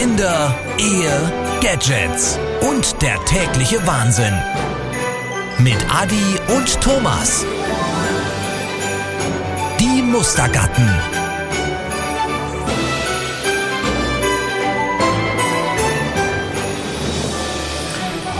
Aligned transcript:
Kinder, 0.00 0.54
Ehe, 0.78 1.32
Gadgets 1.60 2.38
und 2.60 3.02
der 3.02 3.16
tägliche 3.24 3.84
Wahnsinn. 3.84 4.32
Mit 5.58 5.76
Adi 5.92 6.38
und 6.56 6.80
Thomas. 6.80 7.44
Die 9.80 10.00
Mustergatten. 10.00 10.88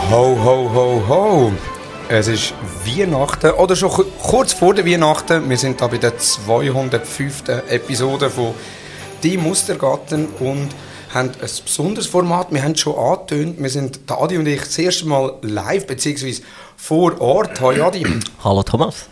Ho, 0.09 0.37
ho, 0.41 0.71
ho, 0.73 1.03
ho. 1.09 1.51
Es 2.07 2.29
ist 2.29 2.53
Weihnachten 2.85 3.51
oder 3.51 3.75
schon 3.75 3.91
kurz 4.23 4.53
vor 4.53 4.73
der 4.73 4.85
Weihnachten. 4.85 5.49
Wir 5.49 5.57
sind 5.57 5.81
da 5.81 5.87
bei 5.87 5.97
der 5.97 6.17
205. 6.17 7.49
Episode 7.67 8.29
von 8.29 8.53
Die 9.23 9.37
Mustergatten 9.37 10.27
und 10.39 10.69
haben 11.13 11.29
ein 11.29 11.49
besonderes 11.65 12.07
Format. 12.07 12.51
Wir 12.51 12.63
haben 12.63 12.73
es 12.73 12.81
schon 12.81 12.95
angetönt. 12.95 13.61
Wir 13.61 13.69
sind, 13.69 14.09
der 14.09 14.21
Adi 14.21 14.37
und 14.37 14.47
ich, 14.47 14.61
das 14.61 14.77
erste 14.77 15.07
Mal 15.07 15.33
live 15.41 15.87
bzw. 15.87 16.35
vor 16.77 17.19
Ort. 17.19 17.59
Hallo 17.59 17.87
Adi. 17.87 18.05
Hallo 18.43 18.63
Thomas. 18.63 19.07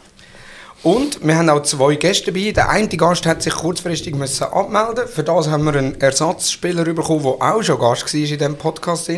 Und 0.84 1.25
wir 1.25 1.36
haben 1.36 1.49
auch 1.49 1.63
zwei 1.63 1.95
Gäste 1.95 2.31
dabei. 2.31 2.52
Der 2.52 2.70
eine 2.70 2.88
Gast 2.88 3.25
hat 3.25 3.41
sich 3.41 3.53
kurzfristig 3.53 4.16
müssen 4.16 4.44
abmelden. 4.44 5.08
Für 5.08 5.23
das 5.23 5.49
haben 5.49 5.63
wir 5.66 5.75
einen 5.75 5.99
Ersatzspieler 5.99 6.84
bekommen, 6.86 7.23
der 7.23 7.31
auch 7.31 7.63
schon 7.63 7.80
Gast 7.80 8.14
war 8.14 8.20
in 8.20 8.27
diesem 8.27 8.55
Podcast. 8.58 9.11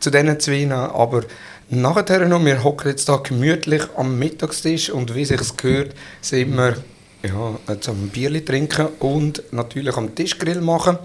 Zu 0.00 0.10
diesen 0.10 0.40
zwei 0.40 0.68
aber 0.70 1.22
nachher 1.68 2.26
noch. 2.26 2.44
Wir 2.44 2.64
hocken 2.64 2.90
jetzt 2.90 3.06
hier 3.06 3.20
gemütlich 3.22 3.82
am 3.96 4.18
Mittagstisch 4.18 4.90
und 4.90 5.14
wie 5.14 5.24
sich 5.24 5.40
es 5.40 5.56
gehört, 5.56 5.94
sind 6.20 6.56
wir 6.56 6.76
ja, 7.22 7.80
zum 7.80 8.08
Bierli 8.08 8.44
trinken 8.44 8.88
und 8.98 9.42
natürlich 9.52 9.96
am 9.96 10.14
Tischgrill 10.14 10.60
machen. 10.60 10.98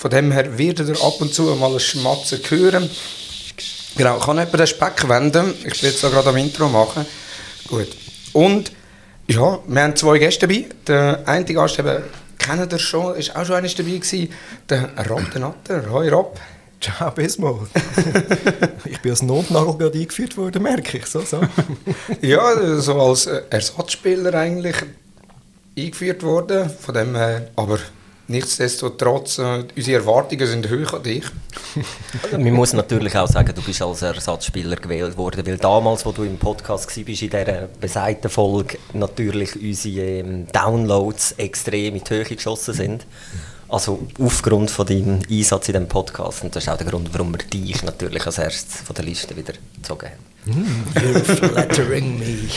Von 0.00 0.10
dem 0.10 0.32
her 0.32 0.56
werdet 0.56 0.88
ihr 0.88 1.04
ab 1.04 1.20
und 1.20 1.34
zu 1.34 1.42
mal 1.56 1.74
ein 1.74 1.78
Schmatzen 1.78 2.40
hören. 2.48 2.88
Genau, 3.98 4.18
kann 4.18 4.38
jemand 4.38 4.58
den 4.58 4.66
Speck 4.66 5.06
wenden? 5.06 5.52
Ich 5.62 5.82
will 5.82 5.90
jetzt 5.90 6.00
gerade 6.00 6.26
am 6.26 6.38
Intro 6.38 6.70
machen. 6.70 7.04
Gut. 7.68 7.88
Und 8.32 8.72
ja, 9.26 9.58
wir 9.66 9.82
haben 9.82 9.94
zwei 9.96 10.16
Gäste 10.16 10.48
dabei. 10.48 10.64
Der 10.86 11.28
eine 11.28 11.44
Gast 11.44 11.78
eben, 11.78 12.02
kennt 12.38 12.72
ihr 12.72 12.78
schon, 12.78 13.14
ist 13.16 13.36
auch 13.36 13.44
schon 13.44 13.56
einer 13.56 13.68
dabei 13.68 13.90
gewesen, 13.90 14.32
der 14.70 14.88
Rob 15.06 15.30
der 15.32 15.40
Natter. 15.42 15.90
Hoi 15.90 16.08
Rob. 16.08 16.40
Ciao, 16.80 17.10
Bismol. 17.10 17.68
ich 18.86 19.02
bin 19.02 19.10
als 19.10 19.20
Notnagel 19.20 19.76
gerade 19.76 19.98
eingeführt 19.98 20.34
worden, 20.38 20.62
merke 20.62 20.96
ich. 20.96 21.04
So, 21.04 21.20
so. 21.20 21.42
ja, 22.22 22.80
so 22.80 22.98
als 22.98 23.26
Ersatzspieler 23.26 24.32
eigentlich 24.32 24.76
eingeführt 25.76 26.22
worden. 26.22 26.70
Von 26.70 26.94
dem 26.94 27.14
her, 27.14 27.50
aber 27.54 27.80
nichtsdestotrotz, 28.30 29.38
äh, 29.38 29.64
unsere 29.76 29.98
Erwartungen 29.98 30.46
sind 30.46 30.70
hoch 30.70 30.94
an 30.94 31.02
dich. 31.02 31.24
Man 32.32 32.52
muss 32.52 32.72
natürlich 32.72 33.16
auch 33.16 33.26
sagen, 33.26 33.52
du 33.54 33.62
bist 33.62 33.82
als 33.82 34.02
Ersatzspieler 34.02 34.76
gewählt 34.76 35.16
worden, 35.16 35.46
weil 35.46 35.58
damals, 35.58 36.06
wo 36.06 36.12
du 36.12 36.22
im 36.22 36.38
Podcast 36.38 36.86
warst, 36.86 36.96
in 36.96 37.04
dieser 37.04 37.68
besagten 37.80 38.30
Folge, 38.30 38.78
natürlich 38.92 39.56
unsere 39.56 40.06
ähm, 40.06 40.46
Downloads 40.52 41.32
extrem 41.32 41.96
in 41.96 42.04
die 42.04 42.10
Höhe 42.10 42.24
geschossen 42.24 42.74
sind. 42.74 43.06
Also 43.70 44.06
aufgrund 44.20 44.70
von 44.70 44.86
deinem 44.86 45.20
Einsatz 45.30 45.68
in 45.68 45.74
diesem 45.74 45.88
Podcast. 45.88 46.42
Und 46.42 46.56
das 46.56 46.64
ist 46.64 46.68
auch 46.68 46.76
der 46.76 46.86
Grund, 46.86 47.08
warum 47.12 47.32
wir 47.32 47.38
dich 47.38 47.82
natürlich 47.84 48.26
als 48.26 48.38
erstes 48.38 48.80
von 48.82 48.94
der 48.96 49.04
Liste 49.04 49.36
wieder 49.36 49.52
gezogen 49.76 50.08
haben. 50.08 50.30
Mm, 50.46 50.98
you're 50.98 51.22
flattering 51.22 52.18
me. 52.18 52.48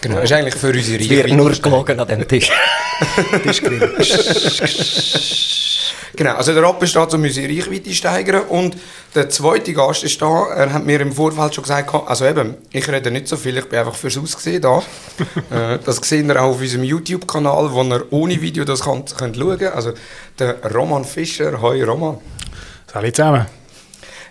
Genau, 0.00 0.16
das 0.16 0.24
ist 0.24 0.32
eigentlich 0.32 0.54
für 0.54 0.72
unsere 0.72 1.02
Es 1.02 1.08
wird 1.08 1.32
nur 1.32 1.52
gelogen 1.52 2.00
an 2.00 2.08
dem 2.08 2.26
Tisch. 2.26 2.50
Tischgrill. 3.42 3.94
Genau, 6.16 6.34
also 6.34 6.54
der 6.54 6.74
ist 6.80 6.96
da, 6.96 7.02
um 7.02 7.22
unsere 7.22 7.46
Reichweite 7.46 7.90
zu 7.90 7.94
steigern 7.94 8.44
und 8.48 8.74
der 9.14 9.28
zweite 9.28 9.74
Gast 9.74 10.02
ist 10.02 10.20
da, 10.22 10.46
er 10.48 10.72
hat 10.72 10.86
mir 10.86 10.98
im 11.02 11.12
Vorfeld 11.12 11.54
schon 11.54 11.62
gesagt, 11.62 11.94
also 11.94 12.24
eben, 12.24 12.54
ich 12.72 12.88
rede 12.88 13.10
nicht 13.10 13.28
so 13.28 13.36
viel, 13.36 13.58
ich 13.58 13.68
bin 13.68 13.78
einfach 13.78 13.94
fürs 13.94 14.16
Aussehen 14.18 14.62
da. 14.62 14.82
Äh, 15.50 15.78
das 15.84 15.96
seht 15.98 16.26
ihr 16.26 16.42
auch 16.42 16.50
auf 16.50 16.60
unserem 16.60 16.82
YouTube-Kanal, 16.82 17.70
wo 17.72 17.82
ihr 17.84 18.04
ohne 18.10 18.40
Video 18.40 18.64
das 18.64 18.80
könnt, 18.80 19.16
könnt 19.16 19.36
schauen 19.36 19.58
könnt. 19.58 19.74
Also 19.74 19.92
der 20.38 20.56
Roman 20.74 21.04
Fischer, 21.04 21.60
hoi 21.60 21.84
Roman. 21.84 22.18
Salut 22.92 23.14
zusammen. 23.14 23.46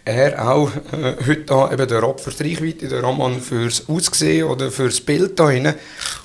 Er 0.03 0.47
auch, 0.49 0.69
äh, 0.91 1.15
heute 1.25 1.45
da 1.45 1.71
eben 1.71 1.87
der 1.87 1.99
Rob 1.99 2.19
fürs 2.19 2.41
Reichweite, 2.41 2.87
der 2.87 3.01
Roman 3.01 3.39
fürs 3.39 3.87
Aussehen 3.87 4.47
oder 4.47 4.71
fürs 4.71 4.99
Bild 4.99 5.39
da 5.39 5.45
rein. 5.45 5.73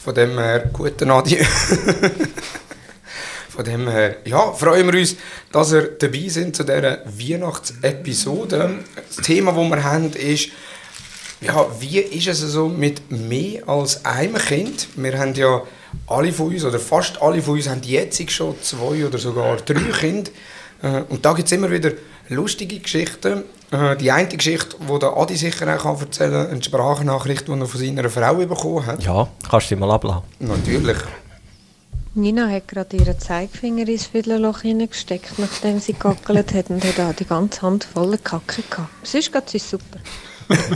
Von 0.05 0.15
dem 0.15 0.39
her, 0.39 0.71
guten 0.73 1.11
Adi. 1.11 1.39
Von 3.61 3.71
dem 3.71 3.91
her, 3.91 4.17
ja, 4.25 4.55
freuen 4.55 4.91
wir 4.91 4.99
uns, 4.99 5.17
dass 5.53 5.75
ihr 5.75 5.83
dabei 5.99 6.29
sind 6.29 6.57
zu 6.57 6.65
dieser 6.65 7.01
Weihnachtsepisode. 7.05 8.79
Das 9.07 9.17
Thema, 9.17 9.53
das 9.53 9.69
wir 9.69 9.85
haben, 9.85 10.13
ist, 10.15 10.49
ja, 11.43 11.67
wie 11.79 11.99
ist 11.99 12.27
es 12.29 12.41
so 12.41 12.69
mit 12.71 13.11
mehr 13.11 13.69
als 13.69 14.03
einem 14.07 14.37
Kind? 14.37 14.89
Wir 14.97 15.19
haben 15.19 15.35
ja 15.35 15.61
alle 16.07 16.33
von 16.33 16.47
uns, 16.47 16.65
oder 16.65 16.79
fast 16.79 17.21
alle 17.21 17.43
von 17.43 17.57
uns, 17.57 17.69
haben 17.69 17.83
jetzt 17.83 18.31
schon 18.33 18.55
zwei 18.63 19.05
oder 19.05 19.19
sogar 19.19 19.59
drei 19.59 19.93
Kinder. 19.93 20.31
Äh, 20.83 21.03
und 21.11 21.23
da 21.23 21.35
gibt 21.35 21.45
es 21.45 21.53
immer 21.53 21.71
wieder 21.71 21.91
lustige 22.31 22.79
Geschichten. 22.79 23.43
Äh, 23.73 23.95
die 23.99 24.11
eine 24.11 24.27
Geschichte, 24.27 24.77
die 24.91 24.99
der 24.99 25.15
Adi 25.19 25.37
sicher 25.37 25.85
auch 25.85 26.01
erzählen 26.01 26.45
kann, 26.45 26.51
eine 26.51 26.65
Sprachnachricht, 26.65 27.47
die 27.47 27.53
er 27.53 27.67
von 27.67 27.79
seiner 27.79 28.09
Frau 28.09 28.37
bekommen 28.37 28.87
hat. 28.87 29.05
Ja, 29.05 29.29
kannst 29.51 29.71
du 29.71 29.75
dich 29.75 29.81
mal 29.81 29.91
abladen. 29.91 30.23
Natürlich. 30.39 30.97
Nina 32.15 32.49
hat 32.49 32.67
gerade 32.67 32.97
ihren 32.97 33.19
Zeigefinger 33.19 33.87
ins 33.87 34.07
Fiddlerloch 34.07 34.63
hineingesteckt, 34.63 35.39
nachdem 35.39 35.79
sie 35.79 35.93
gegackelt 35.93 36.53
hat 36.55 36.69
und 36.69 36.85
hat 36.85 36.99
auch 36.99 37.15
die 37.15 37.25
ganze 37.25 37.63
Hand 37.63 37.85
voller 37.85 38.19
Kacke 38.19 38.63
gehabt. 38.69 39.07
Sonst 39.07 39.33
geht 39.33 39.55
es 39.55 39.71
super. 39.71 39.99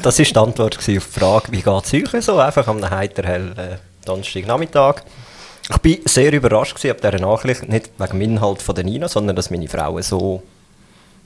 Das 0.02 0.18
war 0.20 0.24
die 0.24 0.36
Antwort 0.36 0.78
auf 0.78 0.84
die 0.84 1.00
Frage, 1.00 1.50
wie 1.50 1.60
geht 1.62 1.84
es 1.84 2.14
euch 2.14 2.24
so, 2.24 2.38
einfach 2.38 2.68
am 2.68 2.88
heiterhellen 2.88 3.58
äh, 3.58 3.76
Donnerstagnachmittag. 4.04 5.02
Ich 5.64 5.70
war 5.70 6.08
sehr 6.08 6.32
überrascht 6.32 6.84
ab 6.86 7.00
dieser 7.00 7.18
Nachricht, 7.18 7.68
nicht 7.68 7.90
wegen 7.98 8.12
dem 8.12 8.20
Inhalt 8.20 8.62
von 8.62 8.74
der 8.76 8.84
Nina, 8.84 9.08
sondern 9.08 9.34
dass 9.34 9.50
meine 9.50 9.66
Frau 9.66 10.00
so, 10.02 10.42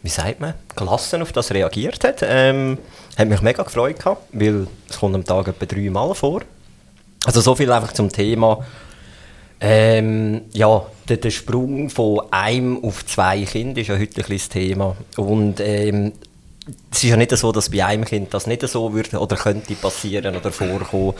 wie 0.03 0.09
sagt 0.09 0.41
man, 0.41 0.55
gelassen 0.75 1.21
auf 1.21 1.33
das 1.33 1.51
reagiert 1.51 2.03
hat. 2.05 2.21
Ähm, 2.23 2.79
hat 3.19 3.29
mich 3.29 3.43
mega 3.43 3.63
gefreut 3.63 3.99
gehabt, 3.99 4.23
weil 4.33 4.69
es 4.89 4.99
kommt 4.99 5.15
am 5.17 5.25
Tag 5.25 5.49
etwa 5.49 5.67
dreimal 5.67 6.15
vor. 6.15 6.41
Also 7.27 7.43
so 7.43 7.55
viel 7.55 7.71
einfach 7.71 7.93
zum 7.93 8.11
Thema, 8.11 8.65
ähm, 9.61 10.43
ja, 10.53 10.87
der, 11.09 11.17
der, 11.17 11.31
Sprung 11.31 11.91
von 11.91 12.21
einem 12.31 12.85
auf 12.85 13.05
zwei 13.07 13.43
Kinder 13.43 13.81
ist 13.81 13.89
ja 13.89 13.99
heute 13.99 14.25
ein 14.25 14.39
Thema. 14.39 14.97
Und 15.17 15.61
ähm, 15.61 16.13
es 16.91 17.03
ist 17.03 17.11
ja 17.11 17.17
nicht 17.17 17.37
so, 17.37 17.51
dass 17.51 17.71
bei 17.71 17.85
einem 17.85 18.05
Kind 18.05 18.33
das 18.35 18.47
nicht 18.47 18.63
so 18.63 18.93
würde 18.93 19.19
oder 19.19 19.37
könnte 19.37 19.75
passieren 19.75 20.37
oder 20.37 20.53
vorkommen. 20.53 21.15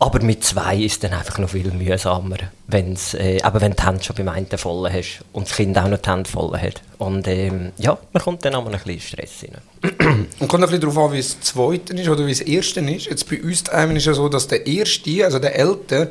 Aber 0.00 0.22
mit 0.22 0.44
zwei 0.44 0.76
ist 0.76 0.92
es 0.92 0.98
dann 1.00 1.12
einfach 1.12 1.38
noch 1.38 1.50
viel 1.50 1.72
mühsamer, 1.72 2.36
wenn's, 2.68 3.14
äh, 3.14 3.40
aber 3.42 3.60
wenn 3.60 3.74
die 3.74 3.82
Hände 3.82 4.02
schon 4.02 4.14
beim 4.14 4.28
einen 4.28 4.46
voll 4.46 4.88
hast 4.92 5.24
und 5.32 5.48
das 5.48 5.56
Kind 5.56 5.76
auch 5.76 5.88
noch 5.88 5.98
die 5.98 6.08
Hände 6.08 6.30
voll 6.30 6.56
hat. 6.56 6.82
Und 6.98 7.26
ähm, 7.26 7.72
ja, 7.78 7.98
man 8.12 8.22
kommt 8.22 8.44
dann 8.44 8.54
auch 8.54 8.64
ein 8.64 8.70
bisschen 8.70 9.00
Stress 9.00 9.42
rein. 9.42 10.30
Und 10.38 10.46
kommt 10.46 10.62
ein 10.62 10.70
bisschen 10.70 10.82
darauf 10.82 10.98
an, 10.98 11.12
wie 11.12 11.18
es 11.18 11.40
zweite 11.40 11.94
ist 11.94 12.08
oder 12.08 12.24
wie 12.28 12.30
es 12.30 12.40
erste 12.40 12.78
ist. 12.78 13.06
Jetzt 13.06 13.28
bei 13.28 13.42
uns 13.42 13.62
ist 13.62 13.72
es 13.72 14.04
ja 14.04 14.14
so, 14.14 14.28
dass 14.28 14.46
der 14.46 14.68
erste, 14.68 15.24
also 15.24 15.40
der 15.40 15.58
Ältere, 15.58 16.10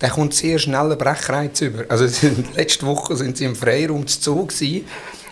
der 0.00 0.10
kommt 0.10 0.34
sehr 0.34 0.58
schnell 0.58 0.80
einen 0.80 0.98
Brechreiz 0.98 1.60
über. 1.60 1.84
Also 1.88 2.06
letzte 2.56 2.86
Woche 2.86 3.16
sind 3.16 3.36
sie 3.36 3.44
im 3.44 3.56
Freiraum 3.56 4.06
zu 4.06 4.20
Zoo 4.20 4.46
gewesen, 4.46 4.86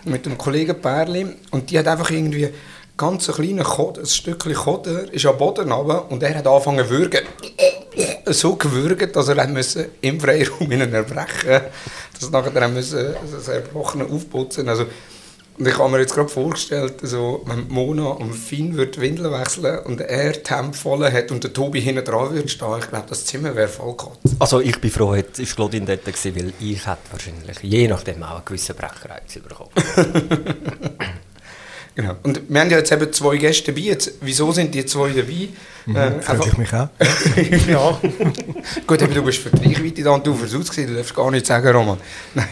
mit 0.05 0.25
einem 0.25 0.37
Kollegen 0.37 0.79
Perli 0.79 1.27
und 1.51 1.69
die 1.69 1.79
hat 1.79 1.87
einfach 1.87 2.09
irgendwie 2.09 2.49
ganz 2.95 3.29
ein 3.29 3.35
kleiner 3.35 3.63
Kod, 3.63 3.97
ein 3.97 4.05
Stückchen 4.05 4.53
Koder 4.53 5.11
ist 5.11 5.25
am 5.25 5.37
Boden 5.37 5.71
runter 5.71 6.11
und 6.11 6.21
er 6.21 6.35
hat 6.37 6.47
angefangen 6.47 6.85
zu 6.85 6.89
würgen. 6.89 7.21
So 8.25 8.55
gewürgt, 8.55 9.15
dass 9.15 9.27
er 9.27 9.47
musste 9.47 9.89
im 10.01 10.19
Freiraum 10.19 10.71
in 10.71 10.93
erbrechen 10.93 11.61
dass 12.19 12.29
nachher 12.29 12.67
müssen 12.67 13.15
das 13.31 13.47
Erbrochene 13.47 14.05
aufputzen 14.05 14.69
also 14.69 14.85
und 15.59 15.67
ich 15.67 15.77
habe 15.77 15.91
mir 15.91 15.99
jetzt 15.99 16.15
gerade 16.15 16.29
vorgestellt, 16.29 16.95
also, 17.01 17.43
wenn 17.45 17.67
Mona 17.67 18.07
und 18.07 18.33
Finn 18.33 18.77
würde 18.77 19.01
Windeln 19.01 19.31
wechseln 19.31 19.79
und 19.79 19.99
er 19.99 20.33
voll 20.73 21.11
hat 21.11 21.31
und 21.31 21.43
der 21.43 21.51
Tobi 21.51 21.81
hinten 21.81 22.05
dran 22.05 22.33
würde 22.33 22.47
stehen, 22.47 22.77
ich 22.79 22.87
glaube, 22.87 23.05
das 23.09 23.25
Zimmer 23.25 23.53
wäre 23.55 23.67
voll 23.67 23.95
gehabt. 23.97 24.19
Also 24.39 24.61
ich 24.61 24.79
bin 24.79 24.89
froh, 24.89 25.13
es 25.15 25.37
war 25.37 25.45
Claudine 25.45 25.85
dort, 25.85 26.05
gewesen, 26.05 26.35
weil 26.35 26.53
ich 26.61 26.87
hätte 26.87 26.99
wahrscheinlich 27.11 27.57
je 27.61 27.87
nachdem 27.89 28.23
auch 28.23 28.35
einen 28.35 28.45
gewissen 28.45 28.75
Brechreiz 28.75 29.33
bekommen. 29.33 29.71
Genau. 31.99 32.15
Und 32.23 32.39
wir 32.47 32.61
haben 32.61 32.69
ja 32.69 32.77
jetzt 32.77 32.93
eben 32.93 33.11
zwei 33.11 33.35
Gäste 33.35 33.73
dabei. 33.73 33.87
Jetzt, 33.87 34.13
wieso 34.21 34.53
sind 34.53 34.73
die 34.73 34.85
zwei 34.85 35.09
dabei? 35.09 35.49
Mhm, 35.85 35.95
äh, 35.97 36.21
Freue 36.21 36.47
ich 36.47 36.57
mich 36.57 36.73
auch. 36.73 36.87
ja. 37.67 37.99
Gut, 38.87 39.03
aber 39.03 39.13
du 39.13 39.21
bist 39.21 39.39
für 39.39 39.49
die 39.49 39.73
Reichweite 39.73 40.03
da 40.03 40.11
und 40.11 40.25
du 40.25 40.33
versuchst 40.33 40.77
es, 40.77 40.87
du 40.87 40.93
darfst 40.93 41.13
gar 41.13 41.29
nichts 41.29 41.49
sagen, 41.49 41.67
Roman. 41.75 41.97
Nein. 42.35 42.47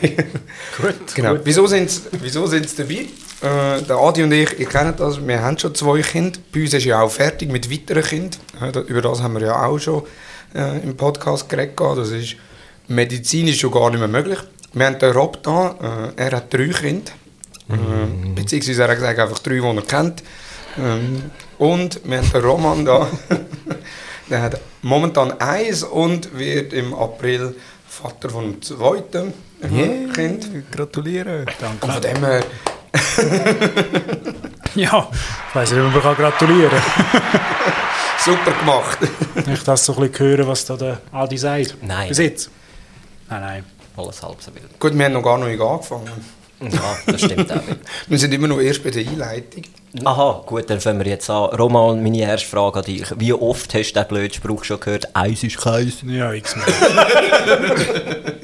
Gut. 0.82 1.16
Genau. 1.16 1.36
Gut. 1.36 1.44
Wieso 1.46 1.66
sind 1.66 1.90
sie 1.90 2.02
wieso 2.22 2.46
sind's 2.46 2.76
dabei? 2.76 3.06
Äh, 3.42 3.84
der 3.84 3.96
Adi 3.96 4.24
und 4.24 4.34
ich, 4.34 4.60
ihr 4.60 4.66
kennt 4.66 5.00
das, 5.00 5.26
wir 5.26 5.42
haben 5.42 5.58
schon 5.58 5.74
zwei 5.74 6.02
Kinder. 6.02 6.38
Bei 6.54 6.64
uns 6.64 6.74
ist 6.74 6.84
ja 6.84 7.00
auch 7.02 7.10
fertig 7.10 7.50
mit 7.50 7.72
weiteren 7.72 8.04
Kindern. 8.04 8.86
Über 8.88 9.02
das 9.02 9.22
haben 9.22 9.36
wir 9.36 9.48
ja 9.48 9.66
auch 9.66 9.80
schon 9.80 10.04
äh, 10.56 10.84
im 10.84 10.98
Podcast 10.98 11.48
geredet. 11.48 11.80
Das 11.80 12.10
ist 12.10 12.36
medizinisch 12.90 13.62
schon 13.62 13.72
gar 13.72 13.92
nicht 13.92 14.00
mehr 14.00 14.10
möglich. 14.10 14.40
Wir 14.74 14.88
haben 14.88 15.00
den 15.00 15.14
Rob 15.14 15.42
da, 15.42 16.14
äh, 16.18 16.22
er 16.22 16.32
hat 16.32 16.54
drei 16.54 16.68
Kinder. 16.68 17.14
Ähm, 17.70 18.36
beziehungsweise 18.36 18.84
er 18.84 18.90
hat 18.90 18.96
gesagt, 18.96 19.20
einfach 19.20 19.40
drei, 19.40 19.56
die 19.56 19.62
er 19.62 19.82
kennt. 19.82 20.24
Ähm, 20.78 21.32
und 21.58 22.00
wir 22.04 22.18
haben 22.18 22.32
den 22.32 22.42
Roman 22.42 22.86
da. 22.86 23.08
der 24.30 24.42
hat 24.42 24.60
momentan 24.82 25.40
eins 25.40 25.84
und 25.84 26.38
wird 26.38 26.74
im 26.74 26.94
April 26.94 27.56
Vater 27.88 28.30
von 28.30 28.44
einem 28.44 28.62
zweiten 28.62 29.34
äh, 29.62 30.14
Kind. 30.14 30.72
Gratuliere. 30.72 31.46
Und 31.82 31.92
von 31.92 32.02
dem 32.02 32.18
her, 32.24 32.44
Ja, 34.76 35.10
ich 35.50 35.56
weiss 35.56 35.72
nicht, 35.72 35.82
ob 35.82 35.92
man 35.92 36.02
kann 36.02 36.16
gratulieren 36.16 36.70
super 38.20 38.52
gemacht. 38.52 39.00
kann. 39.34 39.54
Ich 39.54 39.64
das 39.64 39.86
so 39.86 39.96
ein 39.96 40.10
bisschen 40.12 40.28
hören, 40.28 40.48
was 40.48 40.66
da 40.66 40.76
der 40.76 41.02
Adi 41.12 41.38
sagt. 41.38 41.78
Nein. 41.82 42.10
Bis 42.10 42.18
jetzt? 42.20 42.52
Nein, 43.30 43.42
nein. 43.42 43.66
Alles 43.96 44.22
halb 44.22 44.42
so 44.42 44.54
wild. 44.54 44.80
Gut, 44.80 44.96
wir 44.96 45.06
haben 45.06 45.14
noch 45.14 45.24
gar 45.24 45.38
nicht 45.40 45.60
angefangen. 45.60 46.12
Ja, 46.60 46.98
das 47.06 47.22
stimmt 47.22 47.52
auch. 47.52 47.62
Wir 48.08 48.18
sind 48.18 48.34
immer 48.34 48.48
noch 48.48 48.60
erst 48.60 48.84
bei 48.84 48.90
der 48.90 49.08
Einleitung. 49.08 49.64
Aha, 50.04 50.44
gut, 50.46 50.70
dann 50.70 50.80
fangen 50.80 51.00
wir 51.00 51.08
jetzt 51.08 51.30
an. 51.30 51.50
Roman, 51.56 52.02
meine 52.02 52.20
erste 52.20 52.48
Frage 52.48 52.80
an 52.80 52.86
dich. 52.86 53.06
Wie 53.18 53.34
oft 53.34 53.74
hast 53.74 53.94
du 53.94 54.00
den 54.00 54.08
blöden 54.08 54.34
Spruch 54.34 54.64
schon 54.64 54.80
gehört? 54.80 55.16
Eis 55.16 55.44
ist 55.44 55.58
Käse. 55.58 56.06
Ja, 56.06 56.34
x-mal. 56.34 56.66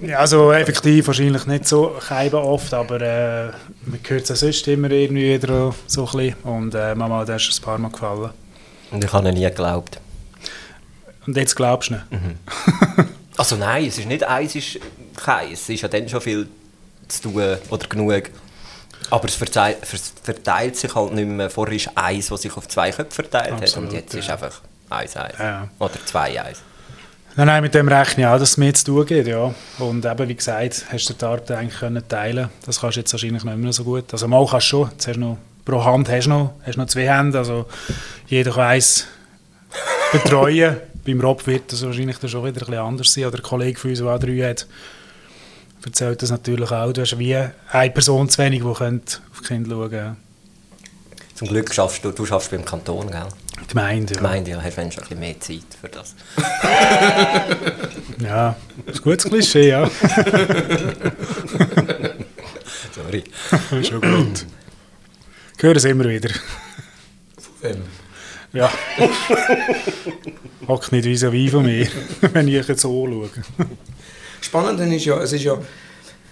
ja, 0.00 0.18
also 0.18 0.52
effektiv 0.52 1.06
wahrscheinlich 1.06 1.46
nicht 1.46 1.68
so 1.68 1.94
keiben 2.08 2.40
oft, 2.40 2.72
aber 2.74 3.00
äh, 3.00 3.44
man 3.84 4.00
hört 4.06 4.22
es 4.22 4.28
ja 4.30 4.36
sonst 4.36 4.66
immer 4.68 4.90
irgendwie 4.90 5.34
wieder 5.34 5.74
so 5.86 6.06
ein 6.06 6.12
bisschen. 6.12 6.34
Und 6.42 6.74
äh, 6.74 6.94
Mama, 6.94 7.24
das 7.24 7.48
ist 7.48 7.60
ein 7.60 7.64
paar 7.64 7.78
Mal 7.78 7.90
gefallen. 7.90 8.30
Und 8.90 9.04
ich 9.04 9.12
habe 9.12 9.28
ihn 9.28 9.34
nie 9.34 9.44
geglaubt. 9.44 10.00
Und 11.26 11.36
jetzt 11.36 11.54
glaubst 11.54 11.90
du 11.90 11.94
nicht. 11.94 12.04
Also 13.36 13.56
nein, 13.56 13.86
es 13.86 13.96
ist 13.96 14.06
nicht 14.06 14.28
Eis 14.28 14.54
ist 14.54 14.80
Käse. 15.16 15.52
Es 15.54 15.66
ist 15.70 15.80
ja 15.80 15.88
dann 15.88 16.06
schon 16.10 16.20
viel 16.20 16.48
zu 17.10 17.22
tun 17.22 17.58
oder 17.68 17.86
genug. 17.88 18.30
Aber 19.10 19.26
es 19.26 19.34
verteilt, 19.34 20.76
sich 20.76 20.94
halt 20.94 21.12
nicht 21.14 21.28
mehr. 21.28 21.50
Vorher 21.50 21.74
ist 21.74 21.90
Eis, 21.94 22.28
das 22.28 22.42
sich 22.42 22.56
auf 22.56 22.68
zwei 22.68 22.90
Köpfe 22.90 23.22
verteilt 23.22 23.52
hat. 23.52 23.62
Absolut, 23.62 23.90
Und 23.90 23.94
jetzt 23.94 24.14
ist 24.14 24.28
ja. 24.28 24.34
einfach 24.34 24.60
Eis, 24.88 25.16
Eis. 25.16 25.34
Ja. 25.38 25.68
Oder 25.78 25.94
zwei 26.04 26.40
Eis. 26.40 26.62
Nein, 27.36 27.46
nein, 27.46 27.62
mit 27.62 27.74
dem 27.74 27.88
rechne 27.88 28.24
ich 28.24 28.28
auch, 28.28 28.38
dass 28.38 28.50
es 28.50 28.56
mehr 28.56 28.74
zu 28.74 28.84
tun 28.86 29.06
gibt, 29.06 29.28
ja. 29.28 29.54
Und 29.78 30.04
eben, 30.04 30.28
wie 30.28 30.34
gesagt, 30.34 30.84
hast 30.90 31.08
du 31.08 31.14
die 31.14 31.24
Arbeit 31.24 31.50
eigentlich 31.52 31.78
können 31.78 32.06
teilen 32.08 32.48
Das 32.66 32.80
kannst 32.80 32.96
du 32.96 33.00
jetzt 33.00 33.12
wahrscheinlich 33.12 33.44
nicht 33.44 33.56
mehr 33.56 33.72
so 33.72 33.84
gut. 33.84 34.12
Also 34.12 34.26
mal 34.26 34.44
kannst 34.46 34.66
du 34.66 34.70
schon, 34.70 34.90
jetzt 34.90 35.06
hast 35.06 35.16
du 35.16 35.20
noch, 35.20 35.38
pro 35.64 35.84
Hand 35.84 36.08
hast 36.08 36.26
du 36.26 36.30
noch, 36.30 36.52
hast 36.66 36.76
noch 36.76 36.86
zwei 36.86 37.08
Hände, 37.08 37.38
also 37.38 37.66
jeder 38.26 38.52
kann 38.52 38.64
eins 38.64 39.06
betreuen. 40.12 40.76
Beim 41.06 41.20
Rob 41.20 41.46
wird 41.46 41.72
das 41.72 41.84
wahrscheinlich 41.84 42.18
dann 42.18 42.28
schon 42.28 42.44
wieder 42.44 42.60
ein 42.60 42.66
bisschen 42.66 42.74
anders 42.74 43.12
sein. 43.12 43.24
Oder 43.24 43.38
ein 43.38 43.42
Kollege 43.42 43.78
von 43.78 43.90
uns, 43.90 44.00
der 44.00 44.08
auch 44.08 44.18
drei 44.18 44.50
hat, 44.50 44.66
erzählt 45.84 46.22
das 46.22 46.30
natürlich 46.30 46.70
auch. 46.70 46.92
Du 46.92 47.00
hast 47.00 47.18
wie 47.18 47.36
eine 47.36 47.90
Person 47.90 48.28
zu 48.28 48.38
wenig, 48.38 48.60
die 48.60 48.66
auf 48.66 48.78
die 48.78 49.46
Kinder 49.46 49.70
schauen 49.70 49.90
könnte. 49.90 50.16
Zum 51.34 51.48
Glück 51.48 51.72
schaffst 51.72 52.04
du, 52.04 52.10
du 52.10 52.26
schaffst 52.26 52.50
beim 52.50 52.64
Kanton, 52.64 53.10
gell? 53.10 53.26
Die 53.62 53.66
Gemeinde, 53.68 54.12
ja. 54.14 54.18
Gemeinde, 54.18 54.50
ja, 54.50 54.62
hast 54.62 54.76
du 54.76 54.82
ein 54.82 54.88
bisschen 54.90 55.18
mehr 55.18 55.40
Zeit 55.40 55.62
für 55.80 55.88
das. 55.88 56.14
Ja, 58.22 58.54
das 58.84 58.96
ist 58.96 59.00
ein 59.00 59.04
gutes 59.04 59.24
Klischee, 59.24 59.68
ja. 59.70 59.90
Sorry. 62.94 63.24
ist 63.80 63.88
schon 63.88 64.00
gut. 64.02 64.44
Ich 65.56 65.62
höre 65.62 65.76
es 65.76 65.84
immer 65.84 66.04
wieder. 66.04 66.28
Ja. 68.52 68.70
Hockt 70.68 70.92
nicht 70.92 71.06
vis-à-vis 71.06 71.50
von 71.50 71.64
mir, 71.64 71.88
wenn 72.32 72.48
ich 72.48 72.66
jetzt 72.68 72.82
so 72.82 73.04
anschaue. 73.04 73.30
Spannend 74.40 74.80
ist 74.92 75.04
ja, 75.04 75.20
es 75.20 75.32
ist 75.32 75.44
ja 75.44 75.58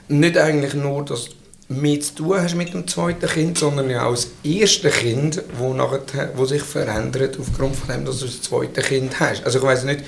nicht 0.08 0.36
eigentlich 0.38 0.74
nur, 0.74 1.04
dass 1.04 1.28
du 1.68 2.00
zu 2.00 2.14
tun 2.14 2.40
hast 2.40 2.54
mit 2.54 2.72
dem 2.72 2.88
zweiten 2.88 3.28
Kind, 3.28 3.58
sondern 3.58 3.90
ja 3.90 4.06
auch 4.06 4.12
das 4.12 4.28
erste 4.42 4.88
Kind, 4.88 5.42
wo, 5.58 5.74
nachher, 5.74 6.30
wo 6.34 6.44
sich 6.46 6.62
verändert 6.62 7.38
aufgrund 7.38 7.76
von 7.76 7.88
dem, 7.88 8.04
dass 8.04 8.20
du 8.20 8.26
das 8.26 8.40
zweite 8.42 8.80
Kind 8.80 9.20
hast. 9.20 9.44
Also 9.44 9.58
ich 9.58 9.64
weiß 9.64 9.84
nicht, 9.84 10.04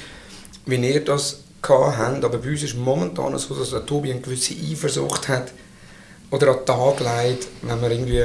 wie 0.67 0.77
ihr 0.77 1.05
das 1.05 1.41
habt, 1.63 2.25
aber 2.25 2.39
bei 2.39 2.51
uns 2.51 2.63
ist 2.63 2.77
momentan 2.77 3.37
so, 3.37 3.55
dass 3.55 3.71
der 3.71 3.85
Tobi 3.85 4.11
eine 4.11 4.21
gewisse 4.21 4.55
Eifersucht 4.55 5.29
hat 5.29 5.53
oder 6.31 6.49
an 6.49 6.57
den 6.59 6.67
Tag 6.67 7.01
legt, 7.01 7.49
wenn 7.63 7.81
man 7.81 7.91
irgendwie 7.91 8.25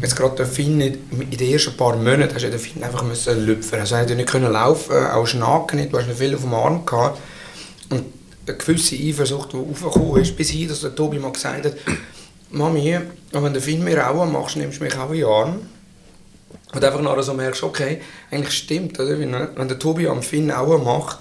jetzt 0.00 0.16
gerade 0.16 0.34
den 0.34 0.46
Finn 0.46 0.80
in 0.80 1.30
den 1.30 1.52
ersten 1.52 1.76
paar 1.76 1.94
Monaten 1.94 2.34
hast 2.34 2.42
du 2.42 2.50
den 2.50 2.58
Finn 2.58 2.82
einfach 2.82 3.04
müssen 3.04 3.46
lüpfen. 3.46 3.78
Also 3.78 3.94
er 3.94 4.02
hat 4.02 4.10
nicht 4.10 4.28
können 4.28 4.52
laufen, 4.52 5.06
auch 5.06 5.26
schnacken 5.26 5.78
nicht, 5.78 5.92
du 5.92 5.98
hast 5.98 6.08
nicht 6.08 6.18
viel 6.18 6.34
auf 6.34 6.40
dem 6.40 6.54
Arm 6.54 6.84
gehabt. 6.84 7.20
Und 7.90 8.06
eine 8.46 8.56
gewisse 8.56 8.96
Eifersucht, 8.96 9.52
die 9.52 9.56
aufgekommen 9.56 10.20
ist, 10.22 10.36
bis 10.36 10.50
hin, 10.50 10.68
dass 10.68 10.80
der 10.80 10.94
Tobi 10.94 11.18
mal 11.18 11.32
gesagt 11.32 11.66
hat, 11.66 11.74
Mami, 12.50 12.98
wenn 13.32 13.52
der 13.52 13.62
Finn 13.62 13.82
mir 13.82 14.08
auch 14.08 14.26
machst, 14.26 14.56
nimmst 14.56 14.80
du 14.80 14.84
mich 14.84 14.96
auch 14.96 15.10
in 15.10 15.16
den 15.16 15.26
Arm. 15.26 15.60
Und 16.72 16.84
einfach 16.84 17.00
nachher 17.00 17.22
so 17.22 17.34
merkst, 17.34 17.62
okay, 17.62 18.00
eigentlich 18.30 18.54
stimmt, 18.54 18.98
oder? 18.98 19.18
Wenn, 19.18 19.32
der 19.68 19.78
Tobi 19.78 20.08
am 20.08 20.22
Finn 20.22 20.50
auch 20.50 20.82
macht, 20.82 21.20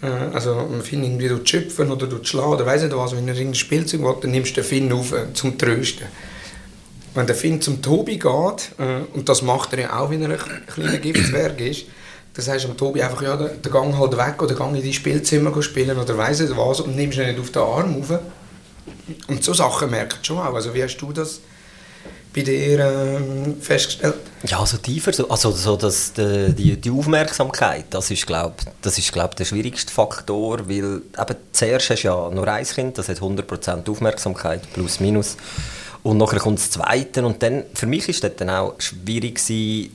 äh, 0.00 0.06
also 0.06 0.54
am 0.54 0.80
Finn 0.82 1.02
irgendwie 1.02 1.28
durch 1.28 1.48
schöpfen 1.48 1.90
oder 1.90 2.06
durch 2.06 2.26
schlagen 2.28 2.52
oder 2.52 2.66
weiss 2.66 2.82
nicht 2.82 2.96
was, 2.96 3.16
wenn 3.16 3.26
er 3.26 3.34
irgendein 3.34 3.54
Spielzeug 3.56 4.02
will, 4.02 4.14
dann 4.20 4.30
nimmst 4.30 4.52
du 4.52 4.60
den 4.60 4.64
Finn 4.64 4.92
auf 4.92 5.12
äh, 5.12 5.32
zum 5.34 5.58
Trösten. 5.58 6.06
Wenn 7.14 7.26
der 7.26 7.36
Finn 7.36 7.60
zum 7.60 7.82
Tobi 7.82 8.18
geht, 8.18 8.72
äh, 8.78 9.02
und 9.12 9.28
das 9.28 9.42
macht 9.42 9.72
er 9.72 9.80
ja 9.80 9.98
auch, 9.98 10.10
wenn 10.10 10.22
er 10.22 10.30
ein 10.30 10.66
kleiner 10.66 10.98
Giftzwerg 10.98 11.60
ist, 11.60 11.86
sagst 12.40 12.64
du 12.64 12.68
dem 12.68 12.76
Tobi 12.76 13.02
einfach, 13.02 13.22
ja, 13.22 13.36
der, 13.36 13.48
der 13.48 13.70
gang 13.70 13.96
halt 13.98 14.16
weg 14.16 14.42
oder 14.42 14.54
gang 14.54 14.74
in 14.74 14.82
dein 14.82 14.92
Spielzimmer 14.92 15.62
spielen 15.62 15.98
oder 15.98 16.16
weiss 16.16 16.40
nicht 16.40 16.56
was 16.56 16.80
und 16.80 16.96
nimmst 16.96 17.18
ihn 17.18 17.26
nicht 17.26 17.40
auf 17.40 17.50
den 17.50 17.62
Arm 17.62 18.00
auf. 18.00 18.18
Und 19.28 19.44
so 19.44 19.52
Sachen 19.52 19.90
merkt 19.90 20.26
schon 20.26 20.38
auch. 20.38 20.54
Also 20.54 20.72
wie 20.74 20.82
hast 20.82 20.96
du 20.96 21.12
das 21.12 21.40
bei 22.34 22.42
dir 22.42 22.78
ähm, 22.80 23.60
festgestellt? 23.60 24.14
Ja, 24.46 24.60
also 24.60 24.78
tiefer, 24.78 25.12
so, 25.12 25.28
also 25.28 25.50
so 25.50 25.76
dass 25.76 26.12
die, 26.14 26.54
die, 26.54 26.76
die 26.76 26.90
Aufmerksamkeit, 26.90 27.86
das 27.90 28.10
ist 28.10 28.26
glaube 28.26 28.54
das 28.80 28.96
glaub, 29.12 29.36
der 29.36 29.44
schwierigste 29.44 29.92
Faktor, 29.92 30.60
weil 30.68 31.02
eben 31.18 31.36
zuerst 31.52 31.90
hast 31.90 32.02
du 32.02 32.08
ja 32.08 32.30
nur 32.30 32.48
ein 32.48 32.64
Kind, 32.64 32.96
das 32.96 33.08
hat 33.08 33.18
100% 33.18 33.90
Aufmerksamkeit, 33.90 34.62
plus 34.72 35.00
minus, 35.00 35.36
und 36.02 36.18
nachher 36.18 36.40
kommt 36.40 36.58
das 36.58 36.70
Zweite 36.70 37.24
und 37.24 37.42
dann, 37.42 37.64
für 37.74 37.86
mich 37.86 38.08
ist 38.08 38.24
das 38.24 38.32
dann 38.36 38.50
auch 38.50 38.74
schwierig 38.78 39.36
gewesen, 39.36 39.90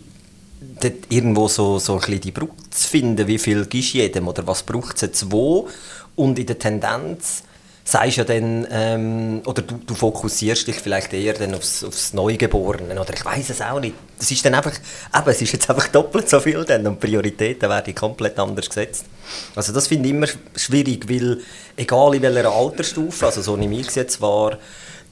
dort 0.60 0.94
irgendwo 1.10 1.48
so, 1.48 1.80
so 1.80 1.94
ein 1.94 2.00
bisschen 2.00 2.22
die 2.22 2.32
Brücke 2.32 2.70
zu 2.70 2.88
finden, 2.88 3.28
wie 3.28 3.38
viel 3.38 3.66
gibst 3.66 3.94
jedem 3.94 4.28
oder 4.28 4.46
was 4.48 4.64
braucht 4.64 4.96
es 4.96 5.02
jetzt 5.02 5.32
wo 5.32 5.68
und 6.16 6.40
in 6.40 6.46
der 6.46 6.60
Tendenz 6.60 7.44
sagst 7.88 8.18
ja 8.18 8.26
dann, 8.26 8.68
ähm, 8.70 9.42
oder 9.46 9.62
du, 9.62 9.76
du 9.78 9.96
fokussierst 9.96 10.68
dich 10.68 10.76
vielleicht 10.76 11.14
eher 11.14 11.34
dann 11.34 11.56
aufs, 11.56 11.86
aufs 11.86 12.12
Neugeborene, 12.12 13.00
oder 13.00 13.14
ich 13.14 13.24
weiß 13.24 13.50
es 13.50 13.62
auch 13.62 13.80
nicht. 13.80 13.96
Es 14.20 14.30
ist 14.30 14.44
dann 14.44 14.56
einfach, 14.56 14.74
eben, 14.74 15.30
es 15.30 15.42
ist 15.42 15.54
jetzt 15.54 15.70
einfach 15.70 15.88
doppelt 15.88 16.28
so 16.28 16.42
viel 16.42 16.66
dann 16.66 16.86
und 16.86 17.00
Prioritäten 17.00 17.70
werden 17.70 17.96
komplett 17.96 18.38
anders 18.40 18.68
gesetzt. 18.68 19.06
Also 19.56 19.72
das 19.72 19.88
finde 19.88 20.10
ich 20.10 20.16
immer 20.16 20.28
schwierig, 20.56 21.08
weil 21.08 21.40
egal 21.78 22.16
in 22.16 22.24
welcher 22.24 22.52
Altersstufe, 22.52 23.26
also 23.26 23.42
so 23.42 23.58
ich 23.58 23.88
es 23.88 23.96
jetzt 23.96 24.20
wahr, 24.20 24.58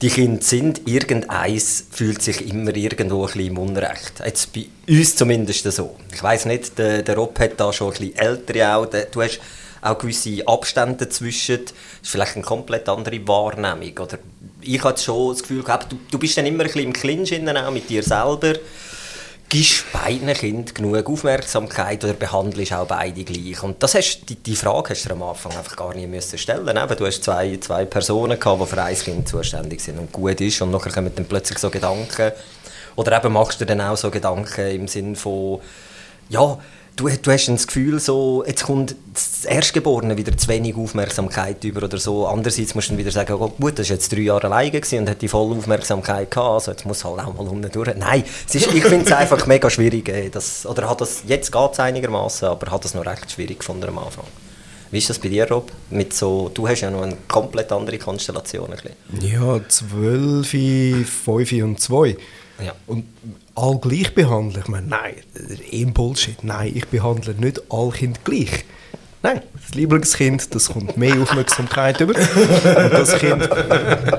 die 0.02 0.08
Kinder 0.08 0.42
sind, 0.42 0.86
irgendeins 0.86 1.84
fühlt 1.90 2.20
sich 2.20 2.46
immer 2.46 2.74
irgendwo 2.74 3.22
ein 3.22 3.32
bisschen 3.32 3.46
im 3.48 3.58
Unrecht. 3.58 4.20
Jetzt 4.24 4.52
bei 4.52 4.66
uns 4.88 5.16
zumindest 5.16 5.70
so. 5.72 5.96
Ich 6.12 6.22
weiß 6.22 6.44
nicht, 6.46 6.78
der, 6.78 7.02
der 7.02 7.16
Rob 7.16 7.38
hat 7.38 7.58
da 7.58 7.72
schon 7.72 7.88
ein 7.88 7.98
bisschen 7.98 8.16
ältere 8.16 8.76
auch, 8.76 8.86
du 8.86 9.22
hast 9.22 9.40
auch 9.80 9.98
gewisse 9.98 10.46
Abstände 10.46 11.06
dazwischen. 11.06 11.64
Das 11.64 11.72
ist 12.02 12.10
vielleicht 12.10 12.36
eine 12.36 12.44
komplett 12.44 12.88
andere 12.88 13.26
Wahrnehmung. 13.26 13.98
Oder 13.98 14.18
ich 14.60 14.82
habe 14.82 14.98
schon 14.98 15.32
das 15.32 15.42
Gefühl 15.42 15.62
gehabt, 15.62 15.92
du, 15.92 15.98
du 16.10 16.18
bist 16.18 16.36
dann 16.36 16.46
immer 16.46 16.64
ein 16.64 16.66
bisschen 16.66 16.84
im 16.84 16.92
Clinch 16.92 17.32
auch 17.32 17.70
mit 17.70 17.88
dir 17.88 18.02
selber. 18.02 18.54
Gibst 19.48 19.92
beiden 19.92 20.32
Kindern 20.34 20.74
genug 20.74 21.08
Aufmerksamkeit 21.08 22.02
oder 22.02 22.14
behandelst 22.14 22.72
auch 22.72 22.86
beide 22.86 23.22
gleich? 23.22 23.62
Und 23.62 23.80
das 23.80 23.94
hast, 23.94 24.28
die, 24.28 24.34
die 24.34 24.56
Frage 24.56 24.90
hast 24.90 25.04
du 25.04 25.12
am 25.12 25.22
Anfang 25.22 25.56
einfach 25.56 25.76
gar 25.76 25.94
nicht 25.94 26.08
müssen 26.08 26.36
stellen 26.36 26.76
Eben, 26.76 26.96
Du 26.96 27.06
hast 27.06 27.22
zwei, 27.22 27.56
zwei 27.58 27.84
Personen, 27.84 28.40
gehabt, 28.40 28.60
die 28.60 28.66
für 28.66 28.82
ein 28.82 28.96
Kind 28.96 29.28
zuständig 29.28 29.80
sind 29.80 30.00
und 30.00 30.10
gut 30.10 30.40
ist 30.40 30.60
und 30.62 30.72
nachher 30.72 30.90
kommen 30.90 31.12
dann 31.14 31.26
plötzlich 31.26 31.58
so 31.58 31.70
Gedanken. 31.70 32.32
Oder 32.96 33.18
eben 33.18 33.32
machst 33.32 33.60
du 33.60 33.66
dann 33.66 33.80
auch 33.80 33.96
so 33.96 34.10
Gedanken 34.10 34.68
im 34.68 34.88
Sinn 34.88 35.14
von, 35.14 35.60
ja, 36.28 36.58
du, 36.96 37.08
du 37.08 37.30
hast 37.30 37.46
das 37.46 37.66
Gefühl, 37.66 38.00
so, 38.00 38.42
jetzt 38.46 38.64
kommt 38.64 38.96
das 39.12 39.44
Erstgeborene 39.44 40.16
wieder 40.16 40.36
zu 40.36 40.48
wenig 40.48 40.76
Aufmerksamkeit 40.76 41.62
über 41.64 41.84
oder 41.84 41.98
so. 41.98 42.26
Andererseits 42.26 42.74
musst 42.74 42.88
du 42.88 42.92
dann 42.92 42.98
wieder 42.98 43.10
sagen, 43.10 43.34
oh, 43.34 43.48
gut, 43.48 43.78
das 43.78 43.88
war 43.88 43.96
jetzt 43.96 44.10
drei 44.12 44.20
Jahre 44.20 44.46
alleine 44.46 44.80
und 44.98 45.10
hat 45.10 45.22
die 45.22 45.28
volle 45.28 45.56
Aufmerksamkeit 45.56 46.30
gehabt, 46.30 46.54
also 46.54 46.70
jetzt 46.72 46.86
muss 46.86 47.04
halt 47.04 47.20
auch 47.20 47.34
mal 47.34 47.46
unten 47.46 47.70
durch. 47.70 47.94
Nein, 47.96 48.24
es 48.48 48.54
ist, 48.54 48.74
ich 48.74 48.84
finde 48.84 49.04
es 49.04 49.12
einfach 49.12 49.46
mega 49.46 49.68
schwierig. 49.70 50.08
Ey, 50.08 50.30
das, 50.30 50.66
oder 50.66 50.88
hat 50.88 51.00
das, 51.00 51.22
jetzt 51.26 51.52
geht 51.52 51.72
es 51.72 51.78
einigermaßen, 51.78 52.48
aber 52.48 52.70
hat 52.70 52.84
das 52.84 52.94
noch 52.94 53.06
recht 53.06 53.30
schwierig 53.30 53.60
gefunden 53.60 53.88
am 53.88 53.98
Anfang. 53.98 54.24
Wie 54.90 54.98
ist 54.98 55.10
das 55.10 55.18
bei 55.18 55.28
dir, 55.28 55.48
Rob? 55.50 55.72
Mit 55.90 56.14
so, 56.14 56.50
du 56.54 56.68
hast 56.68 56.80
ja 56.80 56.90
noch 56.90 57.02
eine 57.02 57.16
komplett 57.26 57.72
andere 57.72 57.98
Konstellation. 57.98 58.72
Ein 58.72 58.78
bisschen. 58.78 59.32
Ja, 59.32 59.60
12, 59.68 60.48
5 60.48 61.52
und 61.64 61.80
2. 61.80 62.16
Ja. 62.64 62.72
Und 62.86 63.04
all 63.54 63.78
gleich 63.78 64.14
behandeln? 64.14 64.62
Ich 64.62 64.68
meine, 64.68 64.86
nein, 64.86 65.14
eh 65.70 65.82
ein 65.82 65.92
Bullshit. 65.92 66.42
Nein, 66.42 66.72
ich 66.74 66.86
behandle 66.88 67.34
nicht 67.34 67.62
alle 67.70 67.90
Kinder 67.90 68.20
gleich. 68.24 68.64
Nein, 69.22 69.42
das 69.54 69.74
Lieblingskind, 69.74 70.54
das 70.54 70.68
kommt 70.68 70.96
mehr 70.96 71.20
Aufmerksamkeit 71.20 72.00
über. 72.00 72.14
Und 72.14 72.92
das 72.92 73.18
Kind, 73.18 73.48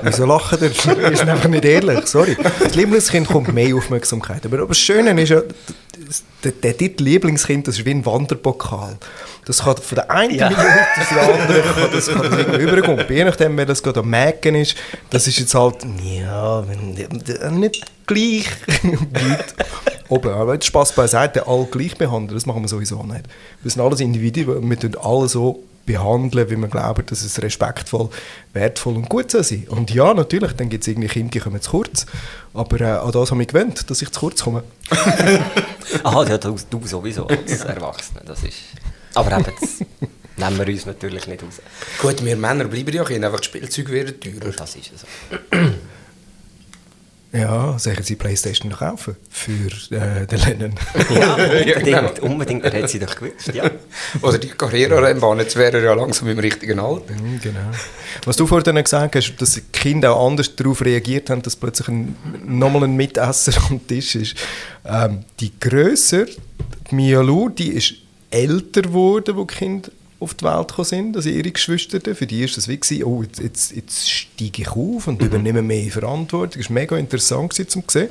wieso 0.02 0.26
lachen? 0.26 0.58
Das 0.60 0.72
ist 0.72 1.20
einfach 1.22 1.48
nicht 1.48 1.64
ehrlich, 1.64 2.06
sorry. 2.06 2.36
Das 2.58 2.74
Lieblingskind 2.74 3.26
kommt 3.26 3.54
mehr 3.54 3.74
Aufmerksamkeit 3.74 4.44
über. 4.44 4.58
Aber 4.58 4.68
das 4.68 4.78
Schöne 4.78 5.18
ist 5.22 5.30
ja, 5.30 5.40
der, 6.44 6.52
der 6.52 6.76
Titel 6.76 7.04
Lieblingskind, 7.04 7.66
das 7.68 7.78
ist 7.78 7.84
wie 7.84 7.90
ein 7.90 8.04
Wanderpokal. 8.06 8.96
Das 9.44 9.64
kann 9.64 9.76
von 9.76 9.96
der 9.96 10.10
einen 10.10 10.34
Ja. 10.34 10.48
Minute 10.50 10.68
auf 10.68 11.08
die 11.08 11.18
andere 11.18 11.62
kann 11.62 11.90
das, 11.92 12.06
kann 12.08 12.22
das 12.22 12.38
irgendwie 12.38 12.62
überkommen. 12.62 13.04
Je 13.08 13.24
nachdem, 13.24 13.56
wer 13.56 13.66
das 13.66 13.82
gerade 13.82 14.00
am 14.00 14.10
Mägen 14.10 14.54
ist, 14.54 14.76
das 15.10 15.26
ist 15.26 15.38
jetzt 15.38 15.54
halt, 15.54 15.76
ja, 16.02 16.64
nicht 17.50 17.84
gleich 18.06 18.46
weit 18.82 19.54
oben. 20.08 20.30
Aber 20.30 20.54
jetzt 20.54 20.66
Spaß 20.66 20.92
beiseite, 20.92 21.46
alle 21.46 21.64
gleich 21.66 21.96
behandeln, 21.96 22.36
das 22.36 22.46
machen 22.46 22.62
wir 22.62 22.68
sowieso 22.68 23.02
nicht. 23.02 23.24
Wir 23.62 23.70
sind 23.70 23.82
alles 23.82 24.00
Individuen, 24.00 24.68
wir 24.68 24.78
tun 24.78 24.96
alle 25.00 25.28
so 25.28 25.62
behandeln, 25.88 26.50
wie 26.50 26.56
wir 26.56 26.68
glauben, 26.68 27.04
dass 27.06 27.22
es 27.22 27.42
respektvoll, 27.42 28.10
wertvoll 28.52 28.94
und 28.96 29.08
gut 29.08 29.30
soll 29.30 29.42
sein. 29.42 29.66
Und 29.68 29.90
ja, 29.90 30.12
natürlich, 30.12 30.52
dann 30.52 30.68
gibt 30.68 30.84
es 30.84 30.88
irgendwie 30.88 31.08
Kinder, 31.08 31.30
die 31.30 31.40
kommen 31.40 31.60
zu 31.60 31.70
kurz. 31.70 32.06
Aber 32.54 32.80
äh, 32.80 32.84
an 32.84 33.10
das 33.10 33.30
habe 33.30 33.42
ich 33.42 33.48
gewöhnt, 33.48 33.90
dass 33.90 34.02
ich 34.02 34.10
zu 34.10 34.20
kurz 34.20 34.44
komme. 34.44 34.62
Aha, 36.04 36.24
ja, 36.24 36.38
du, 36.38 36.56
du 36.70 36.86
sowieso 36.86 37.26
als 37.26 37.62
Erwachsener. 37.62 38.20
Das 38.24 38.42
ist. 38.42 38.58
Aber 39.14 39.32
eben, 39.32 39.46
das 39.60 39.80
nehmen 40.36 40.58
wir 40.58 40.72
uns 40.72 40.86
natürlich 40.86 41.26
nicht 41.26 41.42
raus. 41.42 41.60
Gut, 42.00 42.24
wir 42.24 42.36
Männer 42.36 42.64
bleiben 42.64 42.94
ja 42.94 43.04
Kinder, 43.04 43.28
einfach 43.28 43.40
die 43.40 43.46
Spielzeuge 43.46 43.92
werden 43.92 44.20
teurer. 44.20 44.52
Das 44.52 44.76
ist 44.76 44.92
es. 44.94 45.04
Ja, 47.30 47.76
jetzt 47.76 48.08
die 48.08 48.16
Playstation 48.16 48.70
noch 48.70 48.78
kaufen? 48.78 49.16
Für 49.28 49.68
äh, 49.94 50.26
den 50.26 50.38
Lennon. 50.40 50.74
Ja, 51.14 51.34
unbedingt, 51.34 51.84
genau. 51.84 52.12
unbedingt. 52.22 52.64
Er 52.64 52.82
hat 52.82 52.88
sie 52.88 52.98
doch 52.98 53.14
gewünscht, 53.14 53.52
ja. 53.52 53.70
Oder 54.22 54.38
die 54.38 54.48
Karriererennbahn, 54.48 55.38
jetzt 55.38 55.56
wäre 55.56 55.76
er 55.78 55.84
ja 55.84 55.94
langsam 55.94 56.28
im 56.28 56.38
richtigen 56.38 56.78
Alter. 56.78 57.12
Mhm, 57.12 57.38
genau. 57.42 57.70
Was 58.24 58.36
du 58.36 58.46
vorhin 58.46 58.82
gesagt 58.82 59.14
hast, 59.16 59.36
dass 59.36 59.54
die 59.54 59.60
Kinder 59.60 60.14
auch 60.14 60.26
anders 60.26 60.56
darauf 60.56 60.82
reagiert 60.82 61.28
haben, 61.28 61.42
dass 61.42 61.54
plötzlich 61.54 61.88
ein, 61.88 62.16
nochmal 62.46 62.84
ein 62.84 62.96
Mitesser 62.96 63.52
am 63.68 63.86
Tisch 63.86 64.14
ist. 64.14 64.34
Ähm, 64.86 65.24
die 65.40 65.52
grösser, 65.60 66.24
die 66.90 66.94
Mia 66.94 67.20
Lu, 67.20 67.50
die 67.50 67.68
ist 67.68 67.94
älter 68.30 68.82
geworden, 68.82 69.36
wo 69.36 69.44
die 69.44 69.54
Kinder 69.54 69.90
auf 70.20 70.34
die 70.34 70.44
Welt 70.44 70.68
gekommen 70.68 70.84
sind, 70.84 71.16
also 71.16 71.28
ihre 71.28 71.50
Geschwister. 71.50 72.00
Für 72.14 72.26
die 72.26 72.44
ist 72.44 72.56
das 72.56 72.68
wie 72.68 72.78
gewesen, 72.78 73.04
oh, 73.04 73.22
jetzt, 73.22 73.40
jetzt, 73.40 73.76
jetzt 73.76 74.10
steige 74.10 74.62
ich 74.62 74.70
auf 74.70 75.06
und 75.06 75.22
übernehme 75.22 75.62
mehr 75.62 75.90
Verantwortung. 75.90 76.60
Das 76.60 76.70
war 76.70 76.74
mega 76.74 76.96
interessant 76.96 77.50
gewesen, 77.50 77.68
zum 77.68 77.84
sehen. 77.88 78.08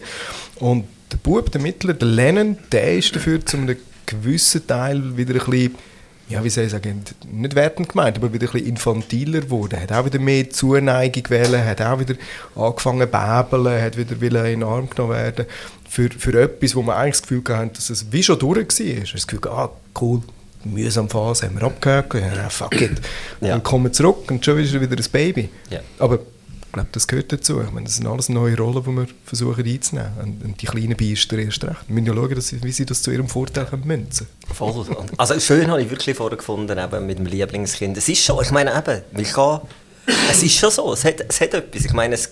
Und 0.60 0.86
der 1.12 1.18
Bub, 1.18 1.52
der 1.52 1.62
Mittler, 1.62 1.94
der 1.94 2.08
Lennon, 2.08 2.58
der 2.72 2.98
ist 2.98 3.16
dafür 3.16 3.46
zu 3.46 3.58
einem 3.58 3.76
gewissen 4.06 4.66
Teil 4.66 5.18
wieder 5.18 5.34
ein 5.34 5.50
bisschen 5.50 5.76
ja, 6.30 6.44
wie 6.44 6.50
soll 6.50 6.66
ich 6.66 6.72
sagen, 6.72 7.04
nicht 7.32 7.56
wertend 7.56 7.90
gemeint, 7.90 8.18
aber 8.18 8.34
wieder 8.34 8.48
ein 8.48 8.52
bisschen 8.52 8.68
infantiler 8.68 9.42
geworden. 9.42 9.80
Hat 9.80 9.94
auch 9.94 10.06
wieder 10.06 10.20
mehr 10.20 10.50
Zuneigung 10.50 11.24
wählen, 11.30 11.64
hat 11.64 11.82
auch 11.82 12.00
wieder 12.00 12.16
angefangen 12.54 13.08
zu 13.08 13.08
bäbeln, 13.08 13.82
hat 13.82 13.98
wieder 13.98 14.46
in 14.46 14.60
den 14.60 14.64
Arm 14.64 14.90
genommen 14.90 15.14
werden. 15.14 15.46
Für, 15.90 16.10
für 16.10 16.42
etwas, 16.42 16.76
wo 16.76 16.82
man 16.82 16.98
eigentlich 16.98 17.14
das 17.14 17.22
Gefühl 17.22 17.44
hatte, 17.48 17.76
dass 17.76 17.90
es 17.90 18.12
wie 18.12 18.24
schon 18.24 18.40
durch 18.40 18.58
war. 18.58 19.04
Das 19.14 19.28
Gefühl, 19.28 19.50
ah, 19.50 19.70
cool, 20.02 20.22
mühsam 20.74 21.10
Phase 21.10 21.46
haben 21.48 21.56
wir 21.60 21.64
abgehakt, 21.64 22.14
ja, 22.16 22.50
fuck 22.50 22.80
it. 22.82 23.02
Ja. 23.42 23.56
Und 23.56 23.64
kommen 23.64 23.92
zurück 23.94 24.30
und 24.32 24.44
schon 24.44 24.60
ist 24.60 24.74
er 24.74 24.82
wieder 24.82 24.96
ein 24.98 25.12
Baby. 25.12 25.50
Ja. 25.70 25.80
Aber 26.00 26.16
ich 26.16 26.72
glaube, 26.74 26.90
das 26.92 27.08
gehört 27.08 27.32
dazu. 27.32 27.62
Ich 27.62 27.72
meine, 27.72 27.86
das 27.86 27.96
sind 27.98 28.08
alles 28.08 28.30
neue 28.30 28.58
Rollen, 28.58 28.84
die 28.84 28.92
wir 28.92 29.08
versuchen 29.26 29.66
einzunehmen. 29.66 30.12
Und, 30.22 30.44
und 30.44 30.62
die 30.62 30.66
kleinen 30.66 30.96
Biester 30.96 31.38
erst 31.38 31.64
recht. 31.64 31.76
Wir 31.88 31.94
müssen 31.96 32.08
ja 32.08 32.14
schauen, 32.14 32.36
dass 32.36 32.48
sie, 32.48 32.64
wie 32.64 32.72
sie 32.72 32.86
das 32.86 33.02
zu 33.02 33.12
ihrem 33.12 33.28
Vorteil 33.28 33.66
können 33.66 33.86
münzen 33.86 34.28
Voll. 34.54 34.72
Und- 34.72 35.20
Also 35.20 35.40
schön 35.40 35.70
habe 35.70 35.82
ich 35.82 35.90
wirklich 35.90 36.16
vorher 36.18 36.38
gefunden, 36.38 36.78
eben 36.78 37.06
mit 37.06 37.20
dem 37.20 37.26
Lieblingskind. 37.26 37.96
Es 37.98 38.10
ist 38.10 38.24
schon, 38.24 38.44
ich 38.44 38.52
meine 38.52 38.76
eben, 38.78 39.02
ich 39.20 39.32
kann, 39.34 39.62
es 40.30 40.44
ist 40.44 40.56
schon 40.58 40.72
so, 40.72 40.94
es 40.94 41.04
hat, 41.06 41.16
es 41.28 41.42
hat 41.42 41.54
etwas. 41.54 41.86
Ich 41.86 41.94
meine, 41.94 42.16
es, 42.16 42.32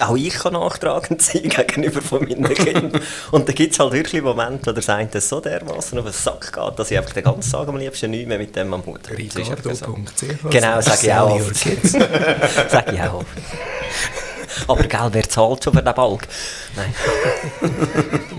auch 0.00 0.16
ich 0.16 0.34
kann 0.34 0.54
nachtragend 0.54 1.22
sein 1.22 1.42
gegenüber 1.48 2.02
von 2.02 2.24
meinen 2.24 2.52
Kindern. 2.52 3.00
Und 3.30 3.48
da 3.48 3.52
gibt 3.52 3.74
es 3.74 3.78
halt 3.78 3.92
wirklich 3.92 4.22
Momente, 4.22 4.74
wo 4.74 4.80
der 4.80 5.06
das 5.06 5.28
so 5.28 5.40
dermaßen 5.40 5.98
auf 5.98 6.04
den 6.04 6.12
Sack 6.12 6.52
geht, 6.52 6.78
dass 6.78 6.90
ich 6.90 6.98
einfach 6.98 7.12
den 7.12 7.24
ganzen 7.24 7.52
Tag 7.52 7.68
am 7.68 7.76
liebsten 7.76 8.10
nicht 8.10 8.26
mehr 8.26 8.38
mit 8.38 8.56
dem 8.56 8.74
am 8.74 8.84
Hut 8.84 9.08
habe. 9.08 9.22
Das 9.24 9.36
ist 9.36 9.50
einfach 9.50 9.74
so. 9.74 9.96
Genau, 10.50 10.80
sage 10.80 11.06
ich 11.06 11.12
auch 11.12 11.30
oft. 11.30 11.54
Sage 12.70 12.92
ich 12.92 13.00
auch 13.02 13.14
oft. 13.14 13.26
Aber 14.68 14.82
gell, 14.82 15.08
wer 15.12 15.28
zahlt 15.28 15.64
schon 15.64 15.74
für 15.74 15.82
den 15.82 15.94
Balk? 15.94 16.26
Nein. 16.76 16.94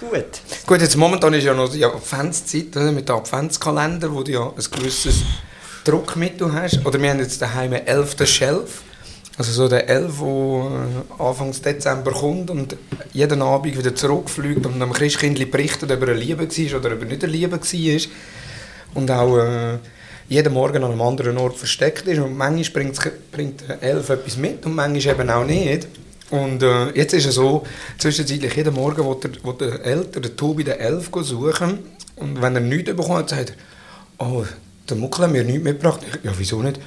Gut. 0.00 0.40
Gut, 0.66 0.80
jetzt 0.80 0.96
momentan 0.96 1.32
ist 1.34 1.44
ja 1.44 1.54
noch 1.54 1.70
die 1.70 1.84
Adventszeit 1.84 2.76
oder, 2.76 2.92
mit 2.92 3.08
dem 3.08 3.16
Adventskalender, 3.16 4.12
wo 4.12 4.22
du 4.22 4.32
ja 4.32 4.46
ein 4.46 4.64
gewisses 4.70 5.22
Druckmittel 5.84 6.52
hast. 6.52 6.84
Oder 6.84 7.00
wir 7.00 7.10
haben 7.10 7.20
jetzt 7.20 7.40
daheim 7.40 7.72
einen 7.72 7.86
11. 7.86 8.26
Shelf. 8.28 8.82
Also 9.38 9.52
so 9.52 9.68
der 9.68 9.88
11, 9.88 10.18
der 10.18 10.26
äh, 10.26 11.22
Anfang 11.22 11.52
Dezember 11.52 12.12
kommt 12.12 12.50
und 12.50 12.76
jeden 13.12 13.40
Abend 13.40 13.78
wieder 13.78 13.94
zurückfliegt 13.94 14.66
und 14.66 14.78
dem 14.78 14.92
Christkindli 14.92 15.46
berichtet, 15.46 15.90
ob 15.90 16.02
er 16.02 16.08
eine 16.08 16.18
Liebe 16.18 16.46
war 16.46 16.80
oder 16.80 16.92
ob 16.94 17.00
er 17.00 17.08
nicht 17.08 17.24
eine 17.24 17.32
Liebe 17.32 17.58
war. 17.58 18.00
Und 18.94 19.10
auch 19.10 19.38
äh, 19.38 19.78
jeden 20.28 20.52
Morgen 20.52 20.84
an 20.84 20.90
einem 20.90 21.00
anderen 21.00 21.38
Ort 21.38 21.56
versteckt 21.56 22.06
ist. 22.06 22.18
Und 22.18 22.36
manchmal 22.36 22.92
bringt, 23.30 23.68
der 23.68 23.82
Elf 23.82 24.10
etwas 24.10 24.36
mit 24.36 24.66
und 24.66 24.74
manchmal 24.74 25.14
eben 25.14 25.30
auch 25.30 25.44
nicht. 25.46 25.88
Und 26.30 26.62
äh, 26.62 26.90
jetzt 26.90 27.12
ist 27.14 27.26
es 27.26 27.34
so, 27.34 27.64
zwischenzeitlich 27.98 28.54
jeden 28.54 28.74
Morgen 28.74 29.06
will 29.06 29.16
der, 29.22 29.44
will 29.44 29.54
der 29.58 29.84
Eltern, 29.84 30.22
der 30.22 30.36
Tobi, 30.36 30.64
den 30.64 30.78
Elf 30.78 31.10
suchen. 31.22 31.78
Und 32.16 32.40
wenn 32.40 32.54
er 32.54 32.60
nichts 32.60 32.94
bekommt, 32.94 33.30
sagt 33.30 33.54
er, 34.18 34.26
oh, 34.26 34.44
der 34.88 34.96
Muckel 34.96 35.24
hat 35.24 35.32
mir 35.32 35.44
nichts 35.44 35.64
mitgebracht. 35.64 36.00
Ja, 36.22 36.32
wieso 36.36 36.62
nicht? 36.62 36.80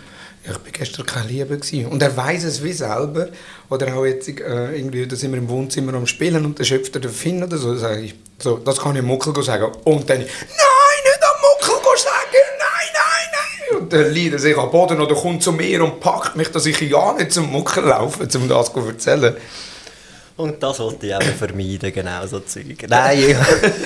Ich 0.48 0.52
war 0.52 0.60
gestern 0.72 1.06
keine 1.06 1.28
Liebe. 1.28 1.58
Gewesen. 1.58 1.88
Und 1.88 2.02
er 2.04 2.16
weiß 2.16 2.44
es 2.44 2.64
wie 2.64 2.74
selber. 2.74 3.30
Oder 3.70 3.96
auch 3.96 4.06
jetzt, 4.06 4.28
äh, 4.28 4.76
irgendwie, 4.76 5.08
da 5.08 5.16
sind 5.16 5.32
wir 5.32 5.40
im 5.40 5.50
Wohnzimmer 5.50 5.94
am 5.96 6.06
Spielen 6.06 6.46
und 6.46 6.60
dann 6.60 6.66
schöpft 6.66 6.96
er 6.96 7.02
den 7.02 7.12
Finn 7.12 7.44
oder 7.44 7.58
so. 7.58 7.76
Sag 7.76 8.00
ich, 8.00 8.14
so 8.38 8.58
das 8.58 8.80
kann 8.80 8.96
ich 8.96 9.02
Muckel 9.02 9.34
sagen. 9.44 9.72
Und 9.84 10.10
dann, 10.10 10.20
nein, 10.20 10.28
nicht 10.28 11.24
am 11.24 11.42
Muckel 11.42 11.98
sagen, 11.98 12.14
nein, 12.60 12.90
nein, 12.94 13.30
nein. 13.32 13.82
Und 13.82 13.94
dann 13.94 14.12
liegt 14.12 14.34
er 14.34 14.40
sich 14.40 14.58
am 14.58 14.70
Boden 14.70 15.02
oder 15.02 15.16
kommt 15.16 15.42
zu 15.42 15.52
mir 15.52 15.84
und 15.84 16.00
packt 16.00 16.36
mich, 16.36 16.50
dass 16.50 16.66
ich 16.68 16.80
ja 16.80 17.14
nicht 17.14 17.32
zum 17.32 17.52
Muckel 17.52 17.86
laufe, 17.86 18.24
um 18.38 18.48
das 18.48 18.72
zu 18.72 18.80
erzählen. 18.80 19.36
Und 20.38 20.62
das 20.62 20.80
wollte 20.80 21.08
ich 21.08 21.16
auch 21.16 21.22
vermeiden, 21.22 21.94
genau 21.94 22.26
so 22.28 22.42
Zeug. 22.42 22.86
Nein, 22.90 23.20
ich, 23.20 23.38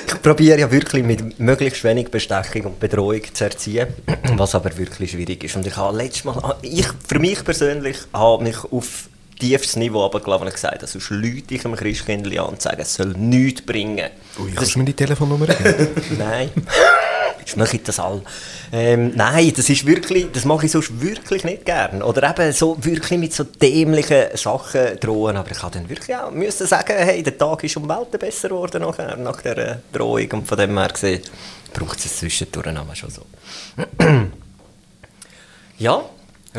ich 0.08 0.22
probiere 0.22 0.60
ja 0.60 0.72
wirklich 0.72 1.04
mit 1.04 1.40
möglichst 1.40 1.84
wenig 1.84 2.10
Bestechung 2.10 2.64
und 2.64 2.80
Bedrohung 2.80 3.22
zu 3.32 3.44
erziehen, 3.44 3.88
was 4.36 4.56
aber 4.56 4.76
wirklich 4.76 5.12
schwierig 5.12 5.44
ist. 5.44 5.56
Und 5.56 5.68
ich 5.68 5.78
habe 5.78 5.96
letztes 5.96 6.24
Mal, 6.26 6.56
ich, 6.64 6.88
für 7.08 7.20
mich 7.20 7.44
persönlich, 7.44 7.98
habe 8.14 8.44
mich 8.44 8.58
auf 8.72 9.10
tiefstes 9.40 9.76
Niveau 9.76 10.02
runtergelassen 10.02 10.48
und 10.48 10.54
gesagt, 10.54 10.82
also 10.82 11.00
sonst 11.00 11.12
Leute 11.12 11.54
ich 11.54 11.62
dem 11.62 11.76
Christkindli 11.76 12.40
an 12.40 12.48
und 12.48 12.62
sage, 12.62 12.82
es 12.82 12.96
soll 12.96 13.14
nichts 13.16 13.62
bringen. 13.62 14.10
Ui, 14.40 14.52
kannst 14.52 14.74
du 14.74 14.80
mir 14.80 14.86
die 14.86 14.94
Telefonnummer 14.94 15.46
geben? 15.48 15.88
Nein. 16.18 16.50
Ich 17.58 17.84
das 17.84 18.00
all. 18.00 18.22
Ähm, 18.72 19.14
nein, 19.16 19.52
das 19.56 19.70
ist 19.70 19.86
wirklich, 19.86 20.28
das 20.32 20.46
mache 20.46 20.66
ich 20.66 20.72
sonst 20.72 21.02
wirklich 21.02 21.44
nicht 21.44 21.66
gern. 21.66 22.02
Oder 22.02 22.30
eben 22.30 22.52
so 22.54 22.78
wirklich 22.84 23.20
mit 23.20 23.34
so 23.34 23.44
dämlichen 23.44 24.36
Sachen 24.36 25.00
drohen. 25.00 25.38
Aber 25.38 25.52
ich 25.52 25.62
habe 25.62 25.78
dann 25.78 25.90
wirklich 25.90 26.16
auch 26.16 26.32
müssen 26.32 26.68
sagen, 26.68 26.94
hey, 26.98 27.24
der 27.24 27.38
Tag 27.38 27.64
ist 27.64 27.78
um 27.78 27.88
Welten 27.88 28.20
besser 28.20 28.50
geworden 28.50 28.82
nachher, 28.82 29.16
nach 29.18 29.42
dieser 29.42 29.80
Drohung. 29.92 30.32
Und 30.32 30.48
von 30.48 30.58
dem 30.58 30.78
her 30.78 30.90
gesehen, 30.90 31.22
braucht 31.74 32.00
es 32.00 32.18
zwischendurch 32.18 32.68
aber 32.68 32.96
schon 32.96 33.10
so. 33.10 33.26
ja, 35.78 36.02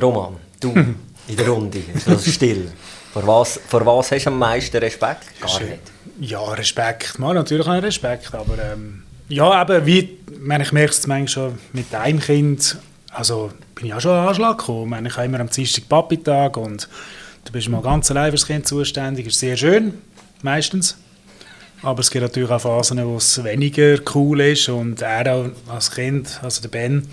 Roman, 0.00 0.37
du 0.61 0.73
in 1.28 1.37
der 1.37 1.49
Runde, 1.49 1.82
ist 1.94 2.06
das 2.06 2.26
still. 2.28 2.70
Vor 3.12 3.26
was, 3.26 3.61
vor 3.68 3.85
was 3.85 4.12
hast 4.12 4.25
du 4.25 4.30
am 4.30 4.38
meisten 4.38 4.76
Respekt? 4.76 5.40
Gar 5.40 5.61
nicht. 5.61 5.80
Ja, 6.20 6.42
Respekt. 6.52 7.18
Mal, 7.18 7.35
natürlich 7.35 7.66
auch 7.66 7.82
Respekt, 7.82 8.32
aber 8.35 8.56
ähm, 8.62 9.02
ja, 9.30 9.62
eben, 9.62 9.87
wie, 9.87 10.18
meine, 10.40 10.64
ich 10.64 10.72
merke 10.72 10.90
es 10.90 11.06
manchmal 11.06 11.28
schon 11.28 11.58
mit 11.72 11.94
einem 11.94 12.20
Kind, 12.20 12.76
also 13.12 13.52
bin 13.75 13.87
ich 13.87 13.94
auch 13.94 14.00
schon 14.00 14.12
an 14.12 14.28
Anschlag 14.28 14.58
gekommen. 14.58 14.84
Ich, 14.84 14.90
meine, 14.90 15.08
ich 15.08 15.16
habe 15.16 15.26
immer 15.26 15.40
am 15.40 15.49
Dienstag 15.49 15.88
Papi-Tag 15.88 16.56
und 16.56 16.88
du 17.44 17.52
bist 17.52 17.68
mal 17.68 17.80
ganz 17.80 18.10
allein 18.10 18.30
für 18.30 18.37
das 18.37 18.46
Kind 18.46 18.66
zuständig. 18.66 19.26
ist 19.26 19.38
sehr 19.38 19.56
schön, 19.56 19.94
meistens. 20.42 20.96
Aber 21.82 22.00
es 22.00 22.10
gibt 22.10 22.22
natürlich 22.22 22.50
auch 22.50 22.60
Phasen, 22.60 23.04
wo 23.06 23.16
es 23.16 23.42
weniger 23.42 23.99
cool 24.14 24.40
ist 24.40 24.68
und 24.68 25.00
er 25.00 25.34
auch 25.34 25.46
als 25.72 25.90
Kind, 25.90 26.40
also 26.42 26.60
der 26.60 26.68
Ben, 26.68 27.06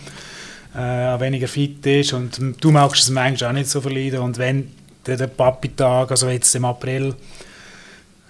äh, 0.75 1.19
weniger 1.19 1.47
fit 1.47 1.85
ist 1.85 2.13
und 2.13 2.39
du 2.59 2.71
magst 2.71 3.03
es 3.03 3.09
manchmal 3.09 3.51
auch 3.51 3.53
nicht 3.53 3.69
so 3.69 3.79
verleiden 3.79 4.19
und 4.19 4.37
wenn 4.37 4.71
der, 5.05 5.15
der 5.15 5.27
Papi-Tag, 5.27 6.11
also 6.11 6.27
jetzt 6.29 6.53
im 6.55 6.65
April, 6.65 7.15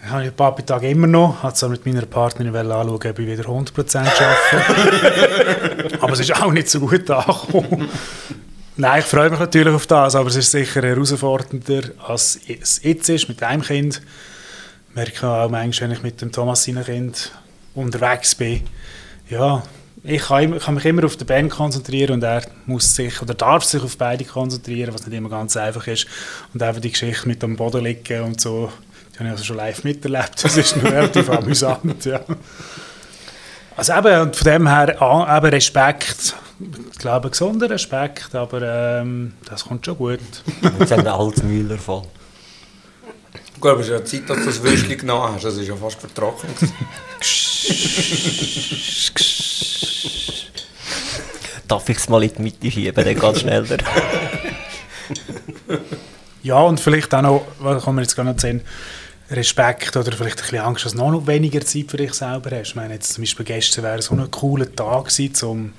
habe 0.09 0.25
ich 0.25 0.35
Papi-Tag 0.35 0.83
immer 0.83 1.07
noch, 1.07 1.43
habe 1.43 1.53
zwar 1.53 1.69
mit 1.69 1.85
meiner 1.85 2.05
Partnerin 2.05 2.55
anschauen, 2.55 2.89
ob 2.89 3.05
ich 3.05 3.27
wieder 3.27 3.43
100% 3.43 3.97
arbeite, 3.97 5.97
aber 6.01 6.13
es 6.13 6.19
ist 6.19 6.41
auch 6.41 6.51
nicht 6.51 6.69
so 6.69 6.79
gut 6.79 7.09
angekommen. 7.09 7.89
Nein, 8.75 8.99
ich 8.99 9.05
freue 9.05 9.29
mich 9.29 9.39
natürlich 9.39 9.73
auf 9.73 9.87
das, 9.87 10.15
aber 10.15 10.29
es 10.29 10.35
ist 10.35 10.51
sicher 10.51 10.83
herausfordernder, 10.83 11.89
als 12.05 12.39
es 12.47 12.81
jetzt 12.83 13.09
ist 13.09 13.27
mit 13.27 13.41
einem 13.41 13.63
Kind. 13.63 14.01
Ich 14.89 14.95
merke 14.95 15.27
auch 15.27 15.49
manchmal, 15.49 15.89
wenn 15.89 15.97
ich 15.97 16.03
mit 16.03 16.21
dem 16.21 16.31
Thomas 16.31 16.63
seinem 16.63 16.83
Kind 16.83 17.31
unterwegs 17.73 18.35
bin, 18.35 18.61
ja, 19.29 19.63
ich 20.03 20.21
kann, 20.21 20.51
mich 20.51 20.85
immer 20.85 21.03
auf 21.03 21.17
den 21.17 21.27
Band 21.27 21.51
konzentrieren 21.51 22.13
und 22.13 22.23
er 22.23 22.43
muss 22.65 22.95
sich 22.95 23.21
oder 23.21 23.33
darf 23.33 23.63
sich 23.63 23.81
auf 23.81 23.97
beide 23.97 24.23
konzentrieren, 24.23 24.93
was 24.93 25.05
nicht 25.05 25.17
immer 25.17 25.29
ganz 25.29 25.57
einfach 25.57 25.85
ist. 25.87 26.07
Und 26.53 26.63
einfach 26.63 26.81
die 26.81 26.91
Geschichte 26.91 27.27
mit 27.27 27.43
am 27.43 27.57
Boden 27.57 27.83
liegen 27.83 28.21
und 28.21 28.39
so, 28.39 28.71
die 29.17 29.23
habe 29.23 29.29
ich 29.29 29.31
also 29.31 29.43
schon 29.45 29.57
live 29.57 29.83
miterlebt. 29.83 30.43
Das 30.43 30.57
ist 30.57 30.77
noch 30.77 30.83
relativ 30.83 31.29
amüsant, 31.29 32.05
ja. 32.05 32.21
Also 33.75 33.93
eben, 33.93 34.21
und 34.21 34.35
von 34.35 34.45
dem 34.45 34.67
her 34.67 35.01
ah, 35.01 35.37
eben 35.37 35.47
Respekt, 35.47 36.35
ich 36.91 36.97
glaube, 36.99 37.29
gesunder 37.29 37.69
Respekt, 37.69 38.35
aber 38.35 38.61
ähm, 38.61 39.33
das 39.49 39.65
kommt 39.65 39.85
schon 39.85 39.97
gut. 39.97 40.19
Jetzt 40.79 40.91
haben 40.91 41.03
wir 41.03 41.13
Altmüller 41.13 41.77
voll. 41.77 42.03
Gut, 43.59 43.71
aber 43.71 43.79
es 43.81 43.87
ist 43.87 43.91
ja 43.91 44.05
Zeit, 44.05 44.29
dass 44.29 44.37
du 44.37 44.45
das 44.45 44.61
Würstchen 44.61 44.97
genommen 44.97 45.33
hast. 45.33 45.45
Das 45.45 45.57
ist 45.57 45.67
ja 45.67 45.75
fast 45.75 45.99
vertrocknet. 45.99 46.55
Darf 51.67 51.89
ich 51.89 51.97
es 51.97 52.07
mal 52.07 52.23
in 52.23 52.33
die 52.35 52.41
Mitte 52.43 52.71
schieben, 52.71 53.03
dann 53.03 53.19
ganz 53.19 53.39
schneller. 53.39 53.77
Ja, 56.47 56.61
und 56.61 56.79
vielleicht 56.79 57.13
auch 57.13 57.21
noch, 57.21 57.45
was 57.59 57.83
kann 57.83 57.95
man 57.95 58.03
jetzt 58.03 58.15
gar 58.15 58.23
nicht 58.23 58.39
sehen, 58.39 58.61
Respekt 59.29 59.97
oder 59.97 60.11
vielleicht 60.11 60.37
ein 60.37 60.41
bisschen 60.41 60.59
Angst, 60.59 60.85
dass 60.85 60.93
du 60.93 60.97
noch 60.99 61.27
weniger 61.27 61.61
Zeit 61.61 61.91
für 61.91 61.97
dich 61.97 62.13
selber 62.13 62.51
hast. 62.57 62.69
Ich 62.69 62.75
meine, 62.75 62.93
jetzt 62.93 63.13
zum 63.13 63.23
Beispiel 63.23 63.45
gestern 63.45 63.83
wäre 63.83 64.01
so 64.01 64.15
ein 64.15 64.31
cooler 64.31 64.73
Tag 64.73 65.05
gewesen, 65.05 65.33
zum 65.33 65.73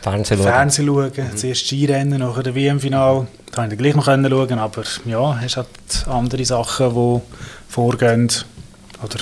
Fernsehen 0.00 0.38
schauen. 0.38 0.46
Fernsehen 0.46 0.86
schauen. 0.86 1.36
Zuerst 1.36 1.66
Skirennen, 1.66 2.20
nachher 2.20 2.42
der 2.42 2.54
WM-Final. 2.54 3.26
Da 3.46 3.54
konnte 3.54 3.74
ich 3.74 3.78
dann 3.78 3.78
gleich 3.78 3.94
noch 3.94 4.04
können 4.04 4.30
schauen, 4.30 4.58
aber 4.58 4.84
ja, 5.04 5.38
hast 5.40 5.56
halt 5.56 5.68
andere 6.06 6.44
Sachen, 6.44 6.94
die 6.94 7.20
vorgehen 7.68 8.30
oder 9.02 9.18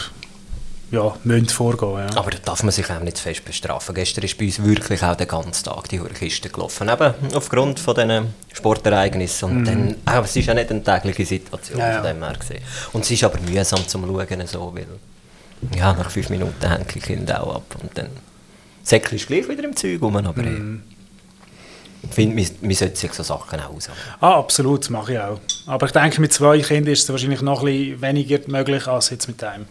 ja, 0.90 1.16
müssen 1.24 1.48
vorgehen. 1.48 2.08
Ja. 2.10 2.16
Aber 2.16 2.30
da 2.30 2.38
darf 2.44 2.62
man 2.62 2.70
sich 2.72 2.88
auch 2.90 3.00
nicht 3.00 3.16
zu 3.16 3.22
fest 3.24 3.44
bestrafen. 3.44 3.94
Gestern 3.94 4.24
ist 4.24 4.38
bei 4.38 4.44
uns 4.46 4.62
wirklich 4.62 5.02
auch 5.02 5.16
den 5.16 5.26
ganzen 5.26 5.64
Tag 5.64 5.88
die 5.88 5.98
Kiste 5.98 6.48
gelaufen. 6.48 6.88
Eben 6.88 7.12
aufgrund 7.34 7.80
von 7.80 7.94
diesen 7.94 8.34
Sportereignissen. 8.52 9.48
Und 9.50 9.64
dann, 9.64 9.96
auch, 10.06 10.24
es 10.24 10.36
ist 10.36 10.46
ja 10.46 10.54
nicht 10.54 10.70
eine 10.70 10.82
tägliche 10.84 11.26
Situation 11.26 11.78
Ja, 11.78 11.90
ja. 11.90 11.94
von 12.02 12.06
dem 12.06 12.22
her 12.22 12.34
gesehen. 12.38 12.62
Und 12.92 13.04
es 13.04 13.10
ist 13.10 13.24
aber 13.24 13.38
mühsam 13.40 13.86
zum 13.88 14.04
Schauen, 14.06 14.46
so, 14.46 14.72
weil 14.74 14.86
ja, 15.76 15.92
nach 15.92 16.10
fünf 16.10 16.28
Minuten 16.30 16.68
hängen 16.68 16.86
die 16.94 17.00
Kinder 17.00 17.42
auch 17.42 17.56
ab. 17.56 17.76
Und 17.82 17.90
dann 17.98 18.08
säckelst 18.82 19.24
du 19.24 19.34
gleich 19.34 19.48
wieder 19.48 19.64
im 19.64 19.74
Zeug 19.74 20.00
rum. 20.00 20.16
Aber 20.16 20.40
Mhm. 20.42 20.82
ich 22.08 22.14
finde, 22.14 22.36
man, 22.36 22.46
man 22.60 22.74
sollte 22.74 22.96
sich 22.96 23.12
so 23.12 23.24
Sachen 23.24 23.58
auch 23.58 23.70
aushalten. 23.74 24.00
Ah, 24.20 24.38
absolut, 24.38 24.82
das 24.82 24.90
mache 24.90 25.14
ich 25.14 25.18
auch. 25.18 25.40
Aber 25.66 25.86
ich 25.86 25.92
denke, 25.92 26.20
mit 26.20 26.32
zwei 26.32 26.60
Kindern 26.60 26.92
ist 26.92 27.02
es 27.02 27.08
wahrscheinlich 27.10 27.42
noch 27.42 27.60
ein 27.60 27.66
bisschen 27.66 28.02
weniger 28.02 28.38
möglich 28.46 28.86
als 28.86 29.10
jetzt 29.10 29.26
mit 29.26 29.42
einem. 29.42 29.66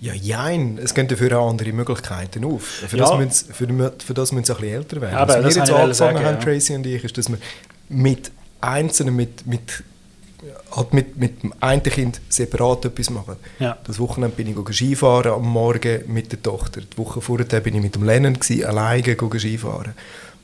Ja, 0.00 0.12
jein. 0.14 0.78
Es 0.82 0.94
gehen 0.94 1.08
dafür 1.08 1.38
auch 1.38 1.50
andere 1.50 1.72
Möglichkeiten 1.72 2.44
auf. 2.44 2.62
Für, 2.64 2.96
Ja. 2.96 3.04
das, 3.04 3.18
müssen, 3.18 3.54
für, 3.54 3.92
für 4.04 4.14
das 4.14 4.32
müssen 4.32 4.44
sie 4.44 4.52
ein 4.54 4.60
bisschen 4.60 4.74
älter 4.76 5.00
werden. 5.00 5.16
Aber 5.16 5.34
Was 5.34 5.54
wir 5.54 5.62
jetzt 5.62 5.70
angefangen 5.70 5.94
sagen, 5.94 6.18
haben, 6.18 6.34
ja. 6.38 6.40
Tracy 6.40 6.74
und 6.74 6.86
ich, 6.86 7.04
ist, 7.04 7.16
dass 7.18 7.28
wir 7.28 7.38
mit 7.88 8.30
Einzelnen, 8.60 9.16
mit, 9.16 9.46
mit, 9.46 9.82
halt 10.74 10.92
mit, 10.94 11.16
mit 11.16 11.42
dem 11.42 11.52
einen 11.60 11.82
Kind 11.82 12.20
separat 12.28 12.84
etwas 12.86 13.10
machen. 13.10 13.36
Ja. 13.58 13.76
Das 13.86 13.98
Wochenende 13.98 14.36
bin 14.36 14.48
ich 14.48 14.74
Skifahren 14.74 15.32
am 15.32 15.46
Morgen 15.48 16.02
mit 16.06 16.32
der 16.32 16.42
Tochter. 16.42 16.80
Die 16.80 16.98
Woche 16.98 17.20
vorher 17.20 17.60
bin 17.60 17.74
ich 17.74 17.82
mit 17.82 17.94
dem 17.94 18.04
Lennon 18.04 18.34
gewesen, 18.34 18.64
alleine 18.64 19.16
Skifahren. 19.38 19.94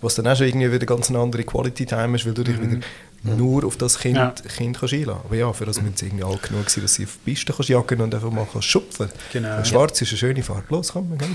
Was 0.03 0.15
dann 0.15 0.27
auch 0.29 0.37
schon 0.37 0.47
irgendwie 0.47 0.73
wieder 0.73 0.87
ganz 0.87 1.11
eine 1.11 1.19
andere 1.19 1.45
Quality 1.45 1.85
Time 1.85 2.17
ist, 2.17 2.25
weil 2.25 2.33
du 2.33 2.43
dich 2.43 2.61
wieder 2.61 2.79
nur 3.23 3.65
auf 3.67 3.77
das 3.77 3.99
Kind, 3.99 4.15
Mhm. 4.15 4.21
Ja. 4.21 4.33
kind 4.57 4.79
kannst 4.79 4.95
einlassen 4.95 5.23
Aber 5.25 5.37
ja, 5.37 5.53
für 5.53 5.67
das 5.67 5.81
müssen 5.83 5.97
sie 5.97 6.07
irgendwie 6.07 6.25
alt 6.25 6.43
genug 6.43 6.71
sein, 6.71 6.83
dass 6.85 6.95
sie 6.95 7.05
auf 7.05 7.11
die 7.27 7.31
Piste 7.33 7.53
kannst 7.53 7.69
jagen 7.69 8.01
und 8.01 8.15
einfach 8.15 8.31
mal 8.31 8.47
kannst 8.51 8.67
schupfen. 8.69 9.11
Genau. 9.33 9.63
Schwarz 9.65 10.01
ist 10.01 10.09
eine 10.11 10.19
schöne 10.19 10.43
Farbe. 10.43 10.65
Los, 10.71 10.93
komm, 10.93 11.11
wir 11.11 11.19
gehen. 11.19 11.35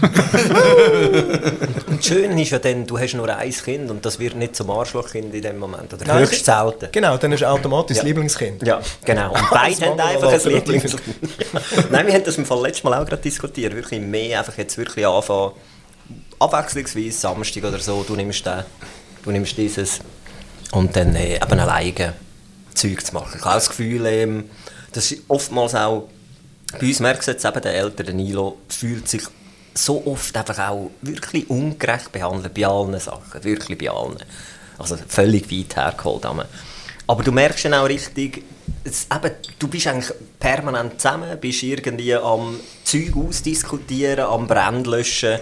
Und 1.88 2.04
schön 2.04 2.38
ist 2.40 2.50
ja 2.52 2.60
dann, 2.60 2.88
du 2.88 2.98
hast 2.98 3.14
nur 3.14 3.30
ein 3.36 3.52
Kind 3.52 3.92
und 3.92 4.04
das 4.06 4.18
wird 4.20 4.36
nicht 4.36 4.56
zum 4.56 4.70
Arschlochkind 4.72 5.34
in 5.34 5.42
dem 5.42 5.60
Moment. 5.60 5.94
Oder 5.94 6.06
Nein, 6.06 6.20
höchst 6.24 6.46
selten. 6.46 6.90
Genau, 6.92 7.18
dann 7.18 7.32
ist 7.32 7.44
automatisch 7.44 7.98
das 7.98 8.04
Ja. 8.04 8.08
Lieblingskind. 8.08 8.66
Ja, 8.66 8.82
genau. 9.04 9.34
Und 9.34 9.44
beide 9.52 9.86
haben 9.86 10.00
einfach 10.00 10.28
ein 10.28 10.34
lassen 10.34 10.50
wir 10.50 10.56
Lieblings... 10.58 10.96
Nein, 11.92 12.08
wir 12.08 12.14
haben 12.14 12.24
das 12.24 12.38
im 12.38 12.46
Fall 12.46 12.62
letztes 12.64 12.84
Mal 12.84 12.94
auch 13.00 13.06
gerade 13.06 13.22
diskutiert. 13.22 13.76
Wirklich 13.76 14.02
mehr 14.02 14.40
einfach 14.40 14.58
jetzt 14.58 14.78
wirklich 14.78 15.06
anfangen, 15.06 15.52
abwechslungsweise 16.40 17.12
Samstag 17.12 17.64
oder 17.64 17.80
so, 17.80 18.04
du 18.08 18.16
nimmst 18.16 18.46
den, 18.46 18.64
du 19.24 19.32
nimmst 19.32 19.58
dieses 19.58 20.00
und 20.72 20.96
dann 20.96 21.16
äh, 21.16 21.36
eben 21.36 21.60
alleine 21.60 22.14
Zeug 22.74 23.06
zu 23.06 23.14
machen. 23.14 23.34
Ich 23.38 23.46
habe 23.46 23.56
das 23.56 23.70
Gefühl, 23.70 24.06
ähm, 24.06 24.50
das 24.92 25.12
ist 25.12 25.24
oftmals 25.28 25.76
auch, 25.76 26.08
bei 26.80 26.88
uns 26.88 27.00
merkst 27.00 27.28
du 27.28 27.32
jetzt 27.32 27.46
eben, 27.46 27.62
der 27.62 27.76
ältere 27.76 28.14
Nilo 28.14 28.58
fühlt 28.68 29.08
sich 29.08 29.24
so 29.74 30.06
oft 30.06 30.36
einfach 30.36 30.70
auch 30.70 30.90
wirklich 31.02 31.50
ungerecht 31.50 32.12
behandelt 32.12 32.54
bei 32.54 32.66
allen 32.66 33.00
Sachen, 33.00 33.44
wirklich 33.44 33.78
bei 33.78 33.90
allen. 33.90 34.18
Also 34.78 34.98
völlig 35.08 35.52
weit 35.52 35.76
hergeholt. 35.76 36.26
aber- 36.26 36.46
du 37.24 37.32
merkst 37.32 37.66
dann 37.66 37.76
auch 37.76 37.88
richtig, 37.88 38.44
es, 38.84 39.08
eben, 39.14 39.32
du 39.60 39.68
bist 39.68 39.88
eigentlich 39.88 40.14
permanent 40.40 41.00
zusammen, 41.00 41.38
bist 41.40 41.64
irgendwie 41.64 42.16
am 42.16 42.60
Zeug 42.84 43.16
ausdiskutieren, 43.16 44.26
am 44.26 44.48
Brand 44.48 44.88
löschen. 44.88 45.40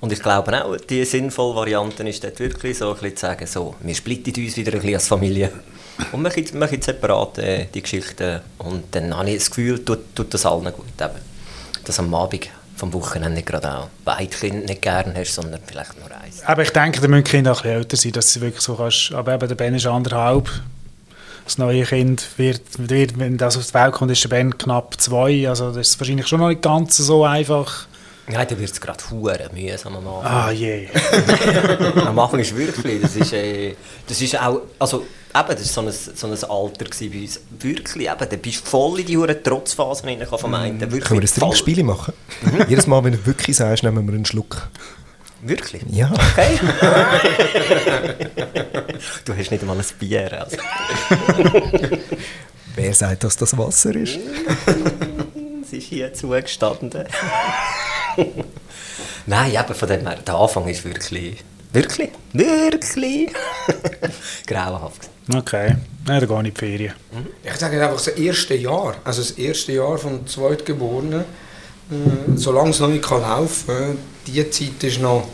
Und 0.00 0.12
ich 0.12 0.22
glaube 0.22 0.64
auch, 0.64 0.76
die 0.76 1.04
sinnvolle 1.04 1.56
Variante 1.56 2.06
ist 2.08 2.22
dort 2.22 2.38
wirklich 2.38 2.78
so 2.78 2.90
ein 2.90 2.94
bisschen 2.94 3.16
zu 3.16 3.26
sagen, 3.26 3.46
so, 3.46 3.74
wir 3.80 3.94
splitten 3.94 4.44
uns 4.44 4.56
wieder 4.56 4.72
ein 4.72 4.78
bisschen 4.78 4.94
als 4.94 5.08
Familie 5.08 5.52
und 6.12 6.22
machen, 6.22 6.44
machen 6.54 6.82
separat 6.82 7.38
äh, 7.38 7.66
die 7.72 7.82
Geschichten. 7.82 8.40
Und 8.58 8.94
dann 8.94 9.16
habe 9.16 9.30
ich 9.30 9.38
das 9.38 9.50
Gefühl, 9.50 9.84
tut, 9.84 10.14
tut 10.14 10.32
das 10.32 10.44
allen 10.44 10.64
gut. 10.72 10.86
Eben. 11.00 11.20
Dass 11.84 11.98
am 11.98 12.14
Abend 12.14 12.48
vom 12.76 12.92
Wochenende 12.92 13.42
gerade 13.42 13.74
auch 13.74 13.88
beide 14.04 14.36
Kinder 14.36 14.66
nicht 14.66 14.82
gerne 14.82 15.14
hast, 15.16 15.34
sondern 15.34 15.60
vielleicht 15.66 15.98
nur 15.98 16.10
eins. 16.10 16.42
Aber 16.44 16.62
ich 16.62 16.70
denke, 16.70 17.00
da 17.00 17.08
müssen 17.08 17.24
die 17.24 17.30
Kinder 17.30 17.52
auch 17.52 17.58
ein 17.58 17.62
bisschen 17.62 17.76
älter 17.78 17.96
sein, 17.96 18.12
dass 18.12 18.32
sie 18.32 18.40
wirklich 18.42 18.62
so 18.62 18.74
kannst. 18.74 19.12
Aber 19.12 19.34
eben, 19.34 19.48
der 19.48 19.54
Ben 19.54 19.74
ist 19.74 19.86
anderthalb. 19.86 20.50
Das 21.44 21.58
neue 21.58 21.84
Kind 21.84 22.26
wird, 22.36 22.60
wird 22.76 23.18
wenn 23.18 23.38
das 23.38 23.56
auf 23.56 23.66
die 23.66 23.74
Welt 23.74 23.92
kommt, 23.92 24.10
ist 24.10 24.22
der 24.24 24.28
Ben 24.28 24.58
knapp 24.58 25.00
zwei. 25.00 25.48
Also 25.48 25.68
das 25.68 25.88
ist 25.88 26.00
wahrscheinlich 26.00 26.26
schon 26.26 26.40
noch 26.40 26.48
nicht 26.48 26.60
ganz 26.60 26.96
so 26.96 27.24
einfach. 27.24 27.86
Nein, 28.28 28.46
dann 28.48 28.58
wird 28.58 28.72
es 28.72 28.80
gerade 28.80 28.98
hure 29.10 29.48
mühsam 29.52 29.94
am 29.96 30.06
Anfang. 30.08 30.32
Ah 30.32 30.50
je. 30.50 30.88
Am 32.04 32.18
Anfang 32.18 32.40
ist 32.40 32.56
wirklich, 32.56 33.00
das 33.00 33.14
ist, 33.14 33.32
äh, 33.32 33.74
das 34.08 34.20
ist 34.20 34.36
auch, 34.40 34.62
also 34.80 35.06
eben, 35.32 35.48
das 35.48 35.76
war 35.76 35.92
so 35.92 36.06
ein, 36.10 36.16
so 36.16 36.26
ein 36.26 36.50
Alter 36.50 36.84
gewesen 36.86 37.10
bei 37.12 37.20
uns. 37.20 37.40
Wirklich, 37.60 38.08
eben, 38.08 38.28
da 38.28 38.36
bist 38.36 38.66
du 38.66 38.68
voll 38.68 38.98
in 39.00 39.06
die 39.06 39.16
hure 39.16 39.40
Trotzphasen 39.40 40.08
rein, 40.08 40.26
vom 40.26 40.54
einen. 40.54 40.80
Wirklich 40.80 41.04
Können 41.04 41.22
wir 41.22 41.28
ein. 41.28 41.40
Trinkspiel 41.40 41.84
machen? 41.84 42.14
Jedes 42.68 42.88
Mal, 42.88 43.04
wenn 43.04 43.12
du 43.12 43.24
wirklich 43.26 43.56
sagst, 43.56 43.84
nehmen 43.84 44.04
wir 44.06 44.14
einen 44.14 44.24
Schluck. 44.24 44.68
Wirklich? 45.42 45.82
Ja. 45.90 46.10
Okay. 46.12 46.58
du 49.24 49.36
hast 49.36 49.50
nicht 49.50 49.60
einmal 49.60 49.76
ein 49.76 49.84
Bier. 50.00 50.42
Also. 50.42 50.56
Wer 52.74 52.94
sagt, 52.94 53.22
dass 53.22 53.36
das 53.36 53.56
Wasser 53.56 53.94
ist? 53.94 54.18
Es 55.62 55.72
ist 55.72 55.84
hier 55.84 56.12
zugestanden. 56.12 57.04
Nein, 59.26 59.52
eben 59.52 59.74
von 59.74 59.88
dem 59.88 60.06
her, 60.06 60.18
der 60.26 60.34
Anfang 60.34 60.68
ist 60.68 60.84
wirklich, 60.84 61.42
wirklich, 61.72 62.10
wirklich 62.32 63.30
grauenhaft. 64.46 65.08
Okay. 65.34 65.76
Nein, 66.06 66.20
da 66.20 66.26
gehe 66.26 66.36
ich 66.36 66.38
in 66.38 66.44
die 66.44 66.50
Ferien. 66.52 66.94
Ich 67.42 67.54
sage 67.54 67.82
einfach 67.82 67.96
das 67.96 68.08
erste 68.08 68.54
Jahr, 68.54 68.94
also 69.02 69.20
das 69.22 69.32
erste 69.32 69.72
Jahr 69.72 69.98
vom 69.98 70.26
Zweitgeborenen, 70.26 71.22
äh, 71.22 72.36
solange 72.36 72.70
es 72.70 72.80
noch 72.80 72.88
nicht 72.88 73.04
kann 73.04 73.22
laufen 73.22 73.66
kann, 73.66 73.98
die 74.26 74.48
Zeit 74.50 74.84
ist 74.84 75.00
noch, 75.00 75.28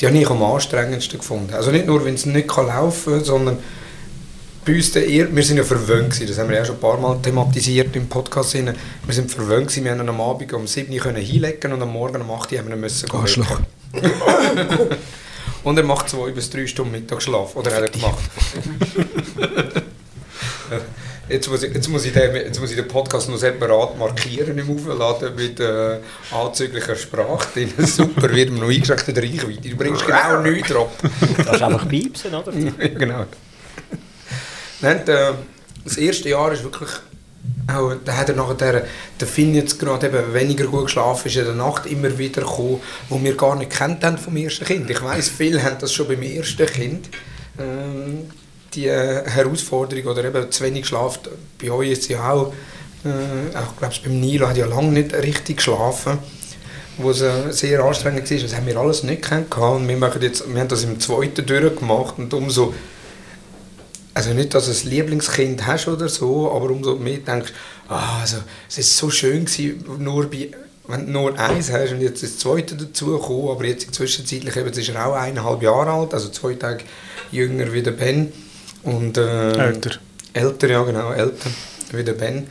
die 0.00 0.06
habe 0.06 0.18
ich 0.18 0.28
am 0.28 0.42
anstrengendsten 0.42 1.18
gefunden. 1.18 1.54
Also 1.54 1.70
nicht 1.70 1.86
nur, 1.86 2.04
wenn 2.04 2.14
es 2.14 2.26
nicht 2.26 2.48
kann 2.48 2.66
laufen 2.66 3.14
kann, 3.14 3.24
sondern 3.24 3.58
bei 4.64 4.74
uns, 4.74 4.92
der 4.92 5.06
eher, 5.06 5.34
wir 5.34 5.42
sind 5.42 5.56
ja 5.56 5.64
verwöhnt 5.64 6.10
gewesen, 6.10 6.28
das 6.28 6.38
haben 6.38 6.50
wir 6.50 6.56
ja 6.56 6.64
schon 6.64 6.76
ein 6.76 6.80
paar 6.80 6.98
Mal 6.98 7.18
thematisiert 7.22 7.94
im 7.96 8.08
Podcast. 8.08 8.54
Wir 8.54 8.74
sind 9.08 9.30
verwöhnt 9.30 9.68
gewesen, 9.68 9.84
wir 9.84 9.92
haben 9.92 10.00
ihn 10.00 10.08
am 10.08 10.20
Abend 10.20 10.52
um 10.52 10.66
7 10.66 10.92
Uhr 10.92 11.00
können 11.00 11.22
hinlegen 11.22 11.72
und 11.72 11.82
am 11.82 11.92
Morgen 11.92 12.20
um 12.20 12.30
8 12.30 12.52
Uhr 12.52 12.58
haben 12.58 12.68
wir 12.68 12.76
müssen 12.76 13.08
gehen 13.08 13.20
Arschloch. 13.20 13.60
Und 15.62 15.76
er 15.76 15.84
macht 15.84 16.08
zwei 16.08 16.30
bis 16.30 16.48
drei 16.48 16.66
Stunden 16.66 16.92
Mittagsschlaf. 16.92 17.54
Oder 17.56 17.74
hat 17.74 17.82
er 17.82 17.88
gemacht. 17.88 18.18
Jetzt 21.28 21.48
muss, 21.48 21.62
ich, 21.62 21.72
jetzt, 21.72 21.88
muss 21.88 22.04
ich 22.04 22.12
den, 22.12 22.34
jetzt 22.34 22.60
muss 22.60 22.70
ich 22.70 22.76
den 22.76 22.88
Podcast 22.88 23.28
noch 23.28 23.36
separat 23.36 23.96
markieren 23.96 24.58
im 24.58 24.68
Aufladen 24.68 25.36
mit 25.36 25.60
äh, 25.60 25.98
anzüglicher 26.32 26.96
Sprache. 26.96 27.46
drin. 27.54 27.72
Super, 27.86 28.34
wird 28.34 28.50
mir 28.50 28.58
noch 28.58 28.68
eingeschränkt 28.68 29.06
in 29.06 29.14
der 29.14 29.22
Reichweite. 29.22 29.68
Du 29.68 29.76
bringst 29.76 30.04
genau 30.04 30.42
nichts 30.42 30.70
drauf. 30.70 30.88
Du 31.00 31.44
kannst 31.44 31.62
einfach 31.62 31.88
piepsen, 31.88 32.34
oder? 32.34 32.50
genau. 32.98 33.26
Nein, 34.80 35.04
der, 35.06 35.38
das 35.84 35.96
erste 35.96 36.28
Jahr 36.28 36.52
ist 36.52 36.62
wirklich... 36.62 36.90
Auch, 37.72 37.94
da 38.04 38.16
hat 38.16 38.28
er 38.28 38.34
nachher, 38.34 38.84
der, 39.20 39.26
Finn 39.26 39.54
jetzt 39.54 39.78
gerade 39.78 40.08
eben 40.08 40.34
weniger 40.34 40.66
gut 40.66 40.86
geschlafen, 40.86 41.28
ist 41.28 41.36
in 41.36 41.44
der 41.44 41.54
Nacht 41.54 41.86
immer 41.86 42.18
wieder 42.18 42.42
gekommen, 42.42 42.80
wo 43.08 43.22
wir 43.22 43.36
gar 43.36 43.56
nicht 43.56 43.70
kennt 43.70 44.04
haben 44.04 44.18
vom 44.18 44.36
ersten 44.36 44.64
Kind. 44.64 44.90
Ich 44.90 45.02
weiss, 45.02 45.28
viele 45.28 45.62
haben 45.62 45.76
das 45.78 45.92
schon 45.92 46.08
beim 46.08 46.22
ersten 46.22 46.66
Kind. 46.66 47.08
Ähm, 47.58 48.30
die 48.74 48.88
äh, 48.88 49.28
Herausforderung 49.28 50.06
oder 50.06 50.24
eben 50.24 50.50
zu 50.50 50.64
wenig 50.64 50.86
Schlaf, 50.86 51.20
bei 51.60 51.70
euch 51.70 51.92
ist 51.92 52.04
sie 52.04 52.16
auch, 52.16 52.52
äh, 53.04 53.56
auch 53.56 53.76
glaube 53.76 53.94
beim 54.04 54.20
Nilo 54.20 54.48
hat 54.48 54.56
ja 54.56 54.66
lange 54.66 54.92
nicht 54.92 55.14
richtig 55.14 55.58
geschlafen. 55.58 56.18
wo 57.02 57.10
es 57.10 57.20
äh, 57.20 57.50
sehr 57.50 57.82
anstrengend 57.82 58.30
war. 58.30 58.38
Das 58.38 58.54
haben 58.54 58.66
wir 58.66 58.76
alles 58.76 59.02
nicht 59.02 59.22
gekannt. 59.22 59.88
Wir, 59.88 60.00
wir 60.00 60.60
haben 60.60 60.68
das 60.68 60.84
im 60.84 61.00
zweiten 61.00 61.46
durchgemacht 61.46 62.18
und 62.18 62.32
umso 62.34 62.74
also 64.20 64.34
nicht, 64.34 64.52
dass 64.52 64.66
du 64.66 64.72
ein 64.72 64.90
Lieblingskind 64.90 65.66
hast 65.66 65.88
oder 65.88 66.08
so, 66.08 66.52
aber 66.52 66.70
umso 66.70 66.96
mehr 66.96 67.18
denkst 67.18 67.52
ah, 67.88 68.20
also, 68.20 68.36
es 68.68 68.76
ist 68.76 68.96
so 68.96 69.08
schön 69.08 69.46
gewesen, 69.46 69.82
nur 69.98 70.30
bei, 70.30 70.50
wenn 70.88 71.06
du 71.06 71.12
nur 71.12 71.38
eins 71.38 71.72
hast 71.72 71.92
und 71.92 72.02
jetzt 72.02 72.22
das 72.22 72.36
zweite 72.36 72.76
dazu 72.76 73.06
gekommen, 73.06 73.48
aber 73.48 73.64
jetzt 73.64 73.94
zwischenzeitlich 73.94 74.54
eben, 74.56 74.68
ist 74.68 74.88
er 74.90 75.06
auch 75.06 75.14
eineinhalb 75.14 75.62
Jahre 75.62 75.90
alt, 75.90 76.12
also 76.12 76.28
zwei 76.28 76.54
Tage 76.54 76.84
jünger 77.32 77.72
wie 77.72 77.82
der 77.82 77.92
Ben. 77.92 78.30
Und, 78.82 79.16
äh, 79.16 79.52
Älter. 79.52 79.92
Älter, 80.34 80.68
ja 80.68 80.82
genau, 80.82 81.12
älter 81.12 81.50
wie 81.92 82.04
der 82.04 82.12
Ben. 82.12 82.46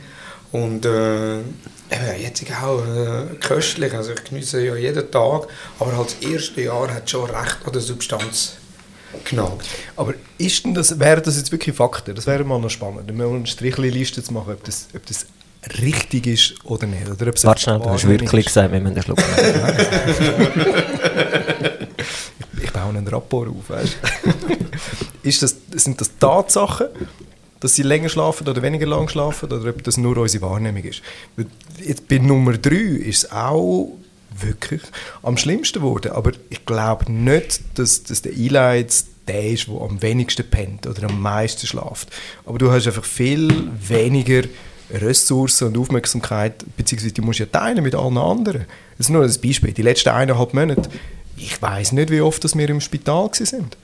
Und 0.50 0.84
äh, 0.84 1.38
eben, 1.38 2.20
jetzt 2.20 2.42
ist 2.42 2.50
auch 2.60 2.84
äh, 2.84 3.36
köstlich, 3.36 3.94
also 3.94 4.10
ich 4.12 4.24
genieße 4.24 4.64
ja 4.64 4.74
jeden 4.74 5.08
Tag, 5.12 5.46
aber 5.78 5.96
halt 5.96 6.16
das 6.20 6.28
erste 6.28 6.62
Jahr 6.62 6.92
hat 6.92 7.08
schon 7.08 7.30
recht 7.30 7.58
an 7.64 7.72
der 7.72 7.80
Substanz 7.80 8.54
genagt. 9.24 9.66
Aber 9.96 10.14
ist 10.38 10.64
denn 10.64 10.74
das, 10.74 10.98
wären 10.98 11.22
das 11.22 11.36
jetzt 11.36 11.52
wirklich 11.52 11.76
Fakten? 11.76 12.14
Das 12.14 12.26
wäre 12.26 12.44
mal 12.44 12.58
noch 12.58 12.70
spannend, 12.70 13.14
mal 13.16 13.28
eine 13.28 13.46
Strichliste 13.46 14.22
zu 14.22 14.32
machen, 14.32 14.54
ob 14.54 14.64
das, 14.64 14.88
ob 14.94 15.04
das 15.06 15.26
richtig 15.82 16.26
ist 16.26 16.54
oder 16.64 16.86
nicht. 16.86 17.08
Oder 17.08 17.28
ob 17.28 17.36
es 17.36 17.44
Warte 17.44 17.62
schnell, 17.62 17.78
du 17.78 17.90
hast 17.90 18.06
wirklich 18.06 18.40
ist. 18.40 18.46
gesagt, 18.46 18.72
wir 18.72 18.80
müssen 18.80 18.94
den 18.94 19.02
Schluck 19.02 19.18
nehmen. 19.18 19.74
Ich 22.62 22.72
baue 22.72 22.90
einen 22.90 23.08
Rapport 23.08 23.48
auf, 23.48 23.68
weißt 23.68 23.96
du? 24.22 24.30
ist 25.28 25.42
das, 25.42 25.56
sind 25.72 26.00
das 26.00 26.16
Tatsachen, 26.18 26.86
dass 27.58 27.74
sie 27.74 27.82
länger 27.82 28.08
schlafen 28.08 28.46
oder 28.46 28.62
weniger 28.62 28.86
lang 28.86 29.08
schlafen 29.08 29.50
oder 29.50 29.68
ob 29.68 29.82
das 29.82 29.96
nur 29.96 30.16
unsere 30.16 30.44
Wahrnehmung 30.44 30.84
ist? 30.84 31.02
Jetzt 31.82 32.06
bei 32.06 32.18
Nummer 32.18 32.52
3 32.52 32.70
ist 32.74 33.24
es 33.24 33.32
auch 33.32 33.92
wirklich 34.36 34.82
am 35.22 35.36
schlimmsten 35.36 35.80
geworden, 35.80 36.12
aber 36.12 36.32
ich 36.48 36.64
glaube 36.66 37.10
nicht, 37.10 37.60
dass, 37.74 38.02
dass 38.02 38.22
der 38.22 38.32
Eli 38.32 38.86
der 39.28 39.48
ist, 39.50 39.68
der 39.68 39.74
am 39.80 40.02
wenigsten 40.02 40.48
pennt 40.48 40.86
oder 40.86 41.08
am 41.08 41.20
meisten 41.20 41.66
schlaft. 41.66 42.08
Aber 42.44 42.58
du 42.58 42.70
hast 42.70 42.86
einfach 42.86 43.04
viel 43.04 43.70
weniger 43.86 44.42
Ressourcen 44.90 45.68
und 45.68 45.78
Aufmerksamkeit, 45.78 46.64
beziehungsweise 46.76 47.14
die 47.14 47.20
musst 47.20 47.38
du 47.38 47.44
ja 47.44 47.48
teilen 47.50 47.82
mit 47.82 47.94
allen 47.94 48.18
anderen. 48.18 48.66
Das 48.98 49.06
ist 49.06 49.10
nur 49.10 49.22
ein 49.22 49.40
Beispiel. 49.42 49.72
Die 49.72 49.82
letzten 49.82 50.10
eineinhalb 50.10 50.52
Monate, 50.52 50.90
ich 51.36 51.60
weiß 51.60 51.92
nicht, 51.92 52.10
wie 52.10 52.20
oft 52.20 52.42
dass 52.42 52.56
wir 52.56 52.68
im 52.68 52.80
Spital 52.80 53.30
sind. 53.32 53.76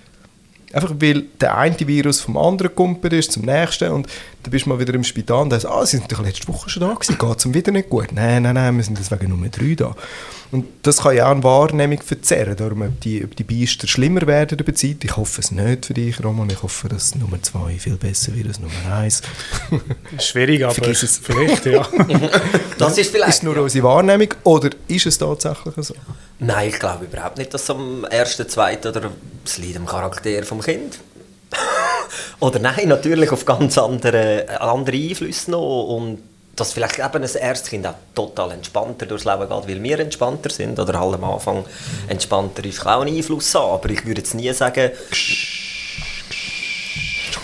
Einfach 0.72 0.94
weil 0.98 1.24
der 1.40 1.56
eine 1.56 1.78
Virus 1.78 2.20
vom 2.20 2.36
anderen 2.36 2.74
kumpelt 2.74 3.12
ist 3.12 3.32
zum 3.32 3.44
nächsten 3.44 3.90
und 3.92 4.08
dann 4.42 4.50
bist 4.50 4.66
du 4.66 4.70
mal 4.70 4.80
wieder 4.80 4.94
im 4.94 5.04
Spital 5.04 5.42
und 5.42 5.50
sagst 5.50 5.66
ah, 5.66 5.86
sie 5.86 5.98
sind 5.98 6.10
doch 6.10 6.22
letzte 6.22 6.48
Woche 6.48 6.68
schon 6.68 6.82
da 6.82 6.92
gewesen, 6.92 7.16
geht 7.18 7.38
es 7.38 7.54
wieder 7.54 7.72
nicht 7.72 7.88
gut? 7.88 8.12
Nein, 8.12 8.42
nein, 8.42 8.54
nein, 8.54 8.76
wir 8.76 8.84
sind 8.84 8.98
deswegen 8.98 9.28
nur 9.28 9.48
drei 9.48 9.74
da. 9.74 9.94
Und 10.52 10.64
das 10.82 10.98
kann 10.98 11.16
ja 11.16 11.26
auch 11.26 11.32
eine 11.32 11.42
Wahrnehmung 11.42 12.00
verzerren, 12.02 12.56
darum, 12.56 12.82
ob 12.82 13.00
die, 13.00 13.24
ob 13.24 13.34
die 13.34 13.42
Beister 13.42 13.88
schlimmer 13.88 14.26
werden 14.26 14.58
über 14.58 14.70
die 14.70 14.74
Zeit. 14.74 15.02
Ich 15.04 15.16
hoffe 15.16 15.40
es 15.40 15.50
nicht 15.50 15.86
für 15.86 15.94
dich, 15.94 16.22
Roman, 16.22 16.48
ich 16.50 16.62
hoffe, 16.62 16.88
dass 16.88 17.16
Nummer 17.16 17.42
zwei 17.42 17.78
viel 17.78 17.96
besser 17.96 18.34
wird 18.34 18.46
als 18.48 18.60
Nummer 18.60 18.94
eins. 18.94 19.22
Ist 20.16 20.26
schwierig, 20.28 20.64
aber 20.64 20.74
Vergiss 20.74 21.02
es. 21.02 21.18
vielleicht, 21.18 21.66
ja. 21.66 21.86
Das 22.78 22.92
ist 22.92 22.98
Ist 22.98 23.10
vielleicht... 23.10 23.32
es 23.38 23.42
nur 23.42 23.56
unsere 23.56 23.84
Wahrnehmung 23.84 24.28
oder 24.44 24.70
ist 24.86 25.06
es 25.06 25.18
tatsächlich 25.18 25.74
so? 25.78 25.94
Nein, 26.38 26.68
ich 26.68 26.78
glaube 26.78 27.06
überhaupt 27.06 27.38
nicht, 27.38 27.52
dass 27.52 27.62
es 27.62 27.70
am 27.70 28.04
ersten, 28.04 28.48
zweiten 28.48 28.88
oder 28.88 29.10
es 29.44 29.58
liegt 29.58 29.76
am 29.76 29.86
Charakter 29.86 30.42
vom 30.44 30.55
Kind. 30.60 30.98
oder 32.40 32.58
nein, 32.58 32.88
natürlich 32.88 33.30
auf 33.30 33.44
ganz 33.44 33.78
andere, 33.78 34.60
andere 34.60 34.96
Einflüsse 34.96 35.50
noch. 35.50 35.84
Und 35.88 36.22
dass 36.56 36.72
vielleicht 36.72 36.98
eben 36.98 37.22
ein 37.22 37.34
Erstkind 37.34 37.86
auch 37.86 37.94
total 38.14 38.52
entspannter 38.52 39.06
durchs 39.06 39.24
Leben 39.24 39.48
geht, 39.48 39.68
weil 39.68 39.82
wir 39.82 40.00
entspannter 40.00 40.50
sind 40.50 40.78
oder 40.78 40.98
halt 40.98 41.14
am 41.14 41.24
Anfang 41.24 41.64
entspannter 42.08 42.64
ist, 42.64 42.80
kann 42.80 42.94
auch 42.94 43.00
einen 43.02 43.14
Einfluss 43.14 43.54
haben, 43.54 43.72
aber 43.72 43.90
ich 43.90 44.06
würde 44.06 44.22
jetzt 44.22 44.34
nie 44.34 44.50
sagen, 44.54 44.90
Du 45.10 45.65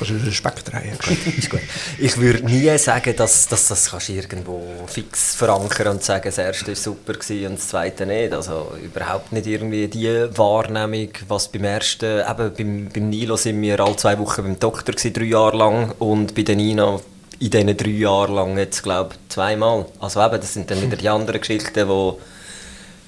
kannst 0.04 0.10
den 0.10 0.28
Respekt 0.28 0.72
drehen. 0.72 0.98
ist 1.36 1.50
gut. 1.50 1.60
Ich 1.98 2.16
würde 2.18 2.44
nie 2.44 2.76
sagen, 2.78 3.14
dass, 3.16 3.48
dass 3.48 3.68
das 3.68 3.90
kannst 3.90 4.08
du 4.08 4.12
irgendwo 4.12 4.62
fix 4.86 5.34
verankern 5.34 5.88
und 5.88 6.02
sagen, 6.02 6.24
das 6.24 6.38
erste 6.38 6.68
war 6.68 6.74
super 6.76 7.12
und 7.14 7.58
das 7.58 7.68
zweite 7.68 8.06
nicht. 8.06 8.32
Also 8.32 8.72
überhaupt 8.82 9.32
nicht 9.32 9.46
irgendwie 9.46 9.88
die 9.88 10.08
Wahrnehmung, 10.36 11.08
was 11.28 11.48
beim 11.48 11.64
ersten, 11.64 12.20
eben 12.20 12.54
beim, 12.56 12.88
beim 12.92 13.10
Nilo 13.10 13.36
sind 13.36 13.60
wir 13.62 13.80
alle 13.80 13.96
zwei 13.96 14.18
Wochen 14.18 14.42
beim 14.42 14.58
Doktor 14.58 14.92
gewesen, 14.92 15.12
drei 15.12 15.24
Jahre 15.24 15.56
lang 15.56 15.92
und 15.98 16.34
bei 16.34 16.42
der 16.42 16.56
Nina 16.56 17.00
in 17.38 17.50
diesen 17.50 17.76
drei 17.76 17.90
Jahren 17.90 18.34
lang 18.34 18.58
jetzt, 18.58 18.82
glaube 18.82 19.14
ich, 19.14 19.34
zweimal. 19.34 19.86
Also 19.98 20.24
eben, 20.24 20.40
das 20.40 20.54
sind 20.54 20.70
dann 20.70 20.80
wieder 20.80 20.96
die 20.96 21.08
anderen 21.08 21.40
Geschichten, 21.40 21.88
die 21.88 22.12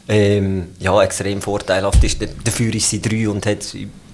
ähm, 0.08 0.68
ja, 0.80 1.02
extrem 1.02 1.40
vorteilhaft 1.40 2.02
ist. 2.02 2.20
D- 2.20 2.28
Dafür 2.42 2.74
ist 2.74 2.90
sie 2.90 3.00
drei 3.00 3.28
und 3.28 3.46
hat, 3.46 3.64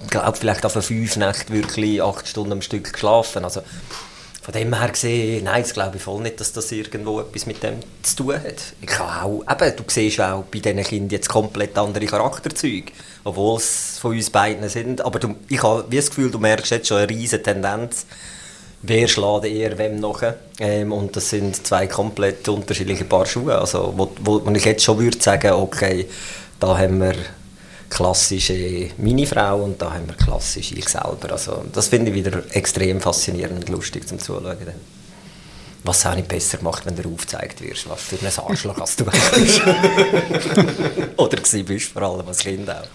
glaube, 0.09 0.37
vielleicht 0.37 0.65
auf 0.65 0.73
fünf 0.73 1.15
Nächte 1.17 1.53
wirklich 1.53 2.01
acht 2.01 2.27
Stunden 2.27 2.53
am 2.53 2.61
Stück 2.61 2.93
geschlafen. 2.93 3.43
Also, 3.43 3.61
von 4.41 4.53
dem 4.53 4.73
her 4.73 4.89
gesehen, 4.89 5.43
nein, 5.43 5.61
das 5.61 5.73
glaube 5.73 5.97
ich 5.97 6.03
voll 6.03 6.21
nicht, 6.21 6.39
dass 6.39 6.51
das 6.51 6.71
irgendwo 6.71 7.19
etwas 7.19 7.45
mit 7.45 7.61
dem 7.61 7.75
zu 8.01 8.15
tun 8.15 8.33
hat. 8.33 8.73
Ich 8.81 8.87
kann 8.87 9.23
auch, 9.23 9.43
eben, 9.47 9.75
du 9.75 9.83
siehst 9.85 10.19
auch 10.19 10.43
bei 10.45 10.57
diesen 10.57 10.83
Kindern 10.83 11.09
jetzt 11.11 11.29
komplett 11.29 11.77
andere 11.77 12.07
Charakterzüge, 12.07 12.91
obwohl 13.23 13.57
es 13.57 13.99
von 13.99 14.13
uns 14.13 14.31
beiden 14.31 14.67
sind. 14.67 15.01
Aber 15.05 15.19
du, 15.19 15.35
ich 15.47 15.61
habe 15.61 15.85
das 15.91 16.09
Gefühl, 16.09 16.31
du 16.31 16.39
merkst 16.39 16.71
jetzt 16.71 16.87
schon 16.87 16.97
eine 16.97 17.09
riesige 17.09 17.43
Tendenz, 17.43 18.07
wer 18.81 19.07
schlägt 19.07 19.45
eher 19.45 19.77
wem 19.77 19.99
nachher. 19.99 20.37
Ähm, 20.59 20.91
und 20.91 21.15
das 21.15 21.29
sind 21.29 21.67
zwei 21.67 21.85
komplett 21.85 22.49
unterschiedliche 22.49 23.05
Paar 23.05 23.27
Schuhe. 23.27 23.59
Also, 23.59 23.93
wo, 23.95 24.11
wo, 24.21 24.43
wo 24.43 24.51
ich 24.51 24.65
jetzt 24.65 24.83
schon 24.83 24.97
würde 24.97 25.21
sagen, 25.21 25.51
okay, 25.51 26.07
da 26.59 26.75
haben 26.79 26.99
wir 26.99 27.13
klassische 27.91 28.89
Mini-Frau 28.97 29.63
und 29.63 29.81
da 29.81 29.93
haben 29.93 30.07
wir 30.07 30.15
klassisch 30.15 30.71
ich 30.71 30.89
selber. 30.89 31.31
Also, 31.31 31.63
das 31.71 31.89
finde 31.89 32.09
ich 32.09 32.15
wieder 32.15 32.41
extrem 32.55 32.99
faszinierend 32.99 33.59
und 33.59 33.69
lustig 33.69 34.07
zum 34.07 34.17
Zuschauen. 34.17 34.57
Was 35.83 36.05
auch 36.05 36.15
nicht 36.15 36.27
besser 36.27 36.59
macht, 36.61 36.85
wenn 36.85 36.95
du 36.95 37.13
aufgezeigt 37.13 37.61
wirst, 37.61 37.89
was 37.89 38.01
für 38.01 38.15
ein 38.15 38.31
Arschloch 38.47 38.79
als 38.79 38.95
du 38.95 39.05
bist. 39.05 39.61
Oder 41.17 41.37
gewesen 41.37 41.65
bist, 41.65 41.91
vor 41.91 42.03
allem 42.03 42.27
als 42.27 42.39
Kind 42.39 42.69
auch. 42.69 42.87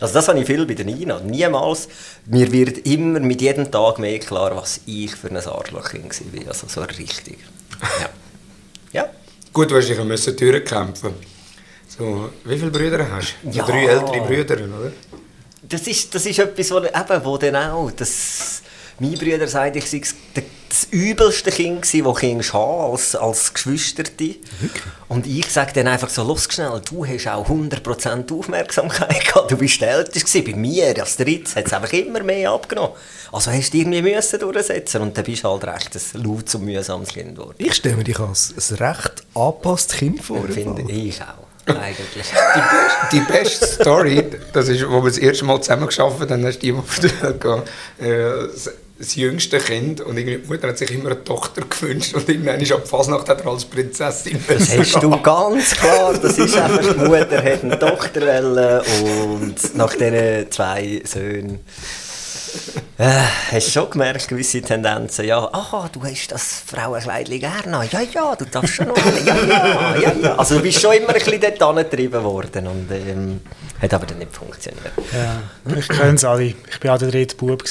Also 0.00 0.14
das 0.14 0.28
habe 0.28 0.40
ich 0.40 0.46
viel 0.46 0.64
bei 0.64 0.74
der 0.74 0.86
Nina. 0.86 1.20
Niemals, 1.20 1.88
mir 2.24 2.50
wird 2.50 2.78
immer 2.86 3.20
mit 3.20 3.42
jedem 3.42 3.70
Tag 3.70 3.98
mehr 3.98 4.18
klar, 4.18 4.56
was 4.56 4.80
ich 4.86 5.14
für 5.14 5.28
ein 5.28 5.36
Arschlochkind 5.36 6.34
war. 6.34 6.48
Also 6.48 6.66
so 6.66 6.80
richtig. 6.80 7.38
Ja. 8.00 8.08
ja. 8.92 9.10
Gut, 9.52 9.70
du 9.70 9.76
hast 9.76 9.88
dich 9.88 10.36
durchkämpfen. 10.36 11.14
So, 12.00 12.30
wie 12.44 12.58
viele 12.58 12.70
Brüder 12.70 13.06
hast 13.10 13.34
du? 13.42 13.50
Ja. 13.50 13.64
Drei 13.64 13.84
ältere 13.86 14.20
Brüder, 14.22 14.54
oder? 14.54 14.92
Das 15.62 15.82
ist, 15.86 16.14
das 16.14 16.26
ist 16.26 16.38
etwas, 16.38 16.70
wo, 16.72 16.78
eben, 16.78 17.24
wo 17.24 17.36
dann 17.36 17.56
auch, 17.56 17.90
das, 17.92 18.62
mein 18.98 19.12
Bruder 19.14 19.46
sagt, 19.46 19.76
ich 19.76 19.88
sei 19.88 20.00
das- 20.34 20.86
übelste 20.92 21.50
Kind 21.50 21.82
gewesen, 21.82 22.04
das 22.04 22.16
Kinder 22.18 22.44
haben 22.52 22.92
als, 22.92 23.14
als 23.16 23.52
Geschwisterte. 23.52 24.36
Und 25.08 25.26
ich 25.26 25.50
sage 25.50 25.72
dann 25.74 25.88
einfach 25.88 26.08
so, 26.08 26.22
los 26.22 26.48
schnell, 26.50 26.80
du 26.88 27.04
hast 27.04 27.26
auch 27.28 27.48
100% 27.48 28.32
Aufmerksamkeit 28.32 29.24
gehabt, 29.26 29.50
du 29.50 29.56
bist 29.56 29.80
der 29.80 29.90
Älteste. 29.96 30.42
Bei 30.42 30.54
mir, 30.54 30.94
als 31.00 31.16
Drittes, 31.16 31.56
hat 31.56 31.66
es 31.66 31.72
einfach 31.72 31.92
immer 31.92 32.22
mehr 32.22 32.52
abgenommen. 32.52 32.92
Also 33.32 33.50
hast 33.50 33.74
du 33.74 33.78
irgendwie 33.78 34.00
müssen 34.02 34.38
durchsetzen 34.38 35.02
und 35.02 35.18
dann 35.18 35.24
bist 35.24 35.42
du 35.44 35.48
halt 35.48 35.64
recht 35.64 35.90
ein 35.96 36.22
lautes 36.22 36.54
und 36.54 36.64
mühsames 36.64 37.08
Kind 37.10 37.34
geworden. 37.34 37.54
Ich 37.58 37.74
stelle 37.74 37.96
mir 37.96 38.04
dich 38.04 38.18
als 38.20 38.54
ein 38.56 38.76
recht 38.76 39.24
angepasstes 39.34 39.96
Kind 39.96 40.22
vor. 40.22 40.42
Finde 40.48 40.90
ich 40.90 41.20
auch, 41.20 41.49
eigentlich. 41.80 42.26
Die 43.12 43.20
beste 43.20 43.66
Story, 43.66 44.24
das 44.52 44.68
ist, 44.68 44.88
wo 44.88 45.02
wir 45.02 45.10
das 45.10 45.18
erste 45.18 45.44
Mal 45.44 45.60
zusammen 45.60 45.86
geschafft 45.86 46.20
haben, 46.20 46.28
dann 46.28 46.44
hast 46.44 46.58
du 46.58 46.60
die 46.60 46.72
mal 46.72 46.84
erzählt, 46.84 47.44
äh, 47.98 48.48
das, 48.52 48.70
das 48.98 49.14
jüngste 49.14 49.58
Kind 49.58 50.02
und 50.02 50.18
irgendwie 50.18 50.36
die 50.36 50.46
Mutter 50.46 50.68
hat 50.68 50.76
sich 50.76 50.90
immer 50.90 51.10
eine 51.10 51.24
Tochter 51.24 51.62
gewünscht 51.62 52.14
und 52.14 52.28
irgendwann 52.28 52.60
ist 52.60 52.70
ab 52.70 52.86
Fasnacht 52.86 53.28
hat 53.30 53.40
er 53.40 53.50
als 53.50 53.64
Prinzessin 53.64 54.38
Das 54.46 54.76
hast 54.76 55.02
du 55.02 55.10
ganz 55.22 55.70
klar. 55.70 56.12
Das 56.20 56.36
ist 56.36 56.56
einfach, 56.56 56.92
die 56.92 56.98
Mutter 56.98 57.42
hat 57.42 57.64
eine 57.64 57.78
Tochter 57.78 58.20
wollen 58.20 58.82
und 59.40 59.74
nach 59.74 59.94
diesen 59.94 60.50
zwei 60.50 61.00
Söhnen 61.04 61.60
äh, 62.98 63.22
hast 63.52 63.66
du 63.68 63.70
schon 63.70 63.90
gemerkt, 63.90 64.28
gewisse 64.28 64.60
Tendenzen. 64.62 65.24
Ja, 65.24 65.48
aha, 65.52 65.88
du 65.92 66.02
hast 66.02 66.28
das 66.28 66.62
Frauenkleidchen 66.66 67.40
gerne. 67.40 67.88
Ja, 67.90 68.00
ja, 68.00 68.36
du 68.36 68.44
darfst 68.44 68.74
schon 68.74 68.88
noch. 68.88 68.96
Ja, 68.96 69.36
ja, 69.36 69.96
ja, 69.96 70.12
ja. 70.22 70.36
Also 70.36 70.56
du 70.56 70.62
bist 70.62 70.80
schon 70.80 70.94
immer 70.94 71.08
ein 71.08 71.14
bisschen 71.14 71.40
dort 71.40 71.62
angetrieben 71.62 72.22
worden 72.22 72.66
und 72.66 72.90
ähm, 72.90 73.40
hat 73.80 73.94
aber 73.94 74.06
dann 74.06 74.18
nicht 74.18 74.34
funktioniert. 74.34 74.92
ja. 75.12 75.74
Ich 75.76 75.88
kenne 75.88 76.14
es 76.14 76.24
alle. 76.24 76.44
Ich 76.44 76.56
war 76.82 76.94
auch 76.94 76.98
der 76.98 77.10
dritte 77.10 77.36
Bub. 77.36 77.62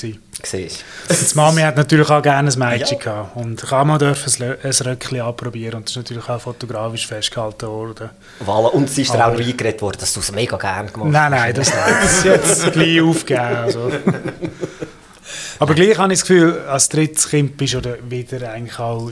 Siehst 0.43 0.83
Die 1.09 1.35
Mami 1.35 1.61
hat 1.61 1.75
natürlich 1.75 2.09
auch 2.09 2.21
gerne 2.21 2.49
ein 2.51 2.59
Mädchen 2.59 2.97
Ja. 2.97 3.03
gehabt. 3.03 3.35
Und 3.35 3.61
ich 3.63 3.71
mal 3.71 3.97
dürfen 3.97 4.43
ein 4.43 4.71
Röckchen 4.71 5.21
anprobieren 5.21 5.75
und 5.75 5.85
das 5.85 5.91
ist 5.91 5.97
natürlich 5.97 6.29
auch 6.29 6.39
fotografisch 6.41 7.07
festgehalten 7.07 7.67
worden. 7.67 8.09
Voilà. 8.45 8.69
Und 8.71 8.85
es 8.89 8.97
ist 8.97 9.13
dir 9.13 9.17
auch 9.17 9.31
Aber- 9.31 9.39
noch 9.39 9.45
eingeredet 9.47 9.81
worden, 9.81 9.97
dass 9.99 10.13
du 10.13 10.19
es 10.21 10.31
mega 10.31 10.57
gerne 10.57 10.89
gemacht 10.91 11.09
Nein, 11.11 11.31
nein, 11.31 11.53
das 11.53 11.67
nicht. 11.67 11.79
Das 12.03 12.17
ist 12.17 12.23
jetzt 12.25 12.71
gleich 12.73 13.01
aufgegeben. 13.01 13.55
Also. 13.55 13.91
Aber 15.59 15.73
gleich 15.75 15.97
habe 15.97 16.13
ich 16.13 16.19
das 16.19 16.27
Gefühl, 16.27 16.59
als 16.67 16.89
drittes 16.89 17.29
Kind 17.29 17.57
bist 17.57 17.73
du 17.73 17.81
wieder 18.09 18.51
eigentlich 18.51 18.79
auch 18.79 19.11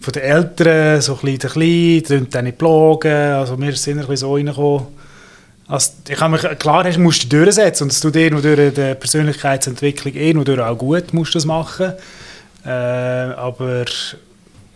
von 0.00 0.12
den 0.12 0.22
Eltern 0.22 1.00
so 1.00 1.16
klein, 1.16 1.38
klein, 1.38 2.26
dann 2.30 2.44
nicht 2.44 2.58
plagen, 2.58 3.12
also 3.34 3.58
wir 3.60 3.74
sind 3.76 3.94
ein 3.98 4.06
bisschen 4.06 4.16
so 4.16 4.34
reingekommen. 4.34 4.86
Also, 5.68 5.92
ich 6.08 6.20
mich, 6.28 6.58
klar 6.58 6.84
hast, 6.84 6.98
musst 6.98 7.24
du 7.24 7.38
durchsetzen 7.38 7.84
und 7.84 7.92
es 7.92 8.00
tut 8.00 8.14
eh 8.16 8.30
nur 8.30 8.40
durch 8.40 8.72
die 8.72 8.94
Persönlichkeitsentwicklung 8.94 10.14
eh 10.14 10.32
nur 10.32 10.66
auch 10.66 10.78
gut, 10.78 11.12
musst 11.12 11.34
du 11.34 11.38
das 11.38 11.44
machen. 11.44 11.92
Äh, 12.64 12.68
aber 12.68 13.84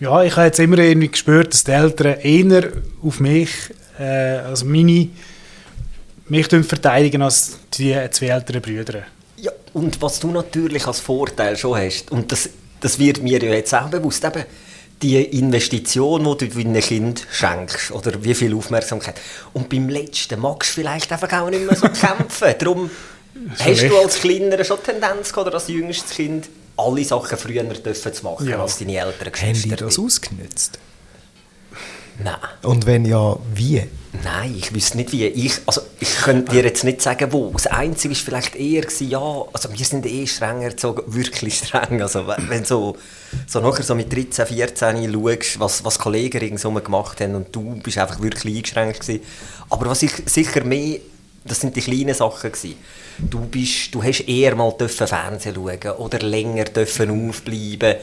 ja, 0.01 0.23
ich 0.23 0.37
habe 0.37 0.47
jetzt 0.47 0.59
immer 0.59 0.79
irgendwie 0.79 1.09
gespürt, 1.09 1.53
dass 1.53 1.63
die 1.63 1.73
Eltern 1.73 2.19
eher 2.21 2.73
auf 3.03 3.21
mich, 3.21 3.51
äh, 3.99 4.39
also 4.39 4.67
meine, 4.67 5.09
mich 6.29 6.47
verteidigen 6.47 7.23
als 7.23 7.59
die 7.75 7.97
zwei 8.11 8.27
älteren 8.27 8.63
Brüder. 8.63 9.03
Ja, 9.37 9.53
und 9.73 10.01
was 10.03 10.19
du 10.19 10.31
natürlich 10.31 10.87
als 10.87 11.01
Vorteil 11.01 11.57
schon 11.57 11.79
hast, 11.79 12.11
und 12.11 12.33
das, 12.33 12.49
das 12.81 12.99
wird 12.99 13.23
mir 13.23 13.43
ja 13.43 13.53
jetzt 13.53 13.75
auch 13.75 13.89
bewusst, 13.89 14.25
eben 14.25 14.45
die 15.03 15.23
Investition, 15.23 16.37
die 16.39 16.49
du 16.49 16.63
deinem 16.63 16.83
Kind 16.83 17.27
schenkst, 17.33 17.91
oder 17.93 18.23
wie 18.23 18.35
viel 18.35 18.55
Aufmerksamkeit. 18.55 19.21
Und 19.53 19.69
beim 19.69 19.89
letzten 19.89 20.41
magst 20.41 20.71
du 20.71 20.75
vielleicht 20.83 21.11
einfach 21.13 21.33
auch 21.41 21.49
nicht 21.51 21.65
mehr 21.65 21.77
so 21.77 21.89
kämpfen. 21.89 22.55
Darum 22.59 22.91
hast 23.59 23.83
du 23.83 23.97
als 23.97 24.21
Kleinerer 24.21 24.65
schon 24.65 24.83
Tendenz 24.83 25.37
oder 25.37 25.55
als 25.55 25.69
jüngstes 25.69 26.11
Kind, 26.11 26.49
alle 26.77 27.05
Sachen 27.05 27.39
früher 27.39 27.63
dürfen 27.65 28.13
zu 28.13 28.25
machen, 28.25 28.49
Ja. 28.49 28.63
als 28.63 28.79
deine 28.79 28.97
älteren 28.99 29.33
Haben 29.33 29.63
die 29.63 29.69
das 29.71 29.99
ausgenutzt? 29.99 30.79
Nein. 32.23 32.35
Und 32.63 32.87
wenn 32.87 33.05
ja, 33.07 33.37
wie? 33.55 33.83
Nein, 34.13 34.57
ich 34.59 34.75
wüsste 34.75 34.97
nicht 34.97 35.13
wie. 35.13 35.27
Ich, 35.27 35.61
also, 35.67 35.83
ich 36.01 36.17
könnte 36.17 36.51
dir 36.51 36.65
jetzt 36.65 36.83
nicht 36.83 37.01
sagen, 37.01 37.33
wo. 37.33 37.51
Das 37.53 37.69
Einzige 37.69 38.13
war 38.15 38.21
vielleicht 38.21 38.57
eher, 38.57 38.85
ja, 39.01 39.45
also 39.53 39.73
wir 39.73 39.85
sind 39.85 40.05
eh 40.05 40.27
strenger 40.27 40.65
erzogen, 40.65 41.03
wirklich 41.15 41.59
streng. 41.59 42.03
Also, 42.03 42.27
wenn 42.27 42.65
so, 42.65 42.97
so 43.47 43.61
nachher 43.61 43.85
so 43.85 43.95
mit 43.95 44.13
13, 44.13 44.47
14 44.47 45.13
schaust, 45.13 45.61
was, 45.61 45.85
was 45.85 45.99
Kollegen 45.99 46.39
ringsum 46.39 46.83
gemacht 46.83 47.21
haben 47.21 47.37
und 47.37 47.55
du 47.55 47.77
bist 47.77 47.99
einfach 47.99 48.21
wirklich 48.21 48.57
eingeschränkt 48.57 49.01
gewesen. 49.01 49.23
Aber 49.69 49.87
was 49.87 50.03
ich 50.03 50.13
sicher 50.27 50.65
mehr, 50.65 50.99
das 51.45 51.61
sind 51.61 51.77
die 51.77 51.81
kleinen 51.81 52.15
Sachen 52.15 52.51
gewesen. 52.51 52.75
Du, 53.19 53.41
bist, 53.41 53.95
du 53.95 54.03
hast 54.03 54.29
eher 54.29 54.57
mal 54.57 54.73
dürfen 54.73 55.07
Fernsehen 55.07 55.55
schauen 55.55 55.97
oder 55.99 56.19
länger 56.19 56.65
dürfen 56.65 57.29
aufbleiben. 57.29 57.97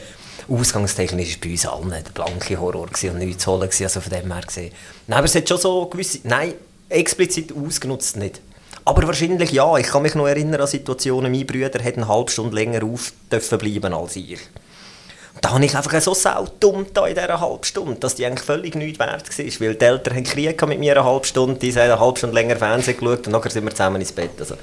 Ausgangstechnisch 0.50 1.36
war 1.36 1.42
bei 1.44 1.52
uns 1.52 1.66
allen 1.66 1.90
der 1.90 2.12
blanke 2.14 2.60
Horror 2.60 2.88
gewesen 2.88 3.12
und 3.12 3.20
nichts 3.20 3.44
zu 3.44 3.52
holen. 3.52 3.62
gewesen, 3.62 3.84
Also 3.84 4.02
von 4.02 4.12
dem 4.12 4.32
her 4.32 4.42
gesehen. 4.42 4.74
Nein, 5.08 5.18
aber 5.18 5.26
es 5.26 5.36
hat 5.36 5.48
schon 5.48 5.58
so 5.58 5.86
gewisse... 5.88 6.20
Nein, 6.24 6.54
explizit 6.90 7.54
ausgenutzt 7.54 8.18
nicht. 8.18 8.42
Aber 8.86 9.06
wahrscheinlich 9.06 9.52
ja. 9.52 9.78
Ich 9.78 9.88
kann 9.88 10.04
mich 10.04 10.16
noch 10.16 10.28
erinnern 10.28 10.62
an 10.62 10.68
Situationen, 10.68 11.32
meine 11.32 11.46
Brüder 11.46 11.84
hätten 11.84 12.04
eine 12.04 12.10
halbe 12.10 12.32
Stunde 12.32 12.56
länger 12.56 12.84
auf 12.84 13.12
dürfen 13.32 13.58
bleiben 13.58 13.94
als 13.94 14.16
ich. 14.16 14.40
Und 15.36 15.46
da 15.46 15.52
habe 15.52 15.66
ich 15.66 15.76
einfach 15.76 16.02
so 16.02 16.14
saudumm 16.14 16.88
da 16.94 17.06
in 17.06 17.14
dieser 17.14 17.40
halben 17.40 17.64
Stunde, 17.64 17.96
dass 18.00 18.16
die 18.16 18.26
eigentlich 18.26 18.46
völlig 18.46 18.76
nichts 18.76 18.98
wert 18.98 19.30
war. 19.30 19.46
Weil 19.60 19.76
die 19.76 19.86
Eltern 19.86 20.16
haben 20.16 20.24
Krieg 20.24 20.68
mit 20.68 20.80
mir 20.80 20.94
eine 20.94 21.06
halbe 21.06 21.28
Stunde, 21.28 21.60
die 21.60 21.72
haben 21.74 21.82
eine 21.82 22.00
halbe 22.00 22.18
Stunde 22.18 22.34
länger 22.34 22.56
Fernsehen 22.56 22.98
geschaut 22.98 23.28
und 23.28 23.34
nachher 23.34 23.52
sind 23.52 23.66
wir 23.66 23.72
zusammen 23.72 24.02
ins 24.02 24.14
Bett. 24.14 24.32
Also, 24.40 24.56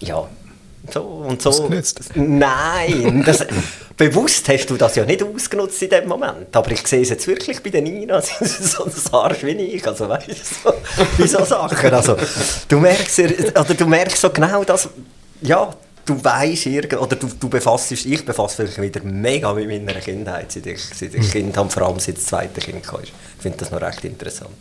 ja, 0.00 0.28
so 0.92 1.00
und 1.00 1.42
so. 1.42 1.48
Ausgenutzt? 1.48 2.00
Nein, 2.14 3.22
das, 3.24 3.46
bewusst 3.96 4.48
hast 4.48 4.66
du 4.66 4.76
das 4.76 4.96
ja 4.96 5.04
nicht 5.04 5.22
ausgenutzt 5.22 5.82
in 5.82 5.90
dem 5.90 6.08
Moment. 6.08 6.54
Aber 6.54 6.70
ich 6.70 6.86
sehe 6.86 7.02
es 7.02 7.10
jetzt 7.10 7.26
wirklich 7.26 7.62
bei 7.62 7.70
den 7.70 7.84
Nina, 7.84 8.20
sie 8.22 8.44
ist 8.44 8.72
so 8.72 8.84
ein 8.84 8.92
Arsch 9.12 9.42
wie 9.44 9.50
ich. 9.50 9.86
Also 9.86 10.08
weißt 10.08 10.28
du, 10.28 10.34
so, 10.70 10.74
bei 11.18 11.26
so 11.26 11.44
Sachen. 11.44 11.92
Also, 11.92 12.16
du 12.68 12.78
merkst, 12.78 13.18
oder 13.18 13.74
du 13.74 13.86
merkst 13.86 14.20
so 14.20 14.30
genau 14.30 14.64
das, 14.64 14.88
ja, 15.40 15.74
du 16.04 16.22
weißt 16.22 16.66
irgend 16.66 17.00
oder 17.00 17.16
du, 17.16 17.28
du 17.28 17.48
befasst 17.48 17.90
dich, 17.90 18.10
ich 18.10 18.24
befasse 18.24 18.62
mich 18.62 18.80
wieder 18.80 19.02
mega 19.02 19.52
mit 19.52 19.68
meiner 19.68 20.00
Kindheit, 20.00 20.52
seit 20.52 20.66
ich, 20.66 20.82
seit 20.82 21.14
ich 21.14 21.30
Kind 21.30 21.56
habe, 21.56 21.70
vor 21.70 21.82
allem 21.82 21.98
seit 21.98 22.16
das 22.16 22.26
zweite 22.26 22.60
Kind 22.60 22.82
kam. 22.86 23.00
Ich 23.02 23.12
finde 23.38 23.58
das 23.58 23.70
noch 23.70 23.80
recht 23.80 24.04
interessant. 24.04 24.56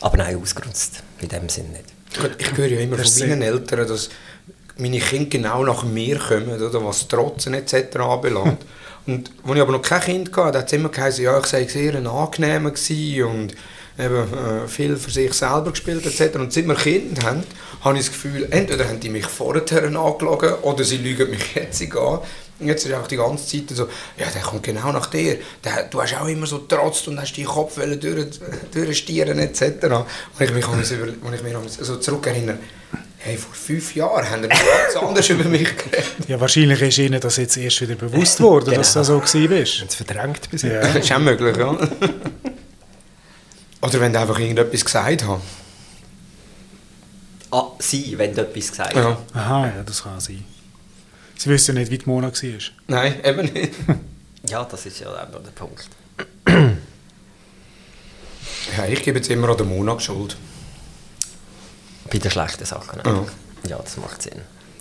Aber 0.00 0.16
nein, 0.18 0.40
ausgenutzt, 0.40 1.02
in 1.20 1.28
dem 1.28 1.48
Sinn 1.48 1.72
nicht. 1.72 1.84
Ich 2.38 2.56
höre 2.56 2.66
ja 2.66 2.80
immer 2.80 2.96
Das 2.96 3.18
von 3.18 3.28
meinen 3.28 3.42
Eltern, 3.42 3.88
dass 3.88 4.08
meine 4.76 4.98
Kinder 4.98 5.28
genau 5.28 5.64
nach 5.64 5.84
mir 5.84 6.18
kommen, 6.18 6.60
oder, 6.60 6.84
was 6.84 7.08
Trotzen 7.08 7.54
etc. 7.54 7.96
anbelangt. 7.96 8.64
und 9.06 9.30
als 9.44 9.54
ich 9.54 9.60
aber 9.60 9.72
noch 9.72 9.82
kein 9.82 10.00
Kind 10.00 10.36
hatte, 10.36 10.58
hat 10.58 10.66
es 10.66 10.72
immer 10.72 10.88
geheißen, 10.88 11.24
ja, 11.24 11.38
ich 11.38 11.46
sei 11.46 11.64
sehr 11.64 11.94
ein 11.94 12.06
angenehmer 12.06 12.70
gewesen 12.70 13.24
und 13.24 13.54
eben, 13.98 14.34
äh, 14.34 14.68
viel 14.68 14.96
für 14.96 15.10
sich 15.10 15.32
selber 15.32 15.70
gespielt 15.70 16.04
etc. 16.06 16.36
Und 16.36 16.52
seit 16.52 16.66
wir 16.66 16.74
Kinder 16.74 17.22
haben, 17.22 17.44
habe 17.82 17.98
ich 17.98 18.06
das 18.06 18.12
Gefühl, 18.12 18.48
entweder 18.50 18.88
haben 18.88 19.00
die 19.00 19.10
mich 19.10 19.26
vorher 19.26 19.62
angelogen 19.84 20.54
oder 20.62 20.84
sie 20.84 20.98
lügen 20.98 21.30
mich 21.30 21.54
jetzt 21.54 21.80
an. 21.96 22.20
Und 22.58 22.68
jetzt 22.68 22.86
ist 22.86 22.94
auch 22.94 23.06
die 23.06 23.16
ganze 23.16 23.46
Zeit 23.46 23.76
so, 23.76 23.86
ja, 24.16 24.26
der 24.34 24.40
kommt 24.42 24.62
genau 24.62 24.90
nach 24.90 25.06
dir. 25.06 25.38
Der, 25.62 25.84
du 25.90 26.00
hast 26.00 26.14
auch 26.18 26.26
immer 26.26 26.46
so 26.46 26.58
trotzt 26.58 27.06
und 27.08 27.20
hast 27.20 27.36
deinen 27.36 27.44
Kopf 27.46 27.74
durch, 28.00 28.26
durchstieren 28.72 29.38
etc. 29.38 29.62
Und 29.84 30.06
ich 30.40 30.52
mich, 30.52 30.66
an- 30.66 30.72
und 31.22 31.34
ich 31.34 31.42
mich 31.42 31.54
an- 31.54 31.68
so 31.68 31.96
zurückerinnere, 31.96 32.58
hey, 33.18 33.36
vor 33.36 33.52
fünf 33.54 33.94
Jahren 33.94 34.30
haben 34.30 34.42
wir 34.42 34.48
ganz 34.48 34.96
anders 35.02 35.28
über 35.28 35.44
mich 35.44 35.68
geredet. 35.76 36.04
Ja, 36.28 36.40
wahrscheinlich 36.40 36.80
ist 36.80 36.96
Ihnen 36.98 37.20
das 37.20 37.36
jetzt 37.36 37.58
erst 37.58 37.80
wieder 37.82 37.94
bewusst 37.96 38.40
worden, 38.40 38.74
dass 38.74 38.94
das 38.94 39.08
so 39.08 39.20
war. 39.20 39.22
Haben 39.22 39.64
sie 39.66 39.96
verdrängt 39.96 40.50
bis 40.50 40.62
jetzt? 40.62 40.72
Ja. 40.72 40.80
Das 40.80 40.96
ist 41.04 41.12
auch 41.12 41.18
möglich, 41.18 41.56
ja. 41.58 41.76
Oder 43.82 44.00
wenn 44.00 44.12
du 44.12 44.18
einfach 44.20 44.38
irgendetwas 44.38 44.84
gesagt 44.84 45.26
hast. 45.26 45.40
Ah, 47.50 47.66
sie, 47.78 48.16
wenn 48.16 48.34
du 48.34 48.40
etwas 48.42 48.70
gesagt 48.70 48.94
hast. 48.94 49.02
Ja. 49.04 49.18
Aha, 49.34 49.66
ja, 49.76 49.82
das 49.84 50.02
kann 50.02 50.18
sein. 50.20 50.42
Sie 51.36 51.50
wissen 51.50 51.74
nicht, 51.74 51.90
wie 51.90 51.98
die 51.98 52.06
Mona 52.06 52.28
war. 52.28 52.60
Nein, 52.88 53.14
eben 53.24 53.52
nicht. 53.52 53.72
Ja, 54.48 54.62
das 54.62 54.86
ist 54.86 55.00
ja 55.00 55.08
auch 55.08 55.32
noch 55.32 55.42
der 55.42 55.50
Punkt. 55.50 55.88
Ja, 58.76 58.84
ich 58.86 59.02
gebe 59.02 59.18
jetzt 59.18 59.30
immer 59.30 59.48
an 59.48 59.56
den 59.56 59.68
Monat 59.68 60.02
Schuld. 60.02 60.36
Bei 62.10 62.18
den 62.18 62.30
schlechten 62.30 62.64
Sachen. 62.64 63.00
Ja. 63.04 63.24
Ja, 63.68 63.78
das 63.78 63.96
macht 63.96 64.22
Sinn. 64.22 64.40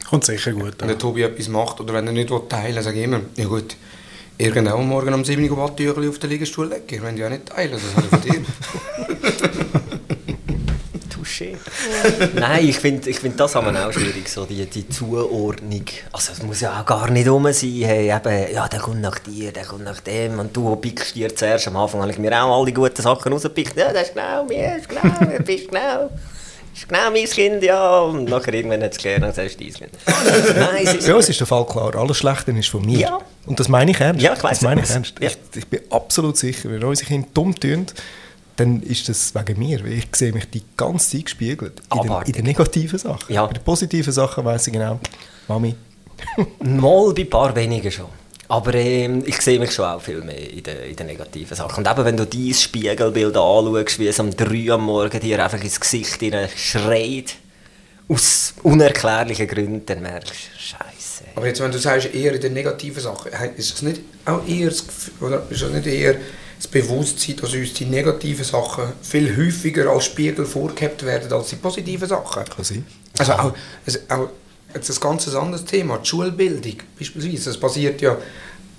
Kommt 0.09 0.25
sicher 0.25 0.53
gut 0.53 0.75
Wenn 0.79 0.87
der. 0.87 0.97
Tobi 0.97 1.23
etwas 1.23 1.47
macht 1.47 1.79
oder 1.79 1.93
wenn 1.93 2.07
er 2.07 2.13
nicht 2.13 2.29
teilen 2.49 2.75
will, 2.75 2.83
sage 2.83 2.97
ich 2.97 3.03
immer, 3.05 3.21
ja 3.35 3.45
gut, 3.45 3.75
irgendwann 4.37 4.87
Morgen 4.87 5.13
um 5.13 5.23
7 5.25 5.49
Uhr 5.49 5.57
Wattüchli 5.57 6.09
auf 6.09 6.19
den 6.19 6.29
Liegestuhl 6.29 6.67
legen. 6.67 6.85
Ich 6.89 7.01
will 7.01 7.17
ja 7.17 7.29
nicht 7.29 7.47
teilen, 7.47 7.73
das 7.73 7.81
habe 7.95 8.03
ich 8.03 8.09
von 8.09 8.21
dir. 8.21 8.41
Nein, 12.35 12.67
ich 12.67 12.77
finde 12.77 13.09
ich 13.09 13.19
find 13.19 13.39
das 13.39 13.55
aber 13.55 13.87
auch 13.87 13.91
schwierig, 13.91 14.27
so 14.27 14.45
die, 14.45 14.65
die 14.65 14.87
Zuordnung. 14.89 15.85
Also 16.11 16.33
es 16.33 16.43
muss 16.43 16.61
ja 16.61 16.79
auch 16.79 16.85
gar 16.85 17.09
nicht 17.09 17.27
rum 17.27 17.51
sein, 17.51 17.71
hey, 17.83 18.13
eben, 18.13 18.53
ja, 18.53 18.67
der 18.67 18.79
kommt 18.79 19.01
nach 19.01 19.19
dir, 19.19 19.51
der 19.51 19.65
kommt 19.65 19.83
nach 19.83 19.99
dem 20.01 20.39
und 20.39 20.55
du 20.55 20.75
pickst 20.75 21.15
dir 21.15 21.35
zuerst. 21.35 21.67
Am 21.67 21.77
Anfang 21.77 22.01
habe 22.01 22.11
ich 22.11 22.17
mir 22.17 22.31
auch 22.43 22.59
all 22.59 22.65
die 22.65 22.73
guten 22.73 23.01
Sachen 23.01 23.31
rausgepickt. 23.31 23.77
Ja, 23.77 23.91
das 23.91 24.09
ist 24.09 24.13
genau 24.13 24.43
mir, 24.45 24.69
das 24.69 24.81
ist 24.81 24.89
genau, 24.89 25.37
du 25.37 25.43
bist 25.43 25.69
genau. 25.69 26.09
Das 26.75 26.81
ist 26.81 26.89
genau 26.89 27.09
mein 27.11 27.25
Kind, 27.25 27.63
ja. 27.63 27.99
Und 27.99 28.25
nachher 28.25 28.53
irgendwann 28.53 28.83
hat 28.83 28.91
es 28.91 28.97
gelernt, 28.97 29.23
dann 29.23 29.33
sagst 29.33 29.59
du 29.59 29.63
dein 29.63 29.73
Kind. 29.73 29.91
Nein, 30.57 30.83
es 30.83 30.93
ist... 30.95 31.07
Ja, 31.07 31.17
es 31.17 31.29
ist 31.29 31.39
der 31.39 31.47
Fall 31.47 31.65
klar. 31.65 31.95
Alles 31.95 32.17
Schlechte 32.17 32.51
ist 32.51 32.67
von 32.67 32.85
mir. 32.85 32.99
Ja. 32.99 33.19
Und 33.45 33.59
das 33.59 33.69
meine 33.69 33.91
ich 33.91 33.99
ernst. 34.01 34.21
Ja, 34.21 34.33
ich 34.33 34.43
weiss 34.43 34.59
das 34.59 34.61
meine 34.61 34.81
ich 34.81 34.87
das. 34.87 34.95
ernst. 34.95 35.13
Ja. 35.21 35.27
Ich, 35.29 35.37
ich 35.55 35.67
bin 35.67 35.79
absolut 35.89 36.35
sicher, 36.35 36.69
wenn 36.69 36.83
unsere 36.83 37.07
Kinder 37.07 37.29
dumm 37.33 37.55
tun, 37.55 37.85
dann 38.55 38.81
ist 38.81 39.09
das 39.09 39.33
wegen 39.35 39.59
mir. 39.59 39.83
Weil 39.83 39.93
ich 39.93 40.07
sehe 40.13 40.31
mich 40.31 40.49
die 40.49 40.63
ganze 40.77 41.11
Zeit 41.11 41.25
gespiegelt. 41.25 41.81
In 41.93 42.01
den, 42.07 42.21
in 42.23 42.31
den 42.31 42.45
negativen 42.45 42.99
Sachen. 42.99 43.33
Ja. 43.33 43.45
Bei 43.45 43.53
den 43.53 43.63
positiven 43.63 44.13
Sachen 44.13 44.45
weiss 44.45 44.67
ich 44.67 44.73
genau, 44.73 44.99
Mami. 45.47 45.75
Mal 46.59 47.13
bei 47.13 47.21
ein 47.21 47.29
paar 47.29 47.55
wenigen 47.55 47.91
schon. 47.91 48.07
Aber 48.47 48.73
ähm, 48.75 49.23
ich 49.25 49.41
sehe 49.41 49.59
mich 49.59 49.71
schon 49.71 49.85
auch 49.85 50.01
viel 50.01 50.21
mehr 50.21 50.51
in 50.51 50.61
den, 50.61 50.77
in 50.89 50.95
den 50.95 51.07
negativen 51.07 51.57
Sachen. 51.57 51.83
Und 51.83 51.91
eben, 51.91 52.05
wenn 52.05 52.17
du 52.17 52.25
dein 52.27 52.53
Spiegelbild 52.53 53.35
anschaust, 53.35 53.99
wie 53.99 54.07
es 54.07 54.19
um 54.19 54.29
3 54.29 54.71
am 54.73 54.83
Morgen 54.83 55.19
dir 55.19 55.43
einfach 55.43 55.61
ins 55.63 55.79
Gesicht 55.79 56.23
schreit, 56.55 57.35
aus 58.07 58.53
unerklärlichen 58.61 59.47
Gründen, 59.47 59.85
dann 59.85 60.01
merkst 60.03 60.31
du, 60.31 60.59
Scheiße. 60.59 61.23
Aber 61.35 61.47
jetzt, 61.47 61.59
wenn 61.59 61.71
du 61.71 61.79
sagst, 61.79 62.13
eher 62.13 62.33
in 62.33 62.41
den 62.41 62.53
negativen 62.53 63.01
Sachen, 63.01 63.31
ist 63.57 63.73
das 63.73 63.81
nicht 63.81 64.01
auch 64.25 64.47
eher 64.47 64.69
das 64.69 64.85
Gefühl, 64.85 65.27
oder 65.27 65.43
ist 65.49 65.61
das 65.63 65.71
nicht 65.71 65.87
eher 65.87 66.15
das 66.57 66.67
Bewusstsein, 66.67 67.35
dass 67.37 67.53
uns 67.53 67.73
die 67.73 67.85
negativen 67.85 68.45
Sachen 68.45 68.85
viel 69.01 69.35
häufiger 69.35 69.89
als 69.89 70.05
Spiegel 70.05 70.45
vorgehabt 70.45 71.05
werden 71.05 71.31
als 71.31 71.49
die 71.49 71.55
positiven 71.57 72.07
Sachen? 72.07 72.45
Kann 72.45 72.63
sein. 72.63 72.85
Also 73.17 73.33
auch, 73.33 73.53
also 73.85 73.99
auch 74.09 74.29
jetzt 74.73 74.89
ein 74.89 74.99
ganz 74.99 75.27
anderes 75.33 75.65
Thema, 75.65 75.97
die 75.97 76.07
Schulbildung 76.07 76.77
beispielsweise. 76.97 77.45
Das 77.45 77.57
basiert 77.57 78.01
ja 78.01 78.17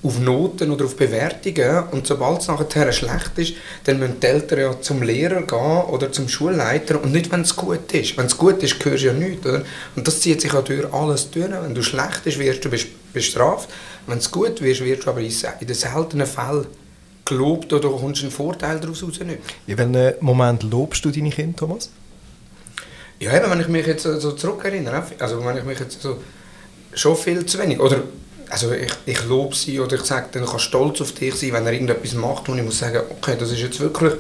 auf 0.02 0.20
Noten 0.20 0.70
oder 0.70 0.84
auf 0.84 0.94
Bewertungen 0.94 1.84
und 1.90 2.06
sobald 2.06 2.40
es 2.40 2.48
nachher 2.48 2.92
schlecht 2.92 3.32
ist, 3.36 3.54
dann 3.84 3.98
müssen 3.98 4.20
die 4.20 4.26
Eltern 4.26 4.60
ja 4.60 4.80
zum 4.80 5.02
Lehrer 5.02 5.42
gehen 5.42 5.84
oder 5.90 6.12
zum 6.12 6.28
Schulleiter 6.28 7.02
und 7.02 7.12
nicht, 7.12 7.32
wenn 7.32 7.40
es 7.40 7.56
gut 7.56 7.92
ist. 7.92 8.16
Wenn 8.16 8.26
es 8.26 8.36
gut 8.36 8.62
ist, 8.62 8.84
hörst 8.84 9.02
du 9.02 9.06
ja 9.06 9.12
nichts. 9.14 9.44
Oder? 9.46 9.64
Und 9.96 10.06
das 10.06 10.20
zieht 10.20 10.42
sich 10.42 10.52
ja 10.52 10.60
durch 10.60 10.92
alles 10.92 11.30
durch. 11.30 11.50
Wenn 11.50 11.74
du 11.74 11.82
schlecht 11.82 12.22
bist, 12.24 12.38
wirst 12.38 12.64
du 12.64 12.68
bes- 12.68 12.86
bestraft. 13.12 13.68
Wenn 14.06 14.18
es 14.18 14.30
gut 14.30 14.60
wirst, 14.60 14.84
wirst 14.84 15.06
du 15.06 15.10
aber 15.10 15.20
in 15.20 15.32
den 15.66 15.74
seltenen 15.74 16.26
Fällen 16.26 16.66
gelobt 17.26 17.72
oder 17.72 17.90
kommst 17.90 18.22
einen 18.22 18.30
Vorteil 18.30 18.80
daraus 18.80 19.02
raus 19.02 19.20
nicht. 19.20 19.40
In 19.66 19.78
welchem 19.78 20.24
Moment 20.24 20.62
lobst 20.62 21.04
du 21.04 21.10
deine 21.10 21.30
Kinder, 21.30 21.56
Thomas? 21.56 21.90
Ja, 23.18 23.36
eben, 23.36 23.50
wenn 23.50 23.60
ich 23.60 23.68
mich 23.68 23.86
jetzt 23.86 24.04
so 24.04 24.32
zurückerinnere, 24.32 25.02
also 25.18 25.44
wenn 25.44 25.56
ich 25.56 25.64
mich 25.64 25.78
jetzt 25.78 26.00
so 26.00 26.18
schon 26.94 27.16
viel 27.16 27.44
zu 27.46 27.58
wenig, 27.58 27.80
oder 27.80 28.02
also 28.50 28.72
ich, 28.72 28.92
ich 29.06 29.24
lobe 29.24 29.54
sie 29.54 29.80
oder 29.80 29.96
ich 29.96 30.02
sage, 30.02 30.28
dann 30.32 30.46
kann 30.46 30.58
stolz 30.58 31.00
auf 31.00 31.12
dich 31.12 31.34
sein, 31.34 31.52
wenn 31.52 31.66
er 31.66 31.72
irgendetwas 31.72 32.14
macht 32.14 32.48
und 32.48 32.58
ich 32.58 32.64
muss 32.64 32.78
sagen, 32.78 33.02
okay, 33.10 33.36
das 33.38 33.50
ist 33.50 33.60
jetzt 33.60 33.80
wirklich 33.80 34.12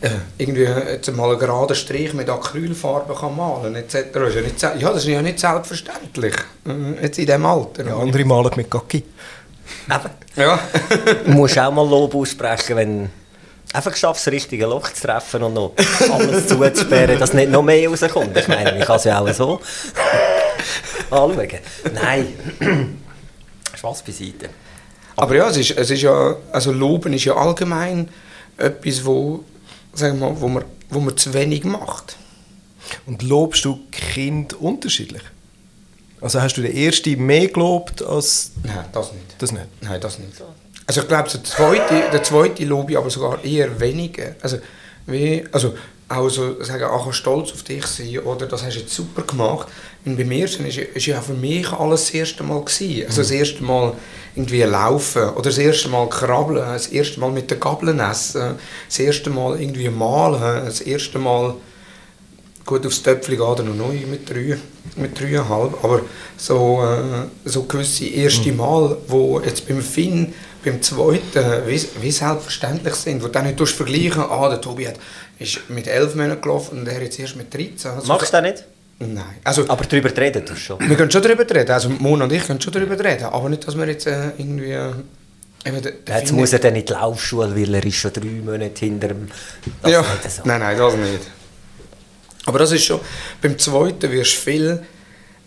äh, 0.00 0.10
irgendwie 0.38 0.62
jetzt 0.62 1.12
mal 1.14 1.30
einen 1.30 1.38
geraden 1.38 1.74
Strich 1.74 2.12
mit 2.14 2.28
Acrylfarbe 2.28 3.14
kann 3.14 3.36
malen 3.36 3.74
etc. 3.74 3.94
Ist 3.94 4.34
ja, 4.34 4.40
nicht, 4.40 4.62
ja, 4.62 4.92
das 4.92 5.04
ist 5.04 5.06
ja 5.06 5.22
nicht 5.22 5.40
selbstverständlich, 5.40 6.34
äh, 6.66 7.02
jetzt 7.02 7.18
in 7.18 7.26
diesem 7.26 7.46
Alter. 7.46 7.86
Ja, 7.86 7.96
andere 7.96 8.24
malen 8.24 8.52
mit 8.56 8.70
Gacki. 8.70 9.04
Ja. 10.36 10.58
Du 11.24 11.30
musst 11.30 11.58
auch 11.58 11.72
mal 11.72 11.88
Lob 11.88 12.14
aussprechen, 12.14 12.76
wenn 12.76 13.04
du 13.04 13.10
einfach 13.72 13.94
schaffst, 13.96 14.26
das 14.26 14.32
richtige 14.32 14.66
Loch 14.66 14.90
zu 14.92 15.02
treffen 15.02 15.42
und 15.42 15.54
noch 15.54 15.72
alles 16.12 16.46
zuzusperren, 16.48 17.18
dass 17.18 17.32
nicht 17.32 17.50
noch 17.50 17.62
mehr 17.62 17.88
rauskommt. 17.88 18.36
Ich 18.36 18.48
meine, 18.48 18.78
ich 18.78 18.84
kann 18.84 18.96
es 18.96 19.04
ja 19.04 19.20
auch 19.20 19.32
so 19.32 19.60
anschauen. 21.10 21.48
Nein, 21.92 22.26
Spaß 23.74 24.02
beiseite. 24.02 24.50
Aber 25.16 25.36
ja, 25.36 25.48
es 25.48 25.56
ist, 25.56 25.70
es 25.72 25.90
ist 25.90 26.02
ja, 26.02 26.36
also 26.50 26.72
Loben 26.72 27.12
ist 27.12 27.24
ja 27.24 27.34
allgemein 27.36 28.08
etwas, 28.56 29.04
wo, 29.04 29.44
sagen 29.92 30.18
wir 30.18 30.30
mal, 30.30 30.40
wo, 30.40 30.48
man, 30.48 30.64
wo 30.90 31.00
man 31.00 31.16
zu 31.16 31.32
wenig 31.34 31.64
macht. 31.64 32.16
Und 33.06 33.22
lobst 33.22 33.64
du 33.64 33.80
Kind 33.90 34.54
unterschiedlich? 34.54 35.22
Also 36.24 36.40
hast 36.40 36.56
du 36.56 36.62
den 36.62 36.74
ersten 36.74 37.24
mehr 37.26 37.48
gelobt 37.48 38.02
als 38.02 38.52
Nein, 38.62 38.86
das 38.92 39.12
nicht. 39.12 39.34
das 39.36 39.52
nicht? 39.52 39.66
Nein, 39.82 40.00
das 40.00 40.18
nicht. 40.18 40.32
Also 40.86 41.02
ich 41.02 41.08
glaube, 41.08 41.28
der 41.28 41.44
zweite, 41.44 42.02
der 42.10 42.22
zweite 42.22 42.64
lobe 42.64 42.92
ich 42.92 42.98
aber 42.98 43.10
sogar 43.10 43.44
eher 43.44 43.78
weniger. 43.78 44.34
Also, 44.40 44.56
wie, 45.06 45.44
also 45.52 45.74
auch 46.08 46.30
so 46.30 46.62
sagen, 46.62 46.86
ach, 46.90 47.12
stolz 47.12 47.52
auf 47.52 47.62
dich 47.62 47.84
sein 47.86 48.20
oder 48.20 48.46
das 48.46 48.64
hast 48.64 48.74
du 48.76 48.80
jetzt 48.80 48.94
super 48.94 49.20
gemacht. 49.22 49.68
Und 50.06 50.16
bei 50.16 50.24
mir 50.24 50.46
ist, 50.46 50.58
ist 50.60 51.06
ja 51.06 51.20
für 51.20 51.34
mich 51.34 51.70
alles 51.72 52.06
das 52.06 52.14
erste 52.14 52.42
Mal 52.42 52.64
gewesen. 52.64 53.06
Also 53.06 53.20
das 53.20 53.30
erste 53.30 53.62
Mal 53.62 53.92
irgendwie 54.34 54.62
laufen 54.62 55.28
oder 55.28 55.50
das 55.50 55.58
erste 55.58 55.90
Mal 55.90 56.08
krabbeln, 56.08 56.56
das 56.56 56.86
erste 56.86 57.20
Mal 57.20 57.32
mit 57.32 57.50
den 57.50 57.60
Gabeln 57.60 58.00
essen, 58.00 58.54
das 58.88 58.98
erste 58.98 59.28
Mal 59.28 59.60
irgendwie 59.60 59.90
malen, 59.90 60.64
das 60.64 60.80
erste 60.80 61.18
Mal 61.18 61.54
Gut, 62.66 62.86
aufs 62.86 63.02
Töpfchen 63.02 63.36
geht 63.36 63.58
er 63.58 63.62
noch 63.64 63.74
neu 63.74 63.94
mit 64.10 64.28
drei, 64.28 64.56
mit 64.96 65.20
dreieinhalb, 65.20 65.84
aber 65.84 66.00
so, 66.36 66.82
äh, 66.82 67.26
so 67.48 67.64
gewisse 67.64 68.06
erste 68.06 68.52
Mal, 68.52 68.96
wo 69.06 69.38
jetzt 69.40 69.68
beim 69.68 69.82
Finn, 69.82 70.32
beim 70.64 70.80
zweiten, 70.80 71.44
wie, 71.66 71.82
wie 72.00 72.10
selbstverständlich 72.10 72.94
sind, 72.94 73.22
wo 73.22 73.26
du 73.26 73.32
dann 73.32 73.46
nicht 73.46 73.68
vergleichen, 73.68 74.22
ah, 74.22 74.48
der 74.48 74.62
Tobi 74.62 74.88
hat, 74.88 74.94
ist 75.38 75.68
mit 75.68 75.86
elf 75.86 76.14
Monaten 76.14 76.40
gelaufen 76.40 76.78
und 76.78 76.88
er 76.88 77.02
jetzt 77.02 77.18
erst 77.18 77.36
mit 77.36 77.52
13. 77.52 77.90
Also, 77.90 78.08
Machst 78.08 78.28
du 78.28 78.32
das 78.32 78.42
nicht? 78.42 78.64
Nein, 79.00 79.24
also 79.42 79.64
Aber 79.68 79.84
darüber 79.84 80.16
reden 80.16 80.46
tust 80.46 80.60
du 80.60 80.64
schon. 80.78 80.88
wir 80.88 80.96
können 80.96 81.10
schon 81.10 81.20
darüber 81.22 81.42
reden, 81.54 81.70
also 81.70 81.90
Mona 81.90 82.24
und 82.24 82.32
ich 82.32 82.46
können 82.46 82.60
schon 82.62 82.72
darüber 82.72 82.98
reden, 82.98 83.24
aber 83.24 83.48
nicht, 83.50 83.66
dass 83.66 83.76
wir 83.76 83.86
jetzt 83.86 84.06
äh, 84.06 84.28
irgendwie... 84.38 84.70
Äh, 84.72 84.90
eben 85.66 85.82
der- 85.82 85.92
der 85.92 86.18
Jetzt 86.20 86.32
muss 86.32 86.52
er 86.54 86.60
dann 86.60 86.76
in 86.76 86.84
die 86.86 86.92
Laufschule, 86.92 87.54
weil 87.54 87.74
er 87.74 87.84
ist 87.84 87.96
schon 87.96 88.12
drei 88.12 88.24
Monate 88.24 88.78
hinter 88.86 89.08
dem... 89.08 89.28
Das 89.82 89.90
ja, 89.92 90.04
nein, 90.44 90.60
nein, 90.60 90.78
das 90.78 90.94
nicht. 90.96 91.20
Aber 92.46 92.58
das 92.58 92.72
ist 92.72 92.84
schon, 92.84 93.00
beim 93.40 93.58
zweiten 93.58 94.10
wirst 94.10 94.36
du 94.36 94.50
viel 94.50 94.82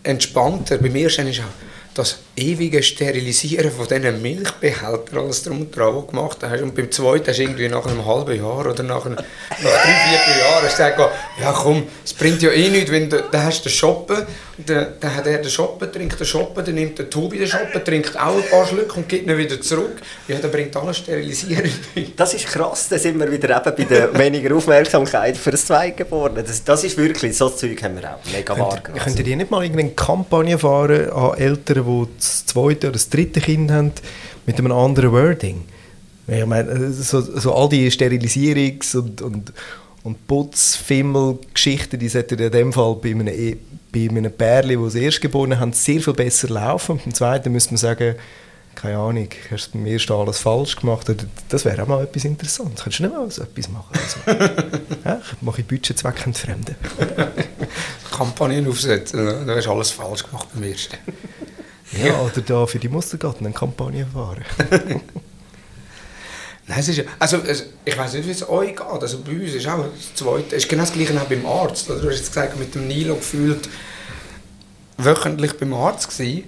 entspannter. 0.04 0.78
Beim 0.78 0.96
ersten 0.96 1.28
ist 1.28 1.42
auch 1.42 1.67
das 1.98 2.20
ewige 2.36 2.84
Sterilisieren 2.84 3.72
von 3.72 3.88
diesen 3.88 4.22
Milchbehältern, 4.22 5.18
alles 5.18 5.44
drum 5.44 5.62
und 5.62 5.76
dran, 5.76 5.96
was 5.96 6.08
gemacht 6.08 6.38
hast. 6.44 6.62
Und 6.62 6.76
beim 6.76 6.92
zweiten 6.92 7.28
hast 7.28 7.38
du 7.38 7.44
irgendwie 7.44 7.68
nach 7.68 7.86
einem 7.86 8.06
halben 8.06 8.38
Jahr 8.38 8.66
oder 8.68 8.84
nach, 8.84 9.06
einem, 9.06 9.16
nach 9.16 9.26
drei, 9.58 10.20
vier 10.26 10.44
Jahren 10.44 10.64
hast 10.64 10.80
du 10.80 10.84
gesagt, 10.84 11.00
ja 11.42 11.52
komm, 11.52 11.88
es 12.06 12.14
bringt 12.14 12.42
ja 12.42 12.52
eh 12.52 12.70
nichts, 12.70 12.92
wenn 12.92 13.10
du, 13.10 13.24
dann 13.32 13.44
hast 13.44 13.62
du 13.62 13.70
den 13.70 13.76
Shoppen, 13.76 14.28
dann, 14.66 14.94
dann 15.00 15.16
hat 15.16 15.26
er 15.26 15.40
den 15.40 15.50
Shoppen, 15.50 15.92
trinkt 15.92 16.20
den 16.20 16.28
Shoppen, 16.28 16.64
dann 16.64 16.76
nimmt 16.76 17.00
der 17.00 17.10
Tobi 17.10 17.40
den 17.40 17.48
Shoppen, 17.48 17.84
trinkt 17.84 18.16
auch 18.18 18.36
ein 18.36 18.50
paar 18.50 18.68
Schlücke 18.68 18.94
und 18.94 19.10
gibt 19.10 19.28
ihn 19.28 19.38
wieder 19.38 19.60
zurück. 19.60 19.98
Ja, 20.28 20.38
dann 20.38 20.52
bringt 20.52 20.76
alles 20.76 20.98
Sterilisieren. 20.98 21.72
Das 22.16 22.34
ist 22.34 22.48
krass, 22.48 22.88
da 22.90 22.98
sind 22.98 23.20
wir 23.20 23.32
wieder 23.32 23.56
eben 23.56 23.76
bei 23.76 23.84
der 23.84 24.18
weniger 24.18 24.56
Aufmerksamkeit 24.56 25.38
für 25.38 25.52
das 25.52 25.66
Zweitgeborene. 25.66 26.44
Das, 26.44 26.64
das 26.64 26.84
ist 26.84 26.98
wirklich, 26.98 27.38
so 27.38 27.50
Zeug 27.50 27.82
haben 27.84 28.00
wir 28.00 28.12
auch 28.12 28.32
mega 28.32 28.58
wahr 28.58 28.80
Könnt, 28.82 29.00
könnt 29.00 29.28
ihr 29.28 29.36
nicht 29.36 29.52
mal 29.52 29.64
irgendeine 29.64 29.92
Kampagne 29.92 30.58
fahren 30.58 31.12
an 31.12 31.38
Eltern, 31.38 31.86
die 31.88 32.08
das 32.18 32.46
zweite 32.46 32.88
oder 32.88 32.94
das 32.94 33.10
dritte 33.10 33.40
Kind 33.42 33.72
haben, 33.72 33.92
mit 34.46 34.58
einem 34.60 34.72
anderen 34.72 35.12
Wording? 35.12 35.64
Ich 36.28 36.46
meine, 36.46 36.92
so, 36.92 37.22
so 37.22 37.54
all 37.56 37.70
die 37.70 37.90
Sterilisierungs- 37.90 38.98
und, 38.98 39.22
und, 39.22 39.54
und 40.04 40.28
Putzfimmel-Geschichten, 40.28 41.98
die 42.00 42.10
sollten 42.10 42.38
in 42.40 42.52
dem 42.52 42.74
Fall 42.74 42.96
bei 43.02 43.12
einem, 43.12 43.28
E- 43.28 43.58
bei 43.94 44.10
einem 44.10 44.32
Pärchen, 44.32 44.84
das 44.84 44.94
das 44.94 45.02
Erstgeborene 45.02 45.60
haben, 45.60 45.72
sehr 45.74 46.02
viel 46.02 46.14
besser 46.14 46.50
laufen. 46.50 46.94
Und 46.94 47.04
beim 47.06 47.14
zweiten 47.14 47.52
müsste 47.52 47.72
man 47.72 47.78
sagen, 47.78 48.16
keine 48.76 48.98
Ahnung, 48.98 49.28
hast 49.50 49.70
du 49.74 49.78
beim 49.78 49.88
ersten 49.88 50.14
alles 50.14 50.38
falsch 50.40 50.76
gemacht? 50.76 51.10
Oder 51.10 51.24
Das 51.50 51.66
wäre 51.66 51.82
auch 51.84 51.88
mal 51.88 52.04
etwas 52.04 52.26
Interessantes. 52.26 52.84
Könntest 52.84 53.00
du 53.00 53.04
nicht 53.04 53.16
mal 53.16 53.32
so 53.32 53.42
etwas 53.44 53.70
machen? 53.70 53.94
Also, 53.94 54.40
ja, 55.06 55.22
ich 55.32 55.42
mache 55.42 55.64
Budgetzweck 55.64 56.28
entfremden. 56.28 56.76
Kampagnen 58.16 58.68
aufsetzen, 58.68 59.24
ne? 59.26 59.44
dann 59.46 59.56
hast 59.58 59.66
du 59.66 59.72
alles 59.72 59.92
falsch 59.92 60.24
gemacht 60.26 60.48
beim 60.54 60.64
ersten. 60.64 60.98
Ja, 61.92 62.22
oder 62.26 62.42
da 62.42 62.66
für 62.66 62.80
die 62.80 62.90
Mustergatten 62.90 63.46
eine 63.46 63.54
Kampagne 63.56 64.06
fahren. 64.06 64.44
Nein, 66.70 66.80
es 66.80 66.90
ist 66.90 67.04
also 67.18 67.38
es, 67.38 67.68
ich 67.86 67.98
weiß 67.98 68.14
nicht, 68.14 68.28
wie 68.28 68.32
es 68.32 68.48
euch 68.48 68.76
geht. 68.76 68.82
Also 68.82 69.20
bei 69.20 69.32
uns 69.32 69.54
ist 69.54 69.68
auch 69.68 69.86
das 69.86 70.14
Zweite, 70.16 70.58
ist 70.58 70.68
genau 70.68 70.84
das 70.84 70.92
Gleiche 70.92 71.20
auch 71.20 71.26
beim 71.26 71.46
Arzt. 71.46 71.90
Oder? 71.90 72.02
Du 72.02 72.10
hast 72.10 72.18
jetzt 72.18 72.34
gesagt, 72.34 72.60
mit 72.60 72.76
dem 72.76 72.88
Nilo 72.88 73.16
gefühlt 73.16 73.70
wöchentlich 74.98 75.58
beim 75.58 75.74
Arzt 75.74 76.10
gewesen. 76.10 76.44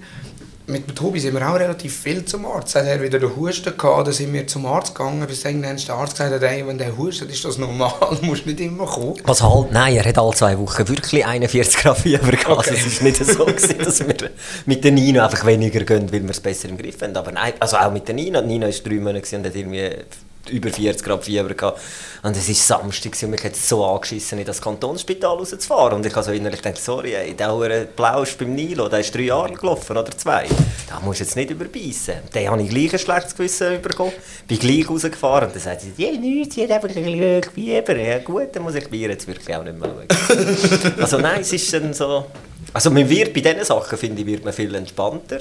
Mit 0.70 0.88
dem 0.88 0.94
Tobi 0.94 1.18
sind 1.18 1.34
wir 1.34 1.48
auch 1.48 1.58
relativ 1.58 1.96
viel 1.96 2.24
zum 2.24 2.46
Arzt. 2.46 2.74
Hat 2.76 2.86
er 2.86 3.02
wieder 3.02 3.18
den 3.18 3.34
Husten 3.34 3.76
gehabt, 3.76 4.06
dann 4.06 4.14
sind 4.14 4.32
wir 4.32 4.46
zum 4.46 4.66
Arzt 4.66 4.94
gegangen, 4.94 5.26
bis 5.26 5.44
irgendwann 5.44 5.76
der 5.76 5.94
Arzt 5.94 6.12
gesagt 6.12 6.32
hat, 6.32 6.42
hey, 6.42 6.66
wenn 6.66 6.78
der 6.78 6.96
hustet, 6.96 7.30
ist 7.30 7.44
das 7.44 7.58
normal, 7.58 7.92
du 8.20 8.26
musst 8.26 8.46
nicht 8.46 8.60
immer 8.60 8.86
kommen. 8.86 9.16
Was 9.24 9.42
halt, 9.42 9.72
nein, 9.72 9.96
er 9.96 10.04
hat 10.04 10.18
alle 10.18 10.34
zwei 10.34 10.56
Wochen 10.58 10.88
wirklich 10.88 11.26
41 11.26 11.76
Grad 11.76 11.98
Fieber 11.98 12.30
gehabt. 12.30 12.48
Okay. 12.48 12.70
Also 12.70 12.86
es 12.86 12.98
war 12.98 13.04
nicht 13.08 13.24
so, 13.24 13.44
gewesen, 13.44 13.78
dass 13.78 14.00
wir 14.00 14.30
mit 14.66 14.84
der 14.84 14.92
Nino 14.92 15.22
einfach 15.22 15.44
weniger 15.44 15.80
gehen, 15.80 16.12
weil 16.12 16.22
wir 16.22 16.30
es 16.30 16.40
besser 16.40 16.68
im 16.68 16.78
Griff 16.78 17.00
haben. 17.02 17.16
Aber 17.16 17.32
nein, 17.32 17.54
also 17.58 17.76
auch 17.76 17.92
mit 17.92 18.06
der 18.06 18.14
Nino. 18.14 18.40
Die 18.40 18.46
Nino 18.46 18.66
war 18.66 18.72
drei 18.72 18.94
Monate 18.94 19.36
und 19.36 19.46
hat 19.46 19.56
irgendwie 19.56 19.90
über 20.50 20.70
40 20.70 21.04
Grad 21.04 21.24
Fieber 21.24 21.54
gehabt. 21.54 21.80
Und 22.22 22.36
es 22.36 22.48
war 22.48 22.54
Samstag 22.54 23.16
und 23.22 23.30
mich 23.30 23.44
hat 23.44 23.52
es 23.52 23.68
so 23.68 23.84
angeschissen, 23.84 24.38
in 24.38 24.44
das 24.44 24.60
Kantonsspital 24.60 25.36
rauszufahren. 25.36 25.96
Und 25.96 26.06
ich 26.06 26.14
habe 26.14 26.24
so 26.24 26.32
innerlich 26.32 26.62
gedacht, 26.62 26.82
sorry, 26.82 27.14
ey, 27.14 27.34
der 27.34 27.86
Plausch 27.96 28.36
beim 28.36 28.54
Nilo, 28.54 28.88
der 28.88 29.00
ist 29.00 29.14
drei 29.14 29.22
Jahre 29.22 29.54
gelaufen 29.54 29.96
oder 29.96 30.10
zwei. 30.10 30.46
Da 30.88 31.00
musst 31.00 31.20
du 31.20 31.24
jetzt 31.24 31.36
nicht 31.36 31.50
überbeissen. 31.50 32.14
Dann 32.32 32.48
habe 32.48 32.62
ich 32.62 32.68
gleich 32.68 32.92
ein 32.92 32.98
schlechtes 32.98 33.34
Gewissen 33.34 33.80
bekommen. 33.80 34.12
Bin 34.46 34.58
gleich 34.58 34.88
rausgefahren 34.88 35.48
und 35.48 35.54
dann 35.54 35.62
sagt 35.62 35.82
sie, 35.82 35.92
ja, 35.96 36.12
nichts, 36.12 36.54
sie 36.54 36.64
hat 36.64 36.72
einfach 36.72 36.88
ein 36.88 37.02
bisschen 37.02 37.42
Fieber. 37.54 37.96
Ja 37.96 38.18
gut, 38.18 38.48
dann 38.52 38.62
muss 38.62 38.74
ich 38.74 38.88
Bier 38.88 39.08
jetzt 39.08 39.26
wirklich 39.26 39.56
auch 39.56 39.64
nicht 39.64 39.78
mehr 39.78 39.88
schauen. 39.88 40.92
also 41.00 41.18
nein, 41.18 41.40
es 41.40 41.52
ist 41.52 41.72
dann 41.72 41.94
so... 41.94 42.26
Also 42.72 42.90
man 42.90 43.08
wird 43.08 43.34
bei 43.34 43.40
diesen 43.40 43.64
Sachen, 43.64 43.98
finde 43.98 44.22
ich, 44.22 44.26
wird 44.26 44.44
man 44.44 44.52
viel 44.52 44.74
entspannter. 44.74 45.40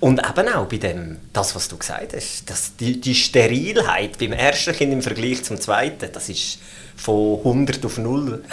Und 0.00 0.20
eben 0.20 0.48
auch 0.48 0.66
bei 0.66 0.76
dem, 0.76 1.16
das, 1.32 1.54
was 1.54 1.68
du 1.68 1.76
gesagt 1.76 2.14
hast, 2.14 2.48
dass 2.50 2.76
die, 2.76 3.00
die 3.00 3.14
Sterilheit 3.14 4.18
beim 4.18 4.32
ersten 4.32 4.74
Kind 4.74 4.92
im 4.92 5.02
Vergleich 5.02 5.42
zum 5.44 5.60
zweiten, 5.60 6.10
das 6.12 6.28
ist 6.28 6.58
von 6.96 7.38
100 7.38 7.84
auf 7.84 7.98
0. 7.98 8.42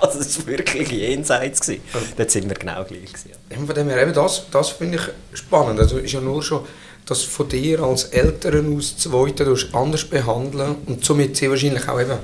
Also 0.00 0.18
das 0.18 0.38
war 0.38 0.46
wirklich 0.48 0.90
jenseits. 0.90 1.60
Gewesen. 1.60 1.80
Dort 2.16 2.30
sind 2.30 2.48
wir 2.48 2.56
genau 2.56 2.84
gleich. 2.84 3.04
Gewesen. 3.04 3.30
ja. 3.30 3.56
Ja, 3.56 3.64
Von 3.64 3.74
dem 3.74 3.88
her, 3.88 4.02
eben 4.02 4.12
das, 4.12 4.44
das 4.50 4.70
finde 4.70 4.98
ich 4.98 5.38
spannend. 5.38 5.78
Also 5.78 5.98
ist 5.98 6.12
ja 6.12 6.20
nur 6.20 6.42
schon, 6.42 6.66
dass 7.06 7.22
von 7.22 7.48
dir 7.48 7.80
als 7.80 8.04
Eltern 8.04 8.76
aus 8.76 8.98
Zweite 8.98 9.56
anders 9.72 10.04
behandeln 10.04 10.76
und 10.86 11.04
somit 11.04 11.36
sie 11.36 11.48
wahrscheinlich 11.48 11.88
auch 11.88 12.00
eben 12.00 12.18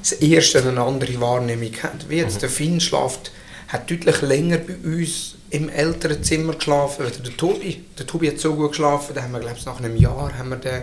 das 0.00 0.12
Erste 0.12 0.62
eine 0.62 0.80
andere 0.80 1.20
Wahrnehmung 1.20 1.72
hat. 1.82 2.08
Wie 2.08 2.16
jetzt 2.16 2.42
der 2.42 2.48
Finn 2.48 2.80
schlaft, 2.80 3.30
hat 3.70 3.90
deutlich 3.90 4.20
länger 4.22 4.58
bei 4.58 4.74
uns 4.84 5.36
im 5.50 5.68
Elternzimmer 5.68 6.54
geschlafen 6.54 7.04
als 7.04 7.22
der 7.22 7.36
Tobi. 7.36 7.84
Der 7.98 8.06
Tobi 8.06 8.28
hat 8.28 8.38
so 8.38 8.54
gut 8.54 8.70
geschlafen, 8.70 9.14
da 9.14 9.22
haben 9.22 9.32
wir, 9.32 9.40
glaube 9.40 9.56
ich, 9.58 9.66
nach 9.66 9.78
einem 9.78 9.96
Jahr 9.96 10.32
haben 10.36 10.50
wir 10.50 10.56
den 10.56 10.82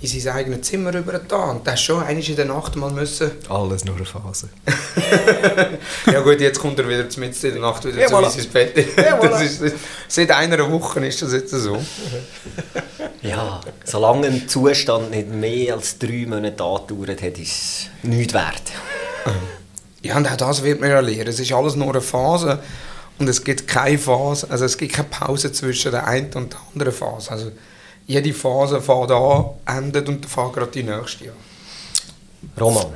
in 0.00 0.20
sein 0.20 0.34
eigenes 0.34 0.62
Zimmer 0.62 0.94
übergetan. 0.94 1.56
Und 1.56 1.68
ist 1.68 1.80
schon 1.80 2.02
einmal 2.02 2.22
in 2.22 2.36
der 2.36 2.44
Nacht 2.44 2.76
mal 2.76 2.90
müssen 2.90 3.30
Alles 3.48 3.84
nur 3.84 3.96
eine 3.96 4.04
Phase. 4.04 4.50
ja 6.12 6.20
gut, 6.20 6.40
jetzt 6.40 6.58
kommt 6.58 6.78
er 6.78 6.86
wieder 6.86 7.04
mitten 7.18 7.46
in 7.46 7.52
der 7.52 7.62
Nacht 7.62 7.84
wieder 7.84 8.00
Ja, 8.00 8.06
zu 8.06 8.14
voilà. 8.14 8.24
uns 8.26 8.36
ins 8.36 8.46
Bett. 8.46 8.76
Ja, 8.96 9.18
voilà. 9.20 9.28
das 9.28 9.42
ist, 9.60 9.74
seit 10.08 10.30
einer 10.32 10.70
Woche 10.70 11.04
ist 11.06 11.22
das 11.22 11.32
jetzt 11.32 11.50
so. 11.50 11.82
Ja, 13.22 13.60
solange 13.84 14.26
ein 14.26 14.46
Zustand 14.48 15.10
nicht 15.12 15.30
mehr 15.30 15.74
als 15.74 15.98
drei 15.98 16.26
Monate 16.26 16.62
andauert 16.62 17.22
hat, 17.22 17.38
ist 17.38 17.40
es 17.40 17.86
nichts 18.02 18.34
wert. 18.34 18.62
Ja, 20.06 20.16
und 20.16 20.30
auch 20.30 20.36
das 20.36 20.62
wird 20.62 20.80
man 20.80 20.90
ja 20.90 21.00
lernen. 21.00 21.28
Es 21.28 21.40
ist 21.40 21.52
alles 21.52 21.76
nur 21.76 21.88
eine 21.88 22.00
Phase 22.00 22.60
und 23.18 23.28
es 23.28 23.42
gibt 23.42 23.66
keine 23.66 23.98
Phase, 23.98 24.48
also 24.50 24.64
es 24.64 24.76
gibt 24.78 24.94
keine 24.94 25.08
Pause 25.08 25.52
zwischen 25.52 25.92
der 25.92 26.06
einen 26.06 26.32
und 26.34 26.52
der 26.52 26.60
anderen 26.72 26.92
Phase. 26.92 27.30
Also 27.30 27.52
jede 28.06 28.32
Phase 28.32 28.80
fängt 28.80 29.10
an, 29.10 29.46
endet 29.66 30.08
und 30.08 30.26
fängt 30.26 30.52
gerade 30.52 30.70
die 30.70 30.82
nächste 30.82 31.24
an. 31.24 31.36
Roman. 32.60 32.86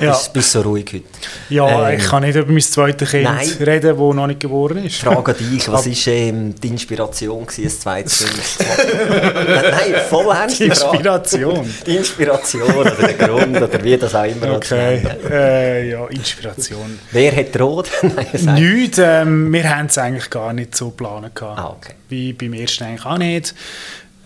Ja. 0.00 0.10
Bist, 0.12 0.32
bist 0.32 0.50
so 0.52 0.60
ruhig 0.62 0.86
heute? 0.92 1.04
Ja, 1.50 1.88
Ähm, 1.90 1.98
ich 2.00 2.06
kann 2.06 2.22
nicht 2.24 2.34
über 2.36 2.50
mein 2.50 2.60
zweites 2.60 3.10
Kind 3.10 3.24
nein. 3.24 3.48
reden, 3.60 3.96
das 3.96 3.96
noch 4.16 4.26
nicht 4.26 4.40
geboren 4.40 4.84
ist. 4.84 4.96
Frage 4.96 5.34
dich, 5.34 5.68
was 5.70 5.86
war 5.86 6.12
ähm, 6.14 6.54
die 6.60 6.68
Inspiration, 6.68 7.46
gewesen, 7.46 7.64
ein 7.64 7.70
zweites 7.80 8.18
Kind 8.24 8.44
zu? 8.44 8.64
Nein, 8.64 9.94
voll 10.10 10.34
ernst 10.34 10.58
Die. 10.58 10.64
Inspiration. 10.64 11.74
Die 11.86 11.96
Inspiration 11.96 12.62
oder 12.74 12.90
der 12.90 13.14
Grund 13.14 13.56
oder 13.56 13.84
wie 13.84 13.96
das 13.96 14.14
auch 14.14 14.24
immer 14.24 14.56
Okay, 14.56 15.00
äh, 15.30 15.90
ja, 15.90 16.06
Inspiration. 16.06 16.98
Wer 17.12 17.32
hat? 17.36 17.54
Nein, 18.02 18.26
sag- 18.34 18.54
Nichts, 18.58 18.98
ähm, 19.00 19.52
wir 19.52 19.76
haben 19.76 19.86
es 19.86 19.98
eigentlich 19.98 20.28
gar 20.30 20.52
nicht 20.52 20.74
so 20.74 20.90
geplant. 20.90 21.40
Ah, 21.42 21.74
okay. 21.76 21.94
Wie 22.08 22.32
beim 22.32 22.52
ersten 22.54 22.84
eigentlich 22.84 23.06
auch 23.06 23.18
nicht. 23.18 23.54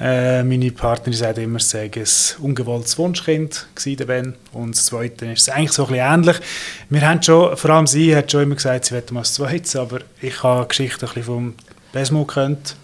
Äh, 0.01 0.44
meine 0.44 0.70
Partnerin 0.70 1.18
sagt 1.18 1.38
immer, 1.38 1.57
es 1.57 1.70
sei 1.70 1.90
ein 1.92 2.05
ungewolltes 2.40 2.96
Wunschkind 2.99 3.66
gewesen, 3.74 4.07
Ben. 4.07 4.34
Und 4.53 4.76
das 4.76 4.86
zweite 4.86 5.26
ist 5.26 5.42
es 5.42 5.49
eigentlich 5.49 5.72
so 5.72 5.86
ein 5.86 5.92
bisschen 5.92 6.14
ähnlich. 6.14 6.36
Wir 6.88 7.09
haben 7.09 7.22
schon, 7.22 7.57
vor 7.57 7.70
allem 7.70 7.86
sie 7.86 8.14
hat 8.14 8.30
schon 8.30 8.44
immer 8.44 8.55
gesagt, 8.55 8.84
sie 8.84 8.94
wollte 8.94 9.12
mal 9.12 9.20
das 9.20 9.34
zweites, 9.34 9.74
aber 9.74 10.01
ich 10.20 10.42
habe 10.42 10.62
die 10.62 10.68
Geschichte 10.68 11.07
ein 11.07 11.09
bisschen 11.09 11.24
vom 11.24 11.55
Besmo 11.92 12.24
gehört. 12.24 12.76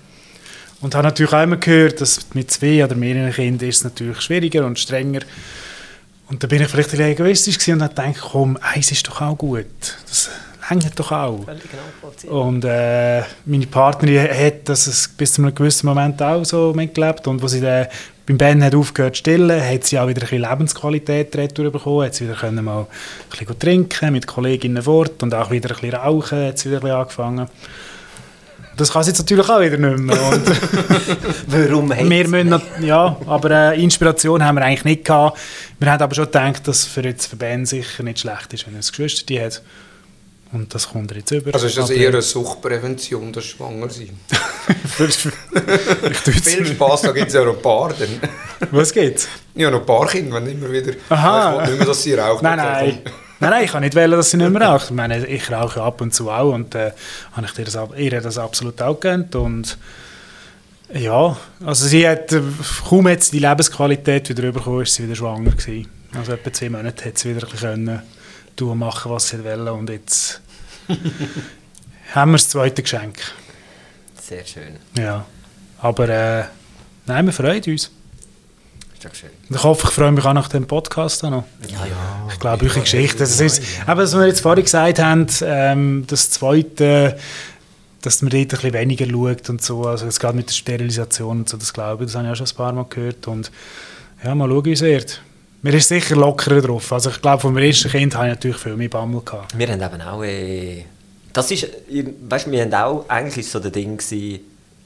Und 0.81 0.95
habe 0.95 1.05
natürlich 1.05 1.33
auch 1.33 1.43
immer 1.43 1.57
gehört, 1.57 2.01
dass 2.01 2.35
mit 2.35 2.51
zwei 2.51 2.85
oder 2.85 2.97
mehreren 2.97 3.33
Kindern 3.33 3.69
ist 3.69 3.77
es 3.79 3.85
natürlich 3.85 4.21
schwieriger 4.21 4.67
und 4.67 4.79
strenger. 4.79 5.21
Und 6.29 6.43
da 6.43 6.47
bin 6.49 6.63
ich 6.63 6.69
vielleicht 6.69 6.91
ein 6.91 6.99
bisschen 6.99 7.13
egoistisch 7.13 7.69
und 7.69 7.83
habe 7.83 7.95
gedacht, 7.95 8.29
komm, 8.33 8.59
eins 8.61 8.91
ist 8.91 9.07
doch 9.07 9.21
auch 9.21 9.37
gut. 9.37 9.67
Das 10.09 10.31
reicht 10.71 10.99
doch 10.99 11.13
auch. 11.13 11.47
Nachvollziehbar. 11.47 12.41
Und 12.47 12.65
äh, 12.65 13.23
meine 13.45 13.67
Partnerin 13.67 14.29
hat 14.29 14.69
das 14.69 14.87
es 14.87 15.09
bis 15.09 15.35
zu 15.35 15.43
einem 15.43 15.55
gewissen 15.55 15.87
Moment 15.87 16.23
auch 16.23 16.45
so 16.45 16.73
mitgelebt. 16.75 17.27
Und 17.27 17.43
als 17.43 17.53
sie 17.53 17.61
dann 17.61 17.87
beim 18.27 18.39
Ben 18.39 18.65
hat 18.65 18.75
aufgehört 18.75 19.17
zu 19.17 19.21
stillen, 19.21 19.63
hat 19.63 19.85
sie 19.85 19.99
auch 19.99 20.09
wieder 20.09 20.23
ein 20.23 20.29
bisschen 20.29 20.49
Lebensqualität 20.51 21.37
retour 21.37 21.71
bekommen. 21.71 22.07
Hat 22.07 22.15
sie 22.15 22.25
wieder 22.25 22.37
können 22.37 22.65
mal 22.65 22.81
ein 22.81 22.87
bisschen 23.31 23.59
trinken 23.59 24.13
mit 24.13 24.27
Kolleginnen 24.27 24.83
fort 24.83 25.23
und 25.23 25.35
auch 25.35 25.51
wieder 25.51 25.71
ein 25.71 25.81
bisschen 25.81 25.95
rauchen. 25.95 26.47
Hat 26.47 26.59
sie 26.59 26.71
wieder 26.71 26.79
ein 26.79 26.83
bisschen 26.83 26.97
angefangen. 26.97 27.49
Das 28.77 28.93
kann 28.93 29.05
sie 29.05 29.11
jetzt 29.11 29.21
natürlich 29.21 29.49
auch 29.49 29.61
wieder 29.61 29.77
nicht 29.77 29.99
mehr. 29.99 30.23
Und 30.33 30.43
Warum 31.47 31.91
wir 31.91 32.29
müssen, 32.29 32.61
ja, 32.81 33.17
aber 33.27 33.51
äh, 33.51 33.83
Inspiration 33.83 34.43
haben 34.43 34.57
wir 34.57 34.65
eigentlich 34.65 34.85
nicht 34.85 35.05
gehabt. 35.05 35.39
Wir 35.79 35.93
haben 35.93 36.03
aber 36.03 36.15
schon 36.15 36.25
gedacht, 36.25 36.67
dass 36.67 36.85
für 36.85 37.03
jetzt 37.03 37.27
für 37.27 37.37
Ben 37.37 37.67
sicher 37.67 38.03
nicht 38.03 38.21
schlecht 38.21 38.53
ist, 38.53 38.67
wenn 38.67 38.75
er 38.75 38.81
ein 38.81 38.87
Geschwister 38.87 39.45
hat. 39.45 39.63
Und 40.55 40.73
das 40.73 40.89
kommt 40.89 41.11
jetzt 41.15 41.33
über. 41.33 41.53
Also 41.53 41.67
ist 41.67 41.77
das 41.77 41.91
eher 41.91 42.11
eine 42.11 42.23
Suchtprävention, 42.23 43.33
das 43.33 43.45
Schwangersein? 43.45 44.19
Viel. 44.97 46.67
Spaß, 46.67 47.03
da 47.03 47.13
gibt 47.13 47.27
es 47.27 47.35
ja 47.35 47.45
noch 47.45 47.57
ein 47.57 47.63
paar. 47.63 47.93
Dann. 47.93 48.21
Was 48.71 48.93
geht's? 48.93 49.29
Ja, 49.57 49.71
noch 49.71 49.81
ein 49.81 49.87
paar 49.87 50.07
Kinder, 50.07 50.37
wenn 50.37 50.47
immer 50.47 50.71
wieder... 50.71 50.93
Aha. 51.09 51.51
Ich 51.51 51.57
wollte 51.57 51.71
nicht 51.71 51.79
mehr, 51.79 51.87
dass 51.89 52.03
sie 52.03 52.15
rauchen. 52.15 52.45
Nein, 52.45 52.59
nein. 52.59 52.99
Nein, 53.41 53.51
nein, 53.51 53.65
ich 53.65 53.73
kann 53.73 53.83
nicht 53.83 53.97
wählen, 53.97 54.13
dass 54.13 54.31
sie 54.31 54.37
nicht 54.37 54.51
mehr 54.51 54.63
raucht. 54.69 54.85
Ich 54.87 54.91
meine, 54.93 55.27
ich 55.27 55.51
rauche 55.51 55.83
ab 55.83 56.01
und 56.01 56.15
zu 56.15 56.31
auch 56.31 56.55
und 56.55 56.75
äh, 56.77 56.93
habe 57.33 57.47
ich 57.47 57.59
ihr 57.59 57.65
das, 57.65 57.79
ihr 57.97 58.21
das 58.21 58.39
absolut 58.39 58.81
auch 58.81 59.01
gegönnt. 59.01 59.35
Und 59.35 59.77
ja, 60.93 61.37
also 61.67 61.87
sie 61.87 62.09
hat, 62.09 62.33
äh, 62.33 62.43
kaum 62.89 63.09
sie 63.19 63.33
die 63.33 63.41
Lebensqualität 63.41 64.29
wieder 64.29 64.53
bekommen, 64.53 64.83
ist 64.83 64.95
sie 64.95 65.03
wieder 65.03 65.17
schwanger 65.17 65.51
gewesen. 65.51 65.89
Also 66.17 66.33
etwa 66.33 66.53
zwei 66.53 66.71
Monate 66.71 67.07
hat 67.07 67.19
sie 67.19 67.35
wieder 67.35 67.47
können 67.47 68.03
tun 68.55 68.79
machen, 68.79 69.11
was 69.11 69.29
sie 69.29 69.43
wollte. 69.43 69.73
Und 69.73 69.91
jetzt 69.91 70.41
haben 72.15 72.31
wir 72.33 72.39
das 72.39 72.49
zweite 72.49 72.83
Geschenk. 72.83 73.19
Sehr 74.21 74.45
schön. 74.45 74.77
Ja, 74.99 75.27
aber 75.81 76.09
äh, 76.09 76.45
nein, 77.07 77.27
wir 77.27 77.33
freuen 77.33 77.63
uns. 77.65 77.91
Ist 78.95 79.05
doch 79.05 79.15
schön. 79.15 79.31
Ich 79.51 79.63
hoffe, 79.63 79.87
ich 79.89 79.93
freue 79.93 80.13
mich 80.13 80.25
auch 80.25 80.33
nach 80.33 80.49
dem 80.49 80.67
Podcast 80.67 81.25
auch 81.25 81.31
noch. 81.31 81.45
Ja, 81.69 81.85
ja. 81.87 82.29
Ich 82.33 82.39
glaube, 82.41 82.65
eure 82.65 82.81
Geschichte. 82.81 83.19
Das 83.19 83.41
ist, 83.41 83.59
eben, 83.59 83.99
was 83.99 84.15
wir 84.15 84.27
jetzt 84.27 84.41
vorhin 84.41 84.65
gesagt 84.65 84.99
haben, 84.99 85.27
ähm, 85.43 86.05
das 86.07 86.31
Zweite, 86.31 87.19
dass 88.01 88.23
man 88.23 88.31
dort 88.31 88.43
ein 88.43 88.49
bisschen 88.49 88.73
weniger 88.73 89.07
schaut 89.07 89.51
und 89.51 89.63
so. 89.63 89.85
Also 89.85 90.07
es 90.07 90.19
geht 90.19 90.35
mit 90.35 90.49
der 90.49 90.55
Sterilisation 90.55 91.41
und 91.41 91.49
so, 91.49 91.57
das 91.57 91.73
glaube 91.73 92.05
ich, 92.05 92.11
das 92.11 92.17
habe 92.17 92.27
ich 92.27 92.33
auch 92.33 92.37
schon 92.37 92.47
ein 92.47 92.57
paar 92.57 92.73
Mal 92.73 92.87
gehört. 92.89 93.27
Und 93.29 93.51
ja, 94.25 94.35
mal 94.35 94.49
schauen, 94.49 94.65
wie 94.65 94.73
es 94.73 94.81
wird. 94.81 95.21
Mir 95.65 95.73
ist 95.73 95.89
sicher 95.89 96.15
lockerer 96.15 96.61
drauf. 96.61 96.93
Also 96.93 97.09
ich 97.09 97.23
glaube, 97.23 97.41
vom 97.41 97.57
ersten 97.57 97.89
Kind 97.89 98.15
habe 98.15 98.27
ich 98.27 98.35
natürlich 98.35 98.59
viel 98.59 98.77
mehr 98.77 98.91
Bammel 98.91 99.23
gehabt. 99.25 99.57
Wir 99.57 99.67
haben 99.69 99.81
eben 99.81 100.03
auch. 100.03 100.23
Äh, 100.23 100.85
das 101.33 101.51
ist, 101.51 101.67
weißt, 102.29 102.51
wir 102.51 102.61
haben 102.63 102.75
auch 102.75 103.07
eigentlich 103.09 103.47
ist 103.47 103.51
so 103.53 103.61
der 103.61 103.71
Ding 103.71 103.97
gewesen, 103.97 104.41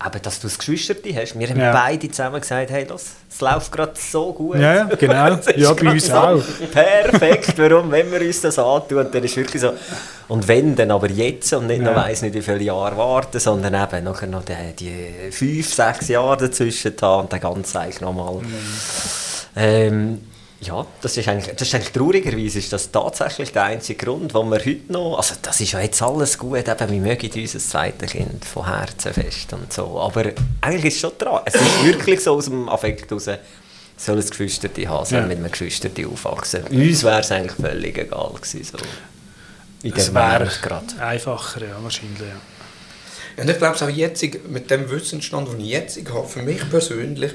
eben, 0.06 0.22
dass 0.22 0.38
du 0.38 0.46
das 0.46 0.56
Geschwisterte 0.56 1.12
hast. 1.16 1.36
Wir 1.36 1.48
haben 1.48 1.58
Ja. 1.58 1.72
beide 1.72 2.08
zusammen 2.08 2.40
gesagt, 2.40 2.70
hey, 2.70 2.86
los, 2.88 3.06
es 3.28 3.40
läuft 3.40 3.72
gerade 3.72 3.94
so 3.96 4.32
gut. 4.32 4.56
Ja, 4.60 4.84
genau. 4.84 5.36
Ja, 5.56 5.72
bei 5.72 5.90
uns 5.90 6.06
so 6.06 6.12
auch. 6.14 6.42
Perfekt, 6.72 7.54
warum, 7.58 7.90
wenn 7.90 8.12
wir 8.12 8.20
uns 8.20 8.40
das 8.40 8.56
antun, 8.60 9.08
dann 9.10 9.24
ist 9.24 9.36
wirklich 9.36 9.60
so. 9.60 9.72
Und 10.28 10.46
wenn, 10.46 10.76
dann 10.76 10.92
aber 10.92 11.10
jetzt 11.10 11.52
und 11.54 11.66
nicht 11.66 11.82
Ja. 11.82 11.90
noch 11.90 11.96
weiss 11.96 12.22
nicht, 12.22 12.36
wie 12.36 12.42
viele 12.42 12.62
Jahre 12.62 12.96
warten, 12.96 13.40
sondern 13.40 13.74
eben 13.74 14.04
nachher 14.04 14.28
noch 14.28 14.44
die, 14.44 14.76
die 14.78 15.32
fünf, 15.32 15.74
sechs 15.74 16.06
Jahre 16.06 16.36
dazwischen 16.36 16.94
haben 17.02 17.22
und 17.24 17.32
dann 17.32 17.40
ganz 17.40 17.74
eigentlich 17.74 18.00
nochmal. 18.00 18.34
Mhm. 18.34 18.54
Ähm, 19.56 20.18
ja, 20.60 20.84
das 21.00 21.16
ist 21.16 21.28
eigentlich, 21.28 21.54
das 21.54 21.68
ist 21.68 21.74
eigentlich 21.74 21.92
traurigerweise 21.92 22.58
ist 22.58 22.72
das 22.72 22.90
tatsächlich 22.90 23.52
der 23.52 23.64
einzige 23.64 24.04
Grund, 24.04 24.34
warum 24.34 24.50
wir 24.50 24.58
heute 24.58 24.92
noch, 24.92 25.16
also 25.16 25.34
das 25.40 25.60
ist 25.60 25.72
ja 25.72 25.80
jetzt 25.80 26.02
alles 26.02 26.36
gut, 26.36 26.66
eben, 26.68 26.90
wir 26.90 27.00
mögen 27.00 27.30
unser 27.32 27.58
zweites 27.60 28.10
Kind 28.10 28.44
von 28.44 28.66
Herzen 28.66 29.12
fest 29.14 29.52
und 29.52 29.72
so, 29.72 30.00
aber 30.00 30.32
eigentlich 30.60 30.86
ist 30.86 30.94
es 30.94 31.00
schon 31.00 31.12
dran, 31.16 31.42
es 31.44 31.54
ist 31.54 31.84
wirklich 31.84 32.20
so 32.20 32.34
aus 32.34 32.46
dem 32.46 32.68
Affekt 32.68 33.12
raus, 33.12 33.28
soll 33.96 34.18
ein 34.18 34.28
Geschwisterte 34.28 34.88
haben, 34.88 35.04
soll 35.06 35.20
Ja. 35.20 35.26
mit 35.26 35.38
einem 35.38 35.50
Geschwisterte 35.50 36.06
aufwachsen. 36.06 36.64
Uns 36.64 37.02
wäre 37.04 37.20
es 37.20 37.30
eigentlich 37.32 37.56
völlig 37.56 37.98
egal 37.98 38.32
gewesen, 38.34 38.64
so. 38.64 38.78
In 39.82 39.92
Es 39.94 40.06
dem 40.06 40.14
wäre 40.14 40.50
einfacher, 41.00 41.64
ja, 41.64 41.76
wahrscheinlich. 41.80 42.20
Ja. 42.20 43.42
Und 43.42 43.48
ich 43.50 43.58
glaube, 43.58 43.76
auch 43.84 43.88
jetzt, 43.88 44.24
mit 44.48 44.70
dem 44.70 44.90
Wissensstand, 44.90 45.48
den 45.48 45.60
ich 45.60 45.68
jetzt 45.68 45.98
habe, 46.12 46.26
für 46.26 46.42
mich 46.42 46.68
persönlich, 46.68 47.32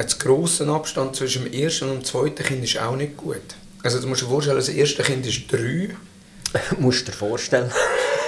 ein 0.00 0.18
grosser 0.18 0.68
Abstand 0.68 1.16
zwischen 1.16 1.44
dem 1.44 1.52
ersten 1.52 1.90
und 1.90 2.00
dem 2.00 2.04
zweiten 2.04 2.42
Kind 2.42 2.64
ist 2.64 2.78
auch 2.78 2.96
nicht 2.96 3.16
gut. 3.16 3.36
Also 3.82 4.00
du 4.00 4.06
musst 4.06 4.22
dir 4.22 4.26
vorstellen, 4.26 4.56
das 4.56 4.68
erste 4.68 5.02
Kind 5.02 5.26
ist 5.26 5.50
drei. 5.50 5.90
Musst 6.78 7.02
du 7.06 7.12
dir 7.12 7.16
vorstellen. 7.16 7.70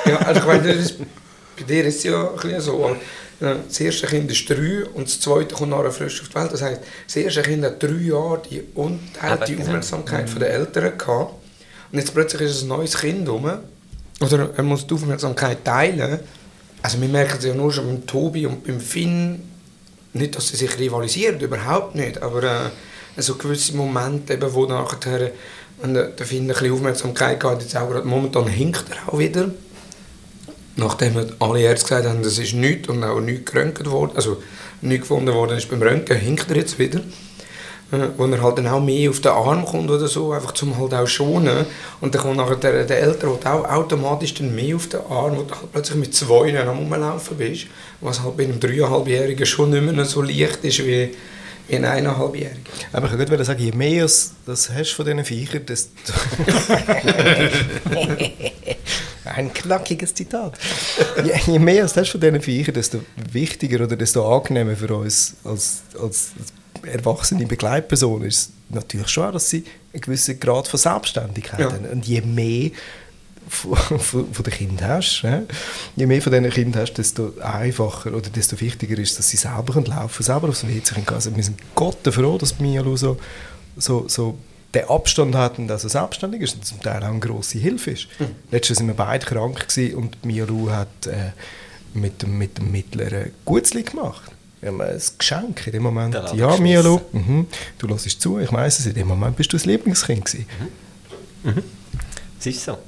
Ja, 0.07 0.18
also 0.18 0.41
ich 0.41 0.47
meine, 0.47 0.77
das 0.77 0.95
bei 1.57 1.64
dir 1.64 1.85
ist 1.85 1.97
es 1.97 2.03
ja 2.05 2.31
ein 2.31 2.37
bisschen 2.37 2.61
so. 2.61 2.85
aber, 2.85 2.97
äh, 3.41 3.57
Das 3.66 3.81
erste 3.81 4.07
Kind 4.07 4.31
ist 4.31 4.49
drei 4.49 4.85
und 4.95 5.07
das 5.07 5.20
zweite 5.20 5.55
kommt 5.55 5.70
nachher 5.70 5.91
frisch 5.91 6.23
auf 6.23 6.29
die 6.29 6.35
Welt. 6.37 6.53
Das 6.53 6.62
heisst, 6.62 6.81
das 7.07 7.16
erste 7.16 7.43
Kind 7.43 7.64
hat 7.64 7.83
drei 7.83 7.91
Jahre 7.91 8.43
die 8.49 8.62
unteilte 8.75 9.53
genau. 9.53 9.62
Aufmerksamkeit 9.62 10.31
von 10.31 10.41
den 10.41 10.51
Eltern 10.51 10.97
gehabt. 10.97 11.35
Und 11.91 11.99
jetzt 11.99 12.14
plötzlich 12.14 12.43
ist 12.43 12.62
ein 12.62 12.68
neues 12.68 12.97
Kind 12.97 13.29
rum. 13.29 13.51
Oder 14.20 14.51
er 14.57 14.62
muss 14.62 14.87
die 14.87 14.95
Aufmerksamkeit 14.95 15.64
teilen. 15.64 16.20
Also 16.81 17.01
wir 17.01 17.09
merken 17.09 17.37
es 17.39 17.45
ja 17.45 17.55
nur 17.55 17.73
schon 17.73 17.87
beim 17.87 18.07
Tobi 18.07 18.47
und 18.47 18.64
beim 18.64 18.81
Finn. 18.81 19.52
Nicht, 20.15 20.37
dass 20.37 20.49
sie 20.49 20.57
sich 20.57 20.79
rivalisieren, 20.79 21.41
überhaupt 21.41 21.95
nicht. 21.95 22.23
Aber 22.23 22.43
äh, 22.43 22.71
so 23.21 23.37
gewisse 23.37 23.77
Momente, 23.77 24.35
eben, 24.35 24.53
wo 24.53 24.67
nachher, 24.67 25.33
wenn 25.81 25.95
der, 25.95 26.09
der 26.09 26.27
Finn 26.27 26.45
ein 26.45 26.49
bisschen 26.49 26.73
Aufmerksamkeit 26.73 27.43
hat, 27.45 27.63
jetzt 27.63 27.77
auch 27.77 27.89
gerade 27.89 28.07
momentan 28.07 28.47
hinkt 28.47 28.85
er 28.91 29.13
auch 29.13 29.19
wieder. 29.19 29.51
Nachdem 30.77 31.17
alle 31.39 31.61
Ärzte 31.61 31.89
gesagt 31.89 32.07
haben, 32.07 32.23
das 32.23 32.39
ist 32.39 32.55
nichts 32.55 32.89
und 32.89 33.05
auch 33.05 33.21
nichts 33.21 33.53
geröntgt 33.53 33.91
worden, 33.91 34.13
also 34.17 34.43
nichts 34.81 35.09
gefunden 35.09 35.35
worden 35.35 35.59
ist 35.59 35.69
beim 35.69 35.83
Röntgen, 35.83 36.17
hinkt 36.17 36.51
er 36.51 36.57
jetzt 36.57 36.79
wieder. 36.79 37.01
Äh, 37.93 38.09
wo 38.16 38.24
er 38.24 38.43
halt 38.43 38.57
dann 38.57 38.66
auch 38.68 38.80
mehr 38.80 39.11
auf 39.11 39.20
den 39.20 39.32
Arm 39.32 39.66
kommt 39.66 39.90
oder 39.90 40.09
so, 40.09 40.32
einfach 40.32 40.53
zum 40.53 40.78
halt 40.78 40.95
auch 40.95 41.07
schonen. 41.07 41.66
Und 42.01 42.14
dann 42.14 42.22
kommt 42.22 42.38
nachher 42.38 42.57
der, 42.57 42.84
der 42.84 43.01
Ältere, 43.01 43.38
der 43.43 43.55
auch 43.55 43.68
automatisch 43.68 44.32
dann 44.32 44.55
mehr 44.55 44.76
auf 44.76 44.88
den 44.88 45.01
Arm, 45.01 45.36
wo 45.36 45.43
du 45.43 45.55
halt 45.55 45.72
plötzlich 45.72 45.99
mit 45.99 46.14
zwei 46.14 46.59
am 46.59 46.78
Rumlaufen 46.78 47.36
bist, 47.36 47.66
was 48.01 48.22
halt 48.22 48.38
bei 48.38 48.45
einem 48.45 48.59
dreieinhalbjährigen 48.59 49.45
schon 49.45 49.70
nicht 49.70 49.82
mehr 49.82 50.07
so 50.07 50.22
leicht 50.22 50.64
ist 50.64 50.78
wie, 50.78 51.11
wie 51.68 51.76
ein 51.76 51.84
eineinhalbjähriger. 51.84 52.61
Aber 52.95 53.12
ich 53.12 53.18
wollte 53.30 53.45
sagen, 53.45 53.62
je 53.62 53.72
mehr 53.72 54.05
das, 54.05 54.32
das 54.47 54.70
hast 54.70 54.93
von 54.93 55.05
diesen 55.05 55.24
Viechern, 55.26 55.66
desto... 55.66 55.90
Ein 59.24 59.53
knackiges 59.55 60.12
Zitat. 60.14 60.59
Je, 61.24 61.32
je 61.53 61.59
mehr 61.59 61.82
das 61.82 61.97
hast 61.97 62.11
von 62.11 62.20
diesen 62.20 62.43
Viechern, 62.43 62.74
desto 62.74 63.01
wichtiger 63.32 63.84
oder 63.84 63.97
desto 63.97 64.34
angenehmer 64.34 64.76
für 64.76 64.95
uns 64.95 65.36
als, 65.45 65.82
als 65.99 66.32
erwachsene 66.85 67.47
Begleitperson 67.47 68.22
ist 68.24 68.37
es 68.37 68.51
natürlich 68.70 69.09
schon 69.09 69.24
auch, 69.28 69.33
dass 69.33 69.51
sie 69.51 69.64
einen 69.93 70.01
gewissen 70.01 70.39
Grad 70.41 70.68
von 70.68 70.78
Selbstständigkeit 70.78 71.61
Ja. 71.61 71.72
haben. 71.72 71.85
Und 71.87 72.07
je 72.07 72.20
mehr 72.22 72.70
von, 73.49 73.76
von, 73.76 74.33
von 74.33 74.45
den 74.45 74.53
Kindern 74.53 74.89
hast, 74.89 75.22
ja, 75.22 75.43
je 75.97 76.07
mehr 76.07 76.22
von 76.22 76.33
diesen 76.33 76.51
Kindern 76.51 76.83
hast, 76.83 76.95
desto 76.95 77.33
einfacher 77.41 78.14
oder 78.14 78.30
desto 78.30 78.59
wichtiger 78.61 78.97
ist, 78.99 79.18
dass 79.18 79.28
sie 79.28 79.37
selber 79.37 79.74
können 79.74 79.87
laufen 79.87 80.22
selber 80.22 80.49
aufs 80.49 80.66
WC 80.66 80.95
können 80.95 81.07
gehen. 81.07 81.14
Also 81.14 81.37
wir 81.37 81.43
sind 81.43 81.59
Gott 81.74 81.99
froh, 82.11 82.39
dass 82.39 82.59
Mialu 82.61 82.97
so, 82.97 83.16
so, 83.76 84.07
so 84.09 84.39
den 84.74 84.89
Abstand 84.89 85.35
hat 85.35 85.59
und 85.59 85.70
also 85.70 85.87
selbstständig 85.89 86.41
ist 86.41 86.55
und 86.55 86.64
zum 86.64 86.80
Teil 86.80 87.03
auch 87.03 87.09
eine 87.09 87.18
grosse 87.18 87.59
Hilfe 87.59 87.91
ist. 87.91 88.07
Letztes 88.51 88.78
Jahr 88.78 88.89
waren 88.89 88.97
wir 88.97 89.05
beide 89.05 89.26
krank 89.26 89.68
gewesen 89.68 89.97
und 89.97 90.24
Mialu 90.24 90.70
hat 90.70 91.07
äh, 91.07 91.33
mit, 91.93 92.22
dem, 92.22 92.39
mit 92.39 92.57
dem 92.57 92.70
Mittleren 92.70 93.33
Gutzli 93.45 93.83
gemacht. 93.83 94.30
Wir 94.63 94.69
haben 94.69 94.81
ein 94.81 95.03
Geschenk 95.19 95.67
in 95.67 95.73
dem 95.73 95.83
Moment. 95.83 96.15
Der 96.15 96.33
Ja. 96.37 96.57
Mialu, 96.57 97.01
mhm, 97.11 97.49
du 97.79 97.89
hörst 97.89 98.21
zu, 98.21 98.39
ich 98.39 98.53
weiss 98.53 98.79
es, 98.79 98.87
in 98.87 98.95
dem 98.95 99.09
Moment 99.09 99.37
bist 99.37 99.53
du 99.53 99.57
das 99.57 99.67
Lieblingskind 99.67 100.25
gewesen. 100.25 100.47
Es 102.39 102.47
ist 102.47 102.65
so. 102.65 102.79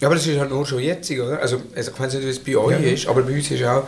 Ja, 0.00 0.08
aber 0.08 0.14
das 0.14 0.26
ist 0.26 0.38
halt 0.38 0.48
nur 0.48 0.64
schon 0.64 0.78
jetzt, 0.78 1.10
oder? 1.10 1.40
Also, 1.40 1.60
also 1.76 1.90
ich 1.90 2.00
weiß 2.00 2.14
nicht, 2.14 2.24
wie 2.24 2.30
es 2.30 2.38
bei 2.38 2.56
euch 2.56 2.82
ist, 2.84 3.06
aber 3.06 3.22
bei 3.22 3.34
uns 3.34 3.50
ist 3.50 3.62
auch, 3.64 3.86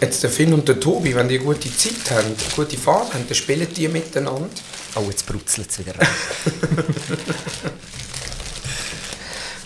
jetzt 0.00 0.22
der 0.22 0.30
Finn 0.30 0.54
und 0.54 0.66
der 0.66 0.80
Tobi, 0.80 1.14
wenn 1.14 1.28
die 1.28 1.36
eine 1.36 1.44
gute 1.44 1.76
Zeit 1.76 2.10
haben, 2.10 2.26
eine 2.26 2.34
gute 2.56 2.78
Phase 2.78 3.12
haben, 3.12 3.24
dann 3.26 3.34
spielen 3.34 3.66
die 3.76 3.88
miteinander. 3.88 4.48
Oh, 4.94 5.04
jetzt 5.10 5.26
brutzelt 5.26 5.68
es 5.70 5.78
wieder 5.78 5.92
rein. 5.98 6.08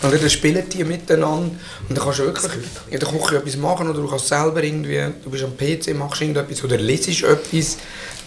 Oder 0.03 0.17
dann 0.17 0.29
spielen 0.29 0.63
die 0.69 0.83
miteinander. 0.83 1.51
Und 1.87 1.97
dann 1.97 2.03
kannst 2.03 2.19
du 2.19 2.23
wirklich 2.25 2.51
in 2.89 2.99
der 2.99 3.07
Küche 3.09 3.37
etwas 3.37 3.57
machen 3.57 3.89
oder 3.89 4.01
du 4.01 4.07
kannst 4.07 4.27
selber 4.27 4.61
irgendwie, 4.63 4.99
du 5.23 5.29
bist 5.29 5.43
am 5.43 5.55
PC, 5.55 5.95
machst 5.97 6.21
irgendetwas 6.21 6.63
oder 6.63 6.77
lesest 6.77 7.23
etwas. 7.23 7.77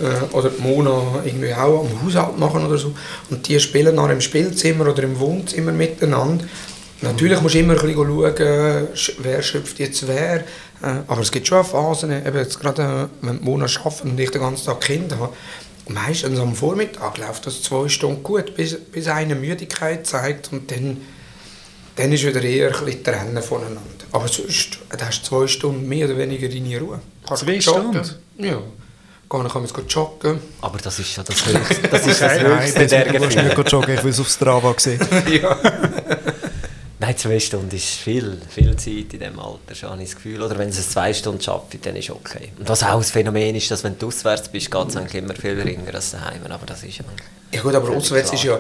Äh, 0.01 0.35
oder 0.35 0.51
die 0.51 0.61
Mona 0.63 1.23
irgendwie 1.25 1.55
auch 1.55 1.81
am 1.89 2.03
Haushalt 2.05 2.39
machen 2.39 2.67
oder 2.67 2.77
so. 2.79 2.93
Und 3.31 3.47
die 3.49 3.59
spielen 3.61 3.97
dann 3.97 4.11
im 4.11 4.21
Spielzimmer 4.21 4.89
oder 4.91 5.03
im 5.03 5.19
Wohnzimmer 5.19 5.73
miteinander. 5.73 6.45
Natürlich 7.03 7.41
musst 7.43 7.55
du 7.55 7.59
immer 7.59 7.75
ein 7.75 7.79
schauen, 7.79 8.09
sch- 8.95 9.13
wer 9.19 9.43
schöpft 9.43 9.79
jetzt 9.79 10.07
wer, 10.09 10.37
äh, 10.37 10.43
aber 11.07 11.21
es 11.21 11.31
gibt 11.31 11.47
schon 11.47 11.63
Phasen, 11.65 12.11
eben 12.11 12.37
jetzt 12.39 12.59
gerade 12.59 13.09
äh, 13.23 13.27
wenn 13.27 13.39
die 13.39 13.45
Mona 13.45 13.67
arbeitet 13.67 14.05
und 14.05 14.19
ich 14.19 14.31
den 14.31 14.41
ganzen 14.41 14.65
Tag 14.67 14.81
Kinder 14.81 15.19
habe, 15.19 15.33
meistens 15.89 16.39
am 16.39 16.55
Vormittag 16.55 17.19
läuft 17.19 17.47
das 17.47 17.63
zwei 17.63 17.89
Stunden 17.89 18.23
gut, 18.23 18.55
bis, 18.57 18.77
bis 18.77 19.09
eine 19.09 19.35
Müdigkeit 19.35 20.07
zeigt 20.07 20.53
und 20.53 20.71
dann 20.71 20.97
dann 21.97 22.13
ist 22.13 22.25
wieder 22.25 22.43
eher 22.43 22.77
ein 22.77 22.85
bisschen 22.85 23.05
trennen 23.05 23.43
voneinander. 23.43 23.81
Aber 24.13 24.29
sonst, 24.29 24.79
du 24.91 25.05
hast 25.05 25.25
zwei 25.25 25.47
Stunden 25.47 25.89
mehr 25.89 26.07
oder 26.07 26.19
weniger 26.19 26.49
deine 26.49 26.79
Ruhe. 26.79 27.01
Kannst 27.27 27.43
Zwei. 27.43 27.61
Stunden? 27.61 28.03
Ja. 28.39 28.59
Gehen 29.29 29.49
kann 29.49 29.63
man 29.63 29.65
jetzt 29.65 29.93
joggen. 29.93 30.39
Aber 30.61 30.79
das 30.79 30.99
ist 31.01 31.11
schon 31.11 31.25
das 31.25 31.45
Höchste, 31.45 31.89
das 31.89 32.07
ist 32.07 32.21
das. 32.23 32.41
Höchste 32.41 32.87
der 32.87 33.07
Ich 33.15 33.21
will 33.21 33.43
nicht 33.43 33.73
joggen, 33.73 33.95
ich 33.95 34.05
will 34.05 34.11
es 34.11 34.21
auf 34.21 34.29
Strava 34.29 34.75
sehen. 34.79 35.01
ja. 35.43 35.59
Nein, 36.99 37.17
zwei 37.17 37.41
Stunden 37.41 37.75
ist 37.75 37.89
viel, 37.89 38.39
viel 38.49 38.75
Zeit 38.77 38.87
in 38.89 39.09
diesem 39.09 39.39
Alter, 39.39 39.75
schon 39.75 39.91
habe 39.91 40.03
ich 40.03 40.09
das 40.11 40.17
Gefühl. 40.17 40.43
Oder 40.43 40.57
wenn 40.59 40.69
es 40.69 40.91
zwei 40.91 41.13
Stunden 41.13 41.41
schafft, 41.41 41.85
dann 41.85 41.97
ist 41.97 42.11
okay. 42.11 42.53
Und 42.59 42.69
was 42.69 42.83
auch 42.85 42.99
das 42.99 43.11
Phänomen 43.11 43.55
ist, 43.55 43.71
dass 43.71 43.85
wenn 43.85 43.99
du 43.99 44.07
auswärts 44.07 44.49
bist, 44.49 44.71
geht 44.71 44.89
es 44.89 44.97
eigentlich 44.97 45.23
immer 45.23 45.35
viel 45.35 45.57
geringer 45.57 45.95
als 45.95 46.13
daheim. 46.13 46.41
Aber 46.49 46.65
das 46.65 46.85
ist 46.85 46.99
ja... 46.99 47.05
ja 47.53 47.61
gut, 47.63 47.75
aber 47.75 47.91
auswärts 47.91 48.31
klar. 48.31 48.35
ist 48.35 48.45
ja... 48.45 48.59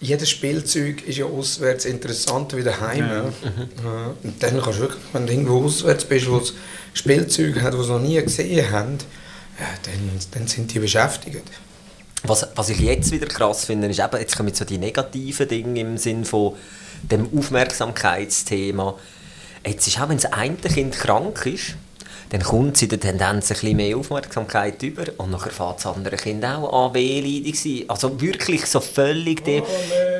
Jedes 0.00 0.30
Spielzeug 0.30 1.06
ist 1.06 1.18
ja 1.18 1.26
auswärts 1.26 1.84
interessanter 1.84 2.56
wie 2.56 2.62
daheim. 2.62 3.06
Ja. 3.06 3.24
Ja. 3.84 4.14
Und 4.22 4.42
dann 4.42 4.60
kannst 4.62 4.78
du 4.78 4.82
wirklich, 4.82 5.02
wenn 5.12 5.26
du 5.26 5.32
irgendwo 5.32 5.64
auswärts 5.64 6.04
bist, 6.04 6.30
wo 6.30 6.38
es 6.38 6.54
Spielzeuge 6.94 7.60
hat, 7.60 7.74
die 7.74 7.82
sie 7.82 7.88
noch 7.88 8.00
nie 8.00 8.20
gesehen 8.22 8.70
haben, 8.70 8.98
ja, 9.58 9.66
dann, 9.84 10.10
dann 10.32 10.48
sind 10.48 10.72
die 10.72 10.78
beschäftigt. 10.78 11.42
Was, 12.22 12.46
was 12.54 12.68
ich 12.70 12.80
jetzt 12.80 13.12
wieder 13.12 13.26
krass 13.26 13.66
finde, 13.66 13.88
ist 13.88 13.98
eben, 13.98 14.18
jetzt 14.18 14.36
kommen 14.36 14.54
so 14.54 14.64
die 14.64 14.78
negativen 14.78 15.48
Dinge 15.48 15.80
im 15.80 15.98
Sinn 15.98 16.24
von 16.24 16.54
dem 17.02 17.28
Aufmerksamkeitsthema. 17.36 18.98
Jetzt 19.66 19.86
ist 19.86 20.00
auch, 20.00 20.08
wenn 20.08 20.16
das 20.16 20.32
eine 20.32 20.56
Kind 20.56 20.94
krank 20.94 21.44
ist, 21.46 21.76
dann 22.30 22.42
kommt 22.42 22.76
sie 22.76 22.86
in 22.86 22.90
der 22.90 23.00
Tendenz 23.00 23.50
ein 23.50 23.54
bisschen 23.54 23.76
mehr 23.76 23.96
Aufmerksamkeit 23.96 24.82
über 24.82 25.04
und 25.18 25.30
nachher 25.30 25.50
fährt 25.50 25.78
das 25.78 25.86
andere 25.86 26.16
Kind 26.16 26.44
auch 26.44 26.86
an 26.86 26.94
wehleidig 26.94 27.60
sein. 27.60 27.84
Also 27.88 28.20
wirklich 28.20 28.66
so 28.66 28.80
völlig 28.80 29.44
dem... 29.44 29.64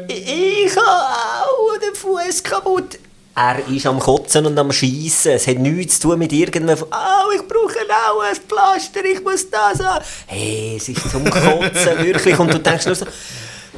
ich 0.08 0.50
ich 0.70 0.76
habe 0.76 0.86
auch 0.86 1.78
den 1.78 1.94
Fuß 1.94 2.42
kaputt. 2.42 2.98
Er 3.34 3.66
ist 3.68 3.86
am 3.86 3.98
Kotzen 3.98 4.44
und 4.46 4.58
am 4.58 4.72
Schießen. 4.72 5.32
Es 5.32 5.46
hat 5.46 5.58
nichts 5.58 6.00
zu 6.00 6.08
tun 6.08 6.18
mit 6.18 6.32
irgendeinem. 6.32 6.82
Oh, 6.82 7.30
ich 7.34 7.46
brauche 7.46 7.78
auch 7.88 8.20
ein 8.22 8.36
Pflaster, 8.36 9.04
ich 9.04 9.22
muss 9.22 9.48
das 9.48 9.80
haben. 9.80 10.04
Hey, 10.26 10.74
es 10.76 10.88
ist 10.88 11.10
zum 11.10 11.24
Kotzen, 11.24 11.98
wirklich. 11.98 12.38
Und 12.38 12.52
du 12.52 12.58
denkst 12.58 12.86
nur 12.86 12.94
so, 12.94 13.06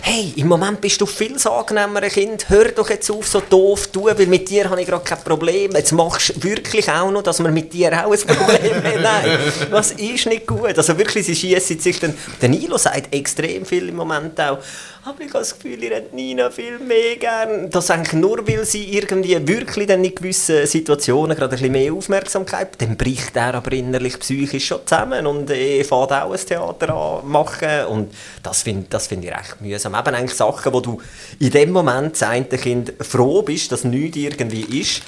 hey, 0.00 0.32
im 0.36 0.48
Moment 0.48 0.80
bist 0.80 1.00
du 1.00 1.06
viel 1.06 1.36
angenehmer 1.44 2.00
Kind. 2.02 2.48
Hör 2.48 2.72
doch 2.72 2.88
jetzt 2.90 3.10
auf, 3.10 3.26
so 3.26 3.40
doof 3.40 3.90
zu 3.92 4.00
tun, 4.00 4.12
weil 4.16 4.26
mit 4.26 4.48
dir 4.48 4.68
habe 4.70 4.80
ich 4.80 4.86
gerade 4.86 5.04
kein 5.04 5.22
Problem. 5.22 5.72
Jetzt 5.72 5.92
machst 5.92 6.34
du 6.36 6.42
wirklich 6.42 6.88
auch 6.90 7.10
noch, 7.10 7.22
dass 7.22 7.42
wir 7.42 7.50
mit 7.50 7.72
dir 7.72 7.92
auch 7.92 8.12
ein 8.12 8.18
Problem 8.18 8.74
haben. 8.74 9.02
Nein, 9.02 9.38
was 9.70 9.92
ist 9.92 10.26
nicht 10.26 10.46
gut? 10.46 10.76
Also 10.76 10.96
wirklich, 10.96 11.26
sie 11.26 11.36
schießen 11.36 11.78
sich 11.78 12.00
dann. 12.00 12.14
Der 12.40 12.48
Nilo 12.48 12.78
sagt 12.78 13.14
extrem 13.14 13.64
viel 13.66 13.88
im 13.88 13.96
Moment 13.96 14.40
auch. 14.40 14.58
Aber 15.04 15.20
ich 15.20 15.28
habe 15.30 15.40
das 15.40 15.58
Gefühl, 15.58 15.82
ihr 15.82 15.96
habt 15.96 16.14
Nina 16.14 16.48
viel 16.50 16.78
mehr 16.78 17.16
gern. 17.16 17.68
Das 17.70 17.90
eigentlich 17.90 18.12
nur, 18.12 18.46
weil 18.46 18.64
sie 18.64 18.96
irgendwie 18.96 19.36
wirklich 19.48 19.88
dann 19.88 20.04
in 20.04 20.14
gewissen 20.14 20.64
Situationen 20.64 21.36
gerade 21.36 21.56
ein 21.56 21.58
bisschen 21.58 21.72
mehr 21.72 21.92
Aufmerksamkeit 21.92 22.68
dann 22.78 22.96
bricht 22.96 23.34
er 23.34 23.54
aber 23.54 23.72
innerlich 23.72 24.18
psychisch 24.20 24.66
schon 24.66 24.86
zusammen 24.86 25.26
und 25.26 25.50
äh, 25.50 25.82
fährt 25.82 26.12
auch 26.12 26.32
ein 26.32 26.38
Theater 26.38 26.94
an 26.94 27.28
machen. 27.28 27.86
Und 27.88 28.14
das 28.44 28.62
finde 28.62 28.86
das 28.90 29.08
find 29.08 29.24
ich 29.24 29.32
recht 29.32 29.60
mühsam. 29.60 29.81
Eben 29.86 30.14
eigentlich 30.14 30.36
Sachen, 30.36 30.72
wo 30.72 30.80
du 30.80 31.00
in 31.38 31.50
dem 31.50 31.70
Moment 31.72 32.20
das 32.20 32.60
Kind 32.60 32.92
froh 33.00 33.42
bist, 33.42 33.72
dass 33.72 33.84
nichts 33.84 34.16
irgendwie 34.16 34.80
ist. 34.80 35.02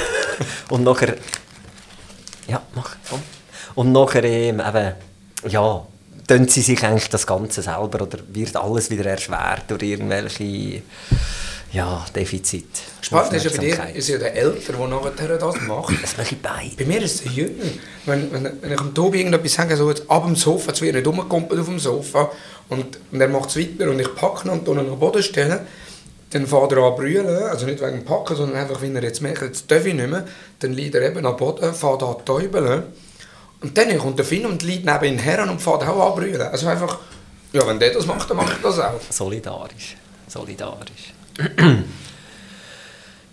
und 0.70 0.84
nachher... 0.84 1.16
Ja, 2.46 2.62
mach, 2.74 2.96
komm. 3.08 3.22
Und 3.74 3.92
nachher 3.92 4.24
ähm, 4.24 4.60
eben, 4.60 4.94
ja, 5.48 5.86
tun 6.26 6.48
sie 6.48 6.62
sich 6.62 6.82
eigentlich 6.84 7.08
das 7.08 7.26
Ganze 7.26 7.62
selber 7.62 8.02
oder 8.02 8.18
wird 8.28 8.56
alles 8.56 8.90
wieder 8.90 9.06
erschwert 9.06 9.64
durch 9.68 9.82
irgendwelche 9.82 10.82
ja, 11.72 12.04
Defizite. 12.14 12.66
Spannend 13.00 13.34
ist 13.34 13.44
ja 13.44 13.50
bei 13.52 13.58
dir, 13.58 13.94
ist 13.94 14.08
ja 14.08 14.18
der 14.18 14.34
Ältere, 14.34 14.76
der 14.76 14.88
nachher 14.88 15.38
das 15.38 15.60
macht. 15.62 16.02
Das 16.02 16.16
mache 16.16 16.34
ich 16.34 16.42
beide. 16.42 16.76
Bei 16.76 16.84
mir 16.84 17.02
ist 17.02 17.16
es 17.16 17.22
der 17.22 17.32
Jünger. 17.32 17.64
Wenn, 18.06 18.32
wenn, 18.32 18.44
wenn 18.60 18.72
ich 18.72 18.80
dem 18.80 18.92
Tobi 18.92 19.18
irgendetwas 19.18 19.52
sage, 19.52 19.76
so 19.76 19.88
jetzt 19.88 20.10
ab 20.10 20.24
dem 20.24 20.34
Sofa, 20.34 20.74
zu 20.74 20.84
ihr 20.84 20.92
nicht 20.92 21.06
rumkumpelt 21.06 21.60
auf 21.60 21.66
dem 21.66 21.78
Sofa 21.78 22.30
und, 22.68 22.98
und 23.12 23.20
er 23.20 23.28
macht 23.28 23.50
es 23.50 23.56
weiter 23.56 23.88
und 23.88 24.00
ich 24.00 24.14
packe 24.14 24.48
ihn 24.48 24.50
und 24.50 24.66
ihn 24.66 24.78
auf 24.78 24.86
den 24.86 24.98
Boden 24.98 25.22
stellen, 25.22 25.60
dann 26.30 26.46
fährt 26.46 26.72
er 26.72 26.78
an 26.78 26.94
brüllen, 26.94 27.26
also 27.26 27.66
nicht 27.66 27.80
wegen 27.80 27.98
dem 27.98 28.04
Packen, 28.04 28.36
sondern 28.36 28.56
einfach, 28.58 28.80
wenn 28.82 28.94
er 28.96 29.02
jetzt 29.02 29.20
merkt, 29.20 29.42
jetzt 29.42 29.70
darf 29.70 29.84
ich 29.84 29.94
nicht 29.94 30.08
mehr, 30.08 30.26
dann 30.60 30.72
liegt 30.72 30.94
er 30.94 31.02
eben 31.02 31.24
am 31.24 31.36
Boden, 31.36 31.74
fährt 31.74 32.02
an 32.02 32.16
täubeln 32.24 32.84
und 33.60 33.76
dann 33.76 33.98
kommt 33.98 34.18
der 34.18 34.24
Finn 34.24 34.46
und 34.46 34.62
liegt 34.62 34.86
neben 34.86 35.04
ihn 35.04 35.18
her 35.18 35.42
und 35.48 35.60
fährt 35.60 35.82
auch 35.86 36.10
an 36.10 36.14
brüllen. 36.20 36.42
Also 36.42 36.68
einfach, 36.68 36.98
ja, 37.52 37.66
wenn 37.66 37.78
der 37.78 37.92
das 37.92 38.06
macht, 38.06 38.30
dann 38.30 38.36
mache 38.36 38.54
ich 38.54 38.62
das 38.62 38.78
auch. 38.78 39.00
Solidarisch. 39.10 39.96
Solidarisch. 40.28 41.12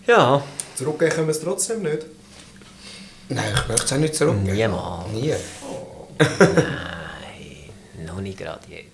ja, 0.07 0.43
Zurückgehen 0.77 1.11
können 1.11 1.27
wir 1.27 1.31
es 1.31 1.41
trotzdem 1.41 1.81
nicht. 1.81 2.05
Nein, 3.29 3.45
ich 3.51 3.67
möchte 3.67 3.85
es 3.85 3.93
auch 3.93 3.97
nicht 3.97 4.13
zurückgeben. 4.15 4.55
Niemals. 4.55 5.07
Nie. 5.11 5.33
nein, 6.19 8.05
noch 8.05 8.21
nicht 8.21 8.37
gerade 8.37 8.61
jetzt. 8.69 8.87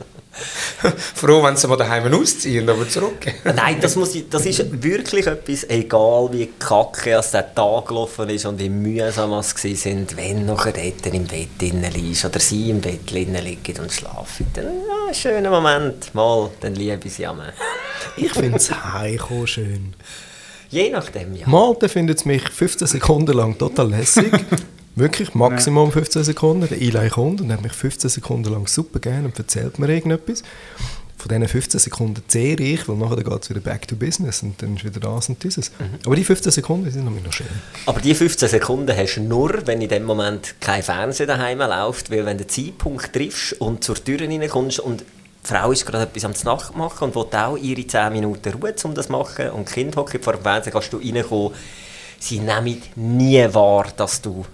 Froh, 1.14 1.42
wenn 1.42 1.56
sie 1.56 1.66
mal 1.66 1.76
daheim 1.76 2.12
ausziehen, 2.12 2.68
aber 2.68 2.88
zurückgeben. 2.88 3.38
Nein, 3.56 3.78
das, 3.80 3.96
muss 3.96 4.14
ich, 4.14 4.28
das 4.28 4.46
ist 4.46 4.82
wirklich 4.82 5.26
etwas, 5.26 5.64
egal 5.68 6.28
wie 6.32 6.50
kacke 6.58 7.12
es 7.12 7.32
der 7.32 7.54
Tag 7.54 7.88
gelaufen 7.88 8.28
ist 8.30 8.46
und 8.46 8.58
wie 8.58 8.68
mühsam 8.68 9.32
es 9.34 9.54
war, 9.54 9.76
sind, 9.76 10.16
wenn 10.16 10.46
nachher 10.46 10.72
dort 10.72 11.14
im 11.14 11.26
Bett 11.26 11.60
liegst 11.60 12.24
oder 12.24 12.40
sie 12.40 12.70
im 12.70 12.80
Bett 12.80 13.10
liegen 13.10 13.36
und 13.80 13.92
schlafen. 13.92 14.46
Dann, 14.54 14.64
ja, 14.64 15.14
schöner 15.14 15.50
Moment, 15.50 16.14
mal, 16.14 16.50
dann 16.60 16.74
liebe 16.74 17.00
ich 17.04 17.14
sie 17.14 17.26
am. 17.26 17.40
Ich 18.16 18.32
finde 18.32 18.56
es 18.56 18.70
heimkommen 18.70 19.46
schön. 19.46 19.94
Je 20.70 20.90
nachdem, 20.90 21.34
ja. 21.34 21.48
Malte 21.48 21.88
findet 21.88 22.18
es 22.18 22.24
mich 22.24 22.48
15 22.48 22.86
Sekunden 22.86 23.36
lang 23.36 23.56
total 23.56 23.90
lässig. 23.90 24.32
Wirklich, 24.98 25.32
Maximum 25.32 25.92
15 25.92 26.24
Sekunden. 26.24 26.66
Der 26.68 26.80
Eli 26.80 27.08
kommt 27.08 27.40
und 27.40 27.52
hat 27.52 27.62
mich 27.62 27.72
15 27.72 28.10
Sekunden 28.10 28.52
lang 28.52 28.66
super 28.66 28.98
gern 28.98 29.26
und 29.26 29.38
erzählt 29.38 29.78
mir 29.78 29.88
irgendetwas. 29.88 30.42
Von 31.16 31.28
diesen 31.28 31.46
15 31.46 31.78
Sekunden 31.78 32.20
zehre 32.26 32.60
ich, 32.62 32.88
weil 32.88 32.96
nachher 32.96 33.22
geht 33.22 33.42
es 33.42 33.48
wieder 33.48 33.60
back 33.60 33.86
to 33.86 33.94
business 33.94 34.42
und 34.42 34.60
dann 34.60 34.74
ist 34.74 34.84
wieder 34.84 34.98
das 34.98 35.28
und 35.28 35.42
dieses. 35.42 35.70
Aber 36.04 36.16
die 36.16 36.24
15 36.24 36.50
Sekunden 36.50 36.90
sind 36.90 37.04
nämlich 37.04 37.24
noch 37.24 37.32
schön. 37.32 37.46
Aber 37.86 38.00
die 38.00 38.12
15 38.12 38.48
Sekunden 38.48 38.96
hast 38.96 39.14
du 39.14 39.20
nur, 39.20 39.64
wenn 39.66 39.80
in 39.80 39.88
dem 39.88 40.04
Moment 40.04 40.56
kein 40.60 40.82
Fernsehen 40.82 41.28
daheim 41.28 41.58
läuft, 41.58 42.10
weil 42.10 42.26
wenn 42.26 42.36
du 42.36 42.44
den 42.44 42.48
Zeitpunkt 42.48 43.12
triffst 43.12 43.52
und 43.60 43.84
zur 43.84 44.02
Tür 44.02 44.20
reinkommst 44.20 44.80
und 44.80 45.02
die 45.02 45.04
Frau 45.44 45.70
ist 45.70 45.86
gerade 45.86 46.04
etwas 46.04 46.24
am 46.24 46.34
Nacht 46.44 46.76
machen 46.76 47.04
und 47.04 47.14
will 47.14 47.38
auch 47.38 47.56
ihre 47.56 47.86
10 47.86 48.12
Minuten 48.12 48.52
Ruhe, 48.52 48.74
um 48.82 48.94
das 48.94 49.06
zu 49.06 49.12
machen 49.12 49.50
und 49.50 49.70
Kind 49.70 49.94
hockt 49.94 50.24
vor 50.24 50.32
dem 50.32 50.42
Fernsehen, 50.42 50.72
kannst 50.72 50.92
du 50.92 50.96
reinkommen. 50.96 51.54
Sie 52.18 52.40
nehmen 52.40 52.82
nie 52.96 53.46
wahr, 53.54 53.86
dass 53.96 54.20
du 54.20 54.44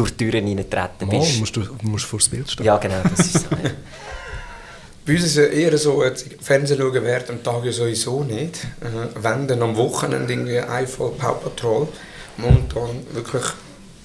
durch 0.00 0.16
die 0.16 0.30
Türen 0.30 0.46
reingetreten 0.46 1.08
Mal, 1.08 1.18
bist. 1.18 1.38
musst 1.38 1.56
du 1.56 1.62
musst 1.82 2.06
vor 2.06 2.18
das 2.18 2.28
Bild 2.28 2.50
stehen. 2.50 2.64
Ja, 2.64 2.78
genau, 2.78 3.02
das 3.02 3.26
ist 3.26 3.32
so. 3.32 3.40
ja. 3.62 3.70
Bei 5.06 5.14
uns 5.14 5.24
ist 5.24 5.36
es 5.38 5.50
eher 5.50 5.76
so, 5.78 6.04
jetzt 6.04 6.26
Fernsehen 6.40 6.78
schauen 6.78 7.02
während 7.02 7.28
dem 7.28 7.42
Tag 7.42 7.64
ja 7.64 7.72
sowieso 7.72 8.22
nicht. 8.22 8.64
Äh, 8.80 9.22
wenn 9.22 9.48
dann 9.48 9.62
am 9.62 9.76
Wochenende 9.76 10.32
irgendwie 10.32 10.58
eine 10.58 10.86
Folge 10.86 11.16
Power 11.16 11.40
Patrol. 11.40 11.88
Momentan 12.36 12.90
wirklich 13.12 13.42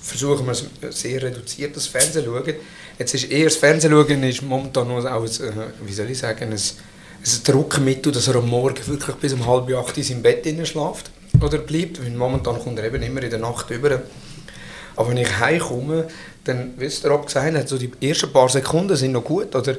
versuchen 0.01 0.45
wir 0.45 0.51
es 0.51 0.99
sehr 1.01 1.21
reduziert, 1.21 1.75
das 1.75 1.87
Fernsehen 1.87 2.25
schauen. 2.25 2.53
Jetzt 2.99 3.13
ist 3.13 3.31
eher 3.31 3.45
das 3.45 3.55
Fernsehen 3.55 3.91
schauen 3.91 4.23
ist 4.23 4.41
momentan 4.41 4.87
nur 4.87 4.99
auch 4.99 5.21
ein, 5.21 5.25
äh, 5.25 5.67
wie 5.85 5.93
soll 5.93 6.09
ich 6.09 6.17
sagen, 6.17 6.51
ein, 6.51 6.53
ein 6.53 7.43
Druckmittel, 7.43 8.11
dass 8.11 8.27
er 8.27 8.35
am 8.35 8.49
Morgen 8.49 8.85
wirklich 8.87 9.15
bis 9.17 9.33
um 9.33 9.45
halb 9.45 9.73
acht 9.73 9.97
in 9.97 10.03
seinem 10.03 10.21
Bett 10.21 10.45
schläft 10.45 11.11
oder 11.41 11.57
bleibt. 11.59 12.03
Weil 12.03 12.11
momentan 12.11 12.59
kommt 12.59 12.79
er 12.79 12.85
eben 12.85 13.01
immer 13.01 13.23
in 13.23 13.29
der 13.29 13.39
Nacht 13.39 13.69
über. 13.69 14.01
Aber 14.95 15.09
wenn 15.09 15.17
ich 15.17 15.39
heimkomme, 15.39 16.07
dann, 16.43 16.73
wie 16.77 16.85
es 16.85 17.01
der 17.01 17.11
Rob 17.11 17.25
gesagt 17.25 17.55
hat, 17.55 17.67
so 17.67 17.77
die 17.77 17.91
ersten 18.01 18.31
paar 18.31 18.49
Sekunden 18.49 18.95
sind 18.95 19.11
noch 19.11 19.23
gut. 19.23 19.55
Oder 19.55 19.75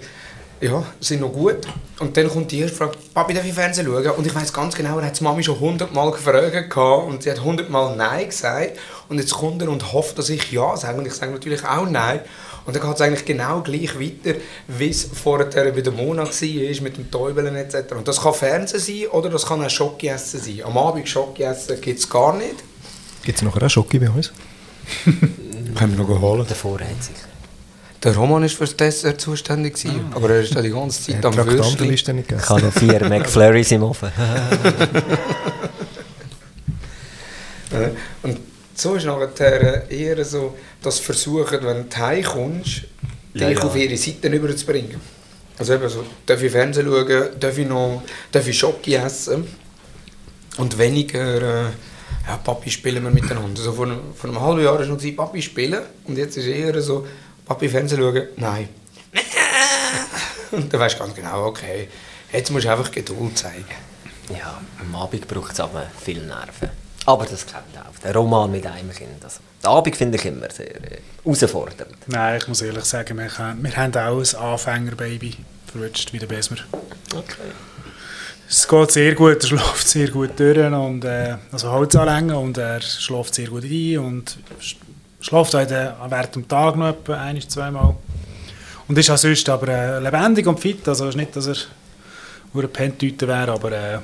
ja, 0.60 0.84
sind 1.00 1.20
noch 1.20 1.32
gut. 1.32 1.66
Und 1.98 2.16
dann 2.16 2.28
kommt 2.28 2.50
die 2.50 2.60
erste 2.60 2.76
Frage, 2.76 2.92
Papi, 3.12 3.34
darf 3.34 3.44
ich 3.44 3.52
Fernsehen 3.52 3.86
schauen? 3.86 4.10
Und 4.10 4.26
ich 4.26 4.34
weiß 4.34 4.52
ganz 4.52 4.74
genau, 4.74 4.98
er 4.98 5.06
hat 5.06 5.18
die 5.18 5.24
Mami 5.24 5.42
schon 5.42 5.60
hundertmal 5.60 6.10
gefragt 6.10 6.76
und 6.76 7.22
sie 7.22 7.30
hat 7.30 7.42
hundertmal 7.42 7.94
Nein 7.94 8.26
gesagt. 8.26 8.78
Und 9.08 9.18
jetzt 9.18 9.34
kommt 9.34 9.60
er 9.62 9.68
und 9.68 9.92
hofft, 9.92 10.18
dass 10.18 10.30
ich 10.30 10.50
Ja 10.52 10.76
sage. 10.76 10.98
Und 10.98 11.06
ich 11.06 11.14
sage 11.14 11.32
natürlich 11.32 11.64
auch 11.64 11.88
Nein. 11.88 12.20
Und 12.64 12.74
dann 12.74 12.82
geht 12.82 12.94
es 12.94 13.00
eigentlich 13.00 13.24
genau 13.24 13.60
gleich 13.60 14.00
weiter, 14.00 14.38
wie 14.66 14.88
es 14.88 15.04
vorher 15.04 15.46
bei 15.72 15.80
der 15.80 15.92
Mona 15.92 16.24
war, 16.24 16.82
mit 16.82 16.96
dem 16.96 17.10
Täubeln 17.10 17.54
etc. 17.54 17.92
Und 17.94 18.08
das 18.08 18.20
kann 18.20 18.34
Fernsehen 18.34 18.80
sein 18.80 19.10
oder 19.12 19.30
das 19.30 19.46
kann 19.46 19.64
auch 19.64 19.70
Schoki 19.70 20.08
essen 20.08 20.40
sein. 20.40 20.62
Am 20.64 20.76
Abend 20.76 21.08
Schoki 21.08 21.44
essen 21.44 21.80
gibt 21.80 22.00
es 22.00 22.08
gar 22.08 22.36
nicht. 22.36 22.56
Gibt 23.22 23.38
es 23.38 23.44
nachher 23.44 23.62
auch 23.62 23.70
Schoki 23.70 23.98
bei 23.98 24.10
uns? 24.10 24.32
Können 25.74 25.96
wir 25.98 26.04
noch 26.04 26.20
holen. 26.20 26.46
Der 26.46 26.56
sicher. 26.56 27.26
Der 28.02 28.14
Roman 28.14 28.42
war 28.42 28.48
für 28.48 28.64
das 28.64 28.76
Dessert 28.76 29.20
zuständig, 29.20 29.74
gewesen, 29.74 30.00
aber 30.14 30.30
er 30.30 30.42
ist 30.42 30.54
da 30.54 30.62
die 30.62 30.70
ganze 30.70 31.02
Zeit 31.02 31.24
am 31.24 31.34
Würstchen. 31.36 32.18
Ich 32.18 32.48
habe 32.48 32.62
noch 32.62 32.72
vier 32.72 33.00
McFlurries 33.08 33.72
im 33.72 33.82
Ofen. 33.82 34.10
Äh, 37.72 37.90
Und 38.22 38.38
so 38.76 38.94
ist 38.94 39.06
nachher 39.06 39.90
eher 39.90 40.24
so 40.24 40.54
das 40.82 41.00
Versuchen, 41.00 41.58
wenn 41.62 41.88
du 41.88 41.96
heimkommst, 41.96 42.82
Ja, 43.34 43.48
dich 43.48 43.58
ja. 43.58 43.64
auf 43.64 43.74
ihre 43.76 43.96
Seite 43.96 44.30
rüberzubringen. 44.30 45.00
Also 45.58 45.74
eben 45.74 45.88
so, 45.88 46.04
darf 46.26 46.42
ich 46.42 46.52
Fernsehen 46.52 46.86
schauen, 46.86 47.28
darf 47.40 47.58
ich 47.58 47.66
noch 47.66 48.02
darf 48.30 48.46
ich 48.46 48.58
Schoki 48.58 48.94
essen 48.94 49.46
und 50.58 50.78
weniger, 50.78 51.66
äh, 51.68 51.70
ja, 52.26 52.36
Papi 52.38 52.70
spielen 52.70 53.02
wir 53.04 53.10
miteinander. 53.10 53.60
So 53.60 53.72
vor, 53.72 53.86
einem- 53.86 54.14
vor 54.14 54.30
einem 54.30 54.40
halben 54.40 54.62
Jahr 54.62 54.78
war 54.78 54.84
noch 54.86 55.16
Papi 55.16 55.42
spielen 55.42 55.82
und 56.04 56.16
jetzt 56.18 56.36
ist 56.36 56.46
eher 56.46 56.80
so, 56.82 57.06
Papi 57.44 57.68
Fernsehen 57.68 58.00
schauen, 58.00 58.28
nein. 58.36 58.68
Und 60.52 60.72
dann 60.72 60.80
weißt 60.80 60.94
du 60.94 60.98
ganz 61.00 61.14
genau, 61.14 61.46
okay, 61.46 61.88
jetzt 62.32 62.50
musst 62.50 62.64
du 62.64 62.70
einfach 62.70 62.90
Geduld 62.90 63.36
zeigen. 63.36 63.64
Ja, 64.30 64.60
am 64.80 64.94
Abend 64.94 65.26
braucht 65.28 65.52
es 65.52 65.60
aber 65.60 65.86
viel 66.02 66.20
Nerven. 66.22 66.70
Aber 67.04 67.24
das 67.24 67.46
klappt 67.46 67.76
auch. 67.78 67.98
Der 68.02 68.14
Roman 68.14 68.50
mit 68.50 68.66
einem 68.66 68.90
Kind. 68.92 69.22
Also, 69.22 69.38
den 69.62 69.68
Abend 69.70 69.96
finde 69.96 70.18
ich 70.18 70.24
immer 70.26 70.50
sehr 70.50 70.74
äh, 70.76 70.98
herausfordernd. 71.24 71.96
Nein, 72.08 72.38
ich 72.38 72.48
muss 72.48 72.62
ehrlich 72.62 72.84
sagen, 72.84 73.16
wir, 73.18 73.38
haben- 73.38 73.62
wir 73.62 73.76
haben 73.76 73.94
auch 73.96 74.18
ein 74.18 74.36
Anfängerbaby 74.40 75.36
verwünscht 75.70 76.12
wie 76.12 76.18
der 76.18 76.26
Besmer. 76.26 76.58
Okay. 77.14 77.42
Es 78.48 78.68
geht 78.68 78.90
sehr 78.92 79.14
gut, 79.14 79.42
er 79.42 79.46
schläft 79.48 79.88
sehr 79.88 80.08
gut 80.08 80.38
durch 80.38 80.58
und 80.72 81.04
äh, 81.04 81.36
also 81.50 81.70
Holz 81.70 81.96
anlängen 81.96 82.36
und 82.36 82.56
er 82.58 82.80
schläft 82.80 83.34
sehr 83.34 83.48
gut 83.48 83.64
ein 83.64 83.98
und 83.98 84.38
sch- 84.60 84.76
schläft 85.20 85.54
in 85.54 85.68
der, 85.68 85.96
während 86.08 86.34
dem 86.36 86.46
Tag 86.48 86.76
noch 86.76 86.88
etwa 86.90 87.14
ein, 87.16 87.40
zweimal. 87.48 87.96
Und 88.88 88.96
ist 88.96 89.10
auch 89.10 89.18
sonst 89.18 89.48
aber 89.48 89.68
äh, 89.68 89.98
lebendig 89.98 90.46
und 90.46 90.60
fit, 90.60 90.86
also 90.88 91.04
es 91.06 91.10
ist 91.10 91.16
nicht, 91.16 91.34
dass 91.34 91.46
er 91.48 91.56
nur 92.52 92.62
eine 92.62 92.68
Pentüte 92.68 93.26
wäre, 93.26 93.50
aber 93.50 93.72
äh, 93.72 93.98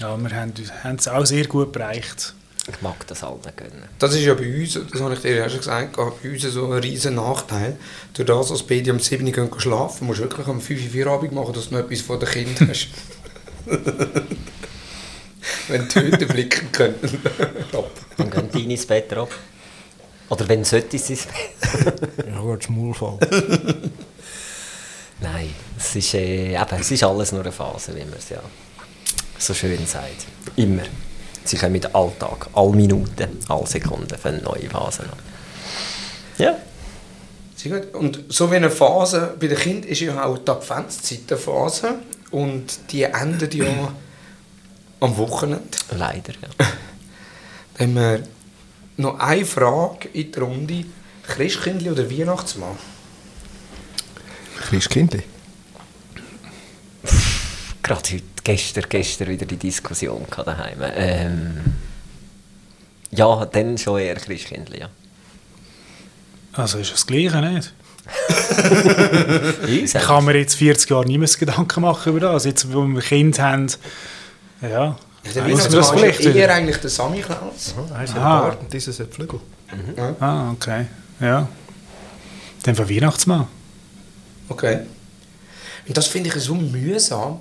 ja, 0.00 0.16
wir 0.16 0.30
haben 0.36 0.52
haben 0.84 0.96
es 0.96 1.08
auch 1.08 1.26
sehr 1.26 1.46
gut 1.46 1.72
bereicht. 1.72 2.34
Ich 2.70 2.82
mag 2.82 3.04
das 3.06 3.24
allen 3.24 3.40
gönnen. 3.56 3.84
Das 3.98 4.14
ist 4.14 4.20
ja 4.26 4.34
bei 4.34 4.60
uns, 4.60 4.78
das 4.92 5.00
habe 5.00 5.14
ich 5.14 5.20
dir 5.20 5.36
ja 5.36 5.48
schon 5.48 5.58
gesagt, 5.58 5.96
bei 5.96 6.30
uns 6.30 6.42
so 6.42 6.66
ein 6.70 6.78
riesen 6.78 7.14
Nachteil. 7.14 7.76
Durch 8.12 8.26
das, 8.28 8.48
dass 8.50 8.62
beide 8.62 8.92
um 8.92 9.00
7 9.00 9.24
Uhr 9.26 9.32
gehen 9.32 9.50
schlafen, 9.56 10.06
musst 10.06 10.20
du 10.20 10.24
wirklich 10.24 10.46
um 10.46 10.60
5 10.60 10.84
Uhr 10.84 10.90
Feierabend 10.90 11.32
machen, 11.32 11.54
dass 11.54 11.70
du 11.70 11.74
noch 11.74 11.80
etwas 11.80 12.02
von 12.02 12.20
den 12.20 12.28
Kindern 12.28 12.68
hast. 12.68 12.88
Wenn 15.68 15.88
die 15.88 16.00
Hüte 16.00 16.26
blicken 16.26 16.72
könnten. 16.72 17.22
Top. 17.72 17.90
Dann 18.16 18.30
gehen 18.30 18.48
die 18.52 18.72
ins 18.72 18.86
Bett 18.86 19.12
ab. 19.12 19.30
Oder 20.30 20.48
wenn 20.48 20.64
sollte 20.64 20.98
sie 20.98 21.14
ins 21.14 21.26
Bett. 21.26 22.26
Ja, 22.26 22.44
wird 22.44 22.64
Schmulfall. 22.64 23.18
Nein, 25.20 25.52
es 25.76 25.96
ist, 25.96 26.14
äh, 26.14 26.54
eben, 26.54 26.80
es 26.80 26.90
ist 26.90 27.02
alles 27.02 27.32
nur 27.32 27.40
eine 27.40 27.52
Phase, 27.52 27.94
wie 27.94 28.04
man 28.04 28.18
es 28.18 28.28
ja 28.28 28.42
so 29.38 29.54
schön 29.54 29.86
sagt. 29.86 30.26
Immer. 30.56 30.82
Sie 31.44 31.56
kommen 31.56 31.72
mit 31.72 31.94
Alltag, 31.94 32.48
alle 32.52 32.72
Minuten, 32.72 33.38
alle 33.48 33.66
Sekunden 33.66 34.18
für 34.18 34.28
eine 34.28 34.42
neue 34.42 34.68
Phase 34.68 35.04
an. 35.04 35.18
Ja. 36.36 36.58
Sehr 37.56 37.80
gut. 37.80 37.94
Und 37.94 38.24
so 38.28 38.50
wie 38.50 38.56
eine 38.56 38.70
Phase 38.70 39.34
bei 39.40 39.48
den 39.48 39.58
Kindern 39.58 39.90
ist 39.90 40.00
ja 40.00 40.22
auch 40.22 40.38
die 40.38 40.50
Adventszeit 40.50 41.20
eine 41.28 41.38
Phase. 41.38 41.94
Und 42.30 42.92
die 42.92 43.04
endet 43.04 43.54
ja 43.54 43.66
am 45.00 45.16
Wochenende. 45.16 45.78
Leider, 45.96 46.32
ja. 46.34 46.48
Dann 47.78 47.88
haben 47.88 47.94
wir 47.94 48.22
noch 48.96 49.18
eine 49.18 49.44
Frage 49.44 50.08
in 50.08 50.32
der 50.32 50.42
Runde. 50.42 50.84
Christkindli 51.22 51.90
oder 51.90 52.10
Weihnachtsmann? 52.10 52.76
Christkindli. 54.60 55.22
Gerade 57.82 58.10
heute, 58.12 58.22
gestern, 58.42 58.84
gestern 58.88 59.28
wieder 59.28 59.46
die 59.46 59.56
Diskussion 59.56 60.24
gehabt 60.28 60.48
daheim. 60.48 60.78
Ähm, 60.94 61.60
ja, 63.10 63.46
dann 63.46 63.78
schon 63.78 64.00
eher 64.00 64.16
Christkindli, 64.16 64.80
ja. 64.80 64.90
Also 66.52 66.78
ist 66.78 66.92
das 66.92 67.06
Gleiche, 67.06 67.40
nicht? 67.40 67.72
Ich 69.66 69.94
Ich 69.94 70.02
kann 70.02 70.24
mir 70.24 70.36
jetzt 70.36 70.54
40 70.56 70.90
Jahre 70.90 71.06
nicht 71.06 71.18
mehr 71.18 71.28
Gedanken 71.28 71.80
machen 71.82 72.10
über 72.10 72.20
das. 72.20 72.44
Jetzt, 72.44 72.72
wo 72.72 72.84
wir 72.86 73.00
Kind 73.02 73.38
haben, 73.38 73.66
ja, 74.62 74.68
Ja, 74.68 74.96
der 75.34 75.42
muss 75.44 75.64
man 75.64 75.72
das 75.72 75.86
ist 75.86 75.92
vielleicht 75.98 76.20
ja 76.20 76.30
eher 76.30 76.34
wieder. 76.34 76.54
eigentlich 76.54 76.76
der 76.78 76.90
Sammy 76.90 77.20
Klaus. 77.20 77.74
Ah. 77.92 77.94
einen 77.96 78.14
Bart 78.14 78.60
und 78.60 78.72
dieses 78.72 78.98
hat 79.00 79.12
Flügel. 79.14 79.40
Ah, 80.20 80.50
okay. 80.52 80.86
Ja. 81.20 81.48
Dann 82.62 82.74
von 82.74 82.88
Weihnachtsmann. 82.88 83.46
Okay. 84.48 84.78
Und 85.86 85.96
das 85.96 86.06
finde 86.06 86.28
ich 86.34 86.42
so 86.42 86.54
mühsam, 86.54 87.40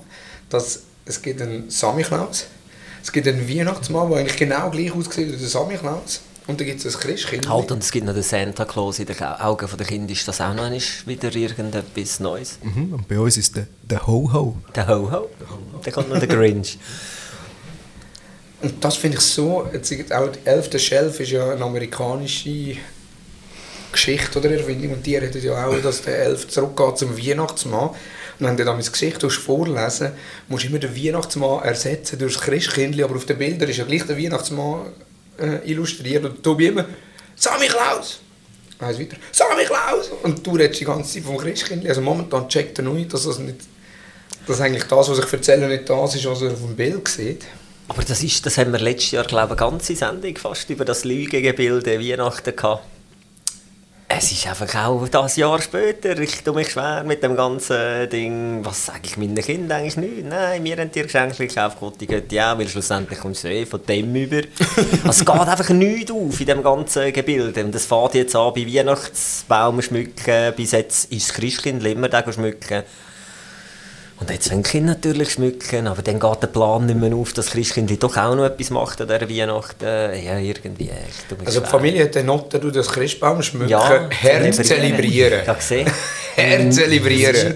dass 0.49 0.81
es 1.05 1.21
gibt 1.21 1.41
einen 1.41 1.69
Sammy 1.69 2.03
Klaus, 2.03 2.47
es 3.01 3.11
gibt 3.11 3.27
einen 3.27 3.47
Weihnachtsmann, 3.47 4.09
der 4.09 4.19
eigentlich 4.19 4.37
genau 4.37 4.69
gleich 4.69 4.91
aussieht 4.91 5.27
wie 5.33 5.37
der 5.37 5.47
Sammy 5.47 5.75
Klaus. 5.77 6.21
Und 6.47 6.59
dann 6.59 6.67
gibt 6.67 6.83
es 6.83 6.95
ein 6.95 7.01
Christkind. 7.01 7.49
Halt, 7.49 7.71
und 7.71 7.83
es 7.83 7.91
gibt 7.91 8.05
noch 8.05 8.13
den 8.13 8.23
Santa 8.23 8.63
Claus 8.63 8.99
in 8.99 9.05
den 9.05 9.21
Augen 9.21 9.67
der 9.77 9.85
Kinder. 9.85 10.11
Ist 10.11 10.27
das 10.27 10.39
auch 10.39 10.53
noch 10.53 10.71
wieder 11.05 11.35
irgendetwas 11.35 12.19
Neues? 12.21 12.57
Mhm. 12.63 12.93
Und 12.93 13.07
bei 13.07 13.19
uns 13.19 13.35
ist 13.35 13.55
der, 13.55 13.67
der 13.83 14.07
Ho-Ho. 14.07 14.55
Der 14.73 14.87
Ho-Ho. 14.87 15.29
Dann 15.83 15.93
kommt 15.93 16.09
noch 16.09 16.19
der 16.19 16.27
Grinch. 16.27 16.79
Und 18.61 18.83
das 18.83 18.95
finde 18.95 19.17
ich 19.17 19.23
so, 19.23 19.67
jetzt 19.71 20.11
auch 20.11 20.31
die 20.31 20.39
elfte 20.45 20.79
Shelf 20.79 21.19
ist 21.19 21.29
ja 21.29 21.51
eine 21.51 21.63
amerikanische 21.63 22.77
Geschichte 23.91 24.39
oder 24.39 24.51
Erfindung 24.51 24.93
und 24.93 25.05
die 25.05 25.15
redet 25.15 25.43
ja 25.43 25.65
auch, 25.65 25.79
dass 25.81 26.01
der 26.01 26.23
Elf 26.23 26.47
zurückgeht 26.47 26.97
zum 26.97 27.17
Weihnachtsmann. 27.17 27.89
Und 27.89 28.45
wenn 28.45 28.57
du 28.57 28.65
dann 28.65 28.77
das 28.77 28.91
Gesicht 28.91 29.21
vorlesen 29.21 30.11
musst 30.47 30.63
du 30.63 30.69
immer 30.69 30.79
den 30.79 30.95
Weihnachtsmann 30.95 31.63
ersetzen 31.63 32.19
durch 32.19 32.33
das 32.33 32.43
Christkindli, 32.43 33.03
aber 33.03 33.15
auf 33.15 33.25
den 33.25 33.37
Bildern 33.37 33.69
ist 33.69 33.77
ja 33.77 33.85
gleich 33.85 34.05
der 34.05 34.17
Weihnachtsmann 34.17 34.87
äh, 35.39 35.69
illustriert 35.69 36.25
und 36.25 36.45
du 36.45 36.57
immer 36.57 36.85
«Sammy 37.35 37.67
Klaus!» 37.67 38.19
Eins 38.79 38.99
weiter 38.99 39.17
«Sammy 39.31 39.65
Klaus!» 39.65 40.11
und 40.23 40.45
du 40.45 40.51
redest 40.55 40.81
die 40.81 40.85
ganze 40.85 41.13
Zeit 41.13 41.23
vom 41.23 41.37
Christkindli. 41.37 41.89
Also 41.89 42.01
momentan 42.01 42.47
checkt 42.47 42.77
er 42.79 42.83
noch 42.83 42.93
nicht, 42.93 43.13
dass 43.13 43.23
das 43.23 43.39
nicht 43.39 43.57
dass 44.47 44.61
eigentlich 44.61 44.85
das, 44.85 45.09
was 45.09 45.19
ich 45.19 45.33
erzähle, 45.33 45.67
nicht 45.67 45.89
das 45.89 46.15
ist, 46.15 46.25
was 46.25 46.41
er 46.41 46.51
auf 46.51 46.61
dem 46.61 46.75
Bild 46.75 47.07
sieht. 47.07 47.45
Aber 47.89 48.03
das, 48.03 48.23
ist, 48.23 48.45
das 48.45 48.57
haben 48.57 48.71
wir 48.71 48.79
letztes 48.79 49.11
Jahr, 49.11 49.25
glaube 49.25 49.53
ich, 49.53 49.61
eine 49.61 49.71
ganze 49.71 49.95
Sendung 49.95 50.35
fast 50.37 50.69
über 50.69 50.85
das 50.85 51.03
Lügengebilde 51.03 51.99
Weihnachten 51.99 52.55
gehabt. 52.55 52.83
Es 54.09 54.31
ist 54.31 54.47
einfach 54.47 54.73
auch 54.85 55.05
das 55.09 55.35
Jahr 55.35 55.61
später. 55.61 56.17
Ich 56.17 56.41
tue 56.41 56.55
mich 56.55 56.69
schwer 56.69 57.03
mit 57.03 57.21
dem 57.21 57.35
ganzen 57.35 58.09
Ding. 58.09 58.63
Was 58.63 58.85
sage 58.85 59.01
ich 59.03 59.17
meinen 59.17 59.35
Kindern 59.35 59.79
eigentlich 59.79 59.97
nicht? 59.97 60.25
Nein, 60.25 60.63
wir 60.63 60.77
haben 60.77 60.89
dir 60.89 61.03
Geschenke 61.03 61.45
gekauft, 61.45 61.77
Gott, 61.77 61.99
die 61.99 62.07
Götti 62.07 62.39
auch, 62.39 62.57
weil 62.57 62.69
schlussendlich 62.69 63.19
kommst 63.19 63.43
du 63.43 63.49
eh 63.49 63.65
von 63.65 63.81
dem 63.85 64.15
über. 64.15 64.47
Also 65.03 65.09
es 65.09 65.25
geht 65.25 65.29
einfach 65.29 65.69
nichts 65.69 66.11
auf 66.11 66.39
in 66.39 66.45
dem 66.45 66.63
ganzen 66.63 67.11
Gebilde. 67.11 67.65
Und 67.65 67.75
das 67.75 67.85
fängt 67.85 68.13
jetzt 68.13 68.35
an 68.35 68.53
bei 68.53 68.65
Weihnachtsbaum 68.65 69.81
schmücken. 69.81 70.53
Bis 70.55 70.71
jetzt 70.71 71.11
ist 71.11 71.29
das 71.29 71.35
Christkind 71.35 71.85
immer 71.85 72.09
schmücken. 72.31 72.83
Und 74.19 74.31
jetzt 74.31 74.51
die 74.51 74.61
Kinder 74.63 74.93
natürlich 74.93 75.33
schmücken, 75.33 75.85
aber 75.85 76.01
dann 76.01 76.19
geht 76.19 76.41
der 76.41 76.47
Plan 76.47 76.87
nicht 76.87 76.99
mehr 76.99 77.13
auf, 77.15 77.33
dass 77.33 77.51
Christkind 77.51 78.01
doch 78.01 78.17
auch 78.17 78.35
noch 78.35 78.45
etwas 78.45 78.71
macht 78.71 78.99
an 78.99 79.07
dieser 79.07 79.29
Weihnachten. 79.29 79.85
Ja, 79.85 80.39
irgendwie. 80.39 80.85
Ich 80.85 81.37
mich 81.37 81.47
Also 81.47 81.59
die. 81.59 81.67
Familie 81.67 82.03
hat 82.05 82.15
den 82.15 82.25
Noten, 82.25 82.59
du 82.59 82.71
das 82.71 82.87
Christbaum 82.87 83.43
schmücken, 83.43 83.69
Ja, 83.69 84.09
Herz 84.09 84.57
zelebrieren. 84.57 85.41
Ja, 85.45 85.53
gesehen. 85.53 85.87
Herz 86.35 86.75
zelebrieren. 86.75 87.55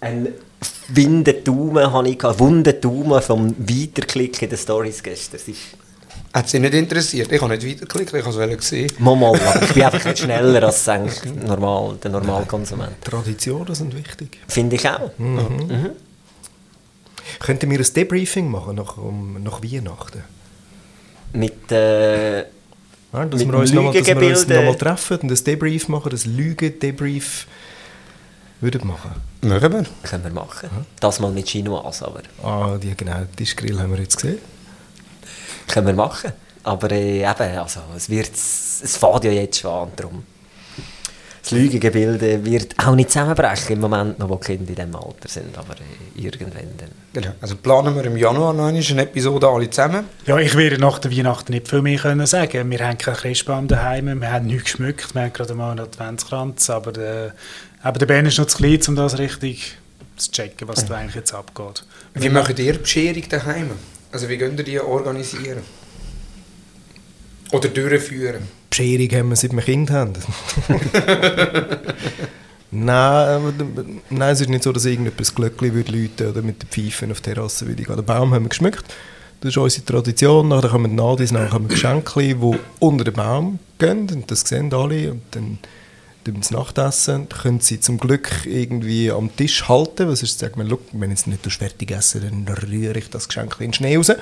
Ein 0.00 0.28
Windendaumen 0.88 1.92
habe 1.92 2.08
ich 2.08 2.18
gehabt, 2.18 2.40
Wundendaumen 2.40 3.22
vom 3.22 3.54
Weiterklicken 3.56 4.48
den 4.48 4.58
Stories 4.58 5.02
gestern. 5.02 5.36
Es 5.36 5.48
ist 5.48 5.58
Hat 6.34 6.48
sie 6.48 6.58
nicht 6.58 6.74
interessiert. 6.74 7.30
Ich 7.30 7.40
habe 7.40 7.56
nicht 7.56 7.64
weitergeklickt, 7.64 8.12
ich 8.12 8.24
habe 8.26 8.54
es 8.54 8.68
sehen. 8.68 8.90
mal, 8.98 9.14
mal, 9.14 9.38
aber 9.40 9.62
ich 9.62 9.72
bin 9.72 9.84
einfach 9.84 10.04
nicht 10.04 10.18
schneller 10.18 10.64
als 10.64 10.88
eigentlich 10.88 11.32
normal, 11.32 11.96
der 12.02 12.10
Normalkonsument. 12.10 13.00
Traditionen 13.04 13.72
sind 13.72 13.94
wichtig. 13.96 14.38
Finde 14.48 14.74
ich 14.74 14.88
auch. 14.88 15.12
Könnten 17.38 17.70
wir 17.70 17.78
ein 17.78 17.86
Debriefing 17.94 18.50
machen 18.50 18.74
nach, 18.74 18.96
um, 18.96 19.42
nach 19.44 19.62
Weihnachten? 19.62 20.24
Mit, 21.32 21.70
äh, 21.70 22.38
Ja, 22.40 22.44
dass, 23.12 23.40
Mit 23.44 23.52
wir 23.52 23.58
uns 23.58 23.72
noch 23.72 23.82
mal, 23.84 23.92
dass 23.92 24.06
wir 24.06 24.68
uns 24.68 24.78
treffen 24.78 25.18
und 25.20 25.30
ein 25.30 25.44
Debrief 25.44 25.86
machen, 25.88 26.10
das 26.10 26.26
Lügen-Debrief. 26.26 27.46
würdet 28.60 28.84
machen. 28.84 29.12
Machen 29.42 29.72
wir. 29.72 29.84
Können 30.02 30.24
wir 30.24 30.30
machen. 30.32 30.68
Das 30.98 31.20
mal 31.20 31.30
mit 31.30 31.46
Chinoise, 31.48 32.06
aber 32.06 32.22
Ah, 32.42 32.76
die, 32.76 32.92
genau, 32.96 33.18
den 33.18 33.36
Tischgrill 33.36 33.78
haben 33.80 33.92
wir 33.92 34.00
jetzt 34.00 34.16
gesehen. 34.16 34.38
Können 35.68 35.86
wir 35.86 35.94
machen. 35.94 36.32
Aber 36.64 36.90
äh, 36.90 37.20
eben, 37.20 37.58
also, 37.58 37.80
es, 37.96 38.08
wird, 38.08 38.32
es 38.32 38.96
fährt 38.96 39.24
ja 39.24 39.30
jetzt 39.30 39.60
schon 39.60 39.70
an, 39.70 39.88
darum. 39.96 40.24
Das 41.42 41.50
Lügengebilde 41.50 42.42
wird 42.42 42.74
auch 42.78 42.94
nicht 42.94 43.10
zusammenbrechen 43.10 43.74
im 43.74 43.80
Moment 43.80 44.18
noch, 44.18 44.30
wo 44.30 44.36
die 44.36 44.46
Kinder 44.46 44.70
in 44.70 44.74
diesem 44.76 44.96
Alter 44.96 45.28
sind, 45.28 45.58
aber 45.58 45.74
äh, 45.74 46.22
irgendwann 46.22 46.70
dann. 46.78 46.88
Genau. 47.12 47.34
Also 47.42 47.56
planen 47.56 47.94
wir 47.94 48.02
im 48.06 48.16
Januar 48.16 48.54
noch 48.54 48.68
eine 48.68 48.80
Episode 48.80 49.46
alle 49.46 49.68
zusammen. 49.68 50.06
Ja, 50.24 50.38
ich 50.38 50.56
werde 50.56 50.78
nach 50.78 50.98
der 51.00 51.14
Weihnachten 51.14 51.52
nicht 51.52 51.68
viel 51.68 51.82
mehr 51.82 51.98
können 51.98 52.24
sagen. 52.24 52.70
Wir 52.70 52.78
haben 52.78 52.96
keinen 52.96 53.16
Christbaum 53.16 53.68
daheim, 53.68 54.22
wir 54.22 54.32
haben 54.32 54.46
nichts 54.46 54.64
geschmückt, 54.64 55.14
wir 55.14 55.20
haben 55.20 55.32
gerade 55.34 55.54
mal 55.54 55.72
einen 55.72 55.80
Adventskranz, 55.80 56.70
aber 56.70 56.92
der, 56.92 57.34
aber 57.82 57.98
der 57.98 58.06
Ben 58.06 58.24
ist 58.24 58.38
noch 58.38 58.46
zu 58.46 58.56
klein, 58.56 58.80
um 58.88 58.96
das 58.96 59.18
richtig 59.18 59.76
zu 60.16 60.30
checken, 60.30 60.66
was 60.66 60.86
da 60.86 60.94
eigentlich 60.94 61.16
jetzt 61.16 61.34
abgeht. 61.34 61.84
Wie 62.14 62.30
macht 62.30 62.58
ihr 62.58 62.72
die 62.72 62.78
Bescherung 62.78 63.28
daheim? 63.28 63.70
Also 64.14 64.28
wie 64.28 64.38
könnt 64.38 64.56
ihr 64.60 64.64
die 64.64 64.78
organisieren? 64.78 65.62
Oder 67.50 67.68
durchführen? 67.68 68.46
Bescherung 68.70 69.10
haben 69.10 69.28
wir, 69.30 69.34
seit 69.34 69.52
wir 69.52 69.60
Kind 69.60 69.90
haben. 69.90 70.12
nein, 72.70 73.98
nein, 74.10 74.32
es 74.32 74.40
ist 74.40 74.50
nicht 74.50 74.62
so, 74.62 74.70
dass 74.70 74.84
irgendetwas 74.84 75.34
Glöckchen 75.34 75.74
würde 75.74 75.90
läuten 75.90 76.28
oder 76.28 76.42
mit 76.42 76.62
den 76.62 76.68
Pfeifen 76.68 77.10
auf 77.10 77.22
der 77.22 77.34
Terrasse 77.34 77.66
würde 77.66 77.82
gehen. 77.82 77.96
Den 77.96 78.04
Baum 78.04 78.32
haben 78.32 78.44
wir 78.44 78.50
geschmückt. 78.50 78.84
Das 79.40 79.50
ist 79.50 79.56
unsere 79.56 79.84
Tradition. 79.84 80.46
Nachher 80.46 80.68
kommen 80.68 80.92
die 80.92 80.96
Nadis, 80.96 81.32
nachher 81.32 81.48
kommen 81.48 81.66
Geschenke, 81.66 82.20
die 82.20 82.58
unter 82.78 83.02
den 83.02 83.14
Baum 83.14 83.58
gehen. 83.78 84.08
Und 84.08 84.30
das 84.30 84.42
sehen 84.42 84.72
alle. 84.72 85.10
Und 85.10 85.22
dann 85.32 85.58
wir 86.26 86.40
das 86.40 86.50
Nachtessen. 86.50 87.28
Dann 87.28 87.38
können 87.40 87.60
sie 87.60 87.80
zum 87.80 87.98
Glück 87.98 88.46
irgendwie 88.46 89.10
am 89.10 89.34
Tisch 89.34 89.68
halten. 89.68 90.08
Was 90.08 90.22
ist, 90.22 90.38
sagt 90.38 90.56
man, 90.56 90.68
«Schau, 90.68 90.78
wenn 90.92 91.10
ich 91.10 91.20
es 91.20 91.26
nicht 91.26 91.44
fertig 91.50 91.90
esse, 91.90 92.20
dann 92.20 92.46
rühre 92.48 92.98
ich 92.98 93.10
das 93.10 93.28
Geschenk 93.28 93.56
in 93.58 93.66
den 93.66 93.74
Schnee 93.74 93.96
raus. 93.96 94.12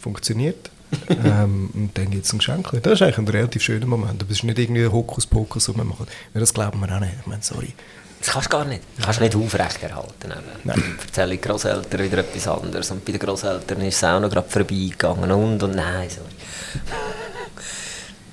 Funktioniert. 0.00 0.70
ähm, 1.08 1.70
und 1.74 1.96
dann 1.96 2.10
gibt 2.10 2.26
es 2.26 2.32
ein 2.32 2.38
Geschenk. 2.38 2.70
Das 2.82 2.92
ist 2.94 3.02
eigentlich 3.02 3.18
ein 3.18 3.28
relativ 3.28 3.62
schöner 3.62 3.86
Moment. 3.86 4.22
Aber 4.22 4.30
es 4.30 4.38
ist 4.38 4.44
nicht 4.44 4.58
irgendwie 4.58 4.84
ein 4.84 4.92
Hokuspokus, 4.92 5.68
was 5.68 5.76
wir 5.76 5.84
machen. 5.84 6.06
Weil 6.32 6.40
das 6.40 6.52
glauben 6.52 6.80
wir 6.80 6.94
auch 6.94 7.00
nicht. 7.00 7.14
Ich 7.20 7.26
meine, 7.26 7.42
sorry. 7.42 7.72
Das 8.20 8.34
kannst 8.34 8.52
du 8.52 8.56
gar 8.56 8.64
nicht. 8.64 8.82
Das 8.96 9.06
kannst 9.06 9.20
du 9.20 9.24
nicht 9.24 9.36
aufrechterhalten. 9.36 10.30
eben. 10.30 10.42
Nein. 10.64 10.98
Erzähle 11.04 11.34
ich 11.34 11.40
Grosseltern 11.40 12.04
wieder 12.04 12.18
etwas 12.18 12.46
anderes. 12.46 12.90
Und 12.90 13.04
bei 13.04 13.12
den 13.12 13.18
Grosseltern 13.18 13.80
ist 13.80 13.96
es 13.96 14.04
auch 14.04 14.20
noch 14.20 14.30
gerade 14.30 14.48
vorbeigegangen. 14.48 15.30
Und 15.30 15.62
und 15.62 15.74
nein, 15.74 16.08
sorry. 16.08 16.28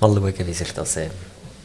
Mal 0.00 0.14
schauen, 0.14 0.46
wie 0.46 0.54
sich 0.54 0.72
das 0.72 0.96
äh, 0.96 1.10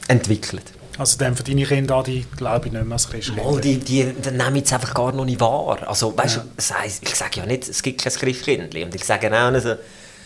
entwickelt. 0.07 0.73
Also 0.97 1.17
dann 1.17 1.35
für 1.35 1.43
deine 1.43 1.65
Kinder, 1.65 2.03
die 2.03 2.25
glaube 2.37 2.67
ich 2.67 2.73
nicht 2.73 2.85
mehr 2.85 2.93
als 2.93 3.09
Christkind. 3.09 3.43
Mal, 3.43 3.59
die, 3.59 3.77
die, 3.77 4.13
die 4.13 4.31
nehmen 4.31 4.61
es 4.63 4.71
einfach 4.71 4.93
gar 4.93 5.11
noch 5.11 5.25
nicht 5.25 5.39
wahr. 5.39 5.79
Also, 5.87 6.15
weißt 6.17 6.37
du, 6.37 6.41
das 6.55 6.73
heisst, 6.73 7.03
ich 7.03 7.15
sage 7.15 7.41
ja 7.41 7.45
nicht, 7.45 7.67
es 7.67 7.81
gibt 7.83 8.01
kein 8.01 8.13
Christkindli. 8.13 8.83
Und 8.83 8.95
ich 8.95 9.03
sage 9.03 9.31
auch 9.31 9.51
nicht 9.51 9.63
so, 9.63 9.75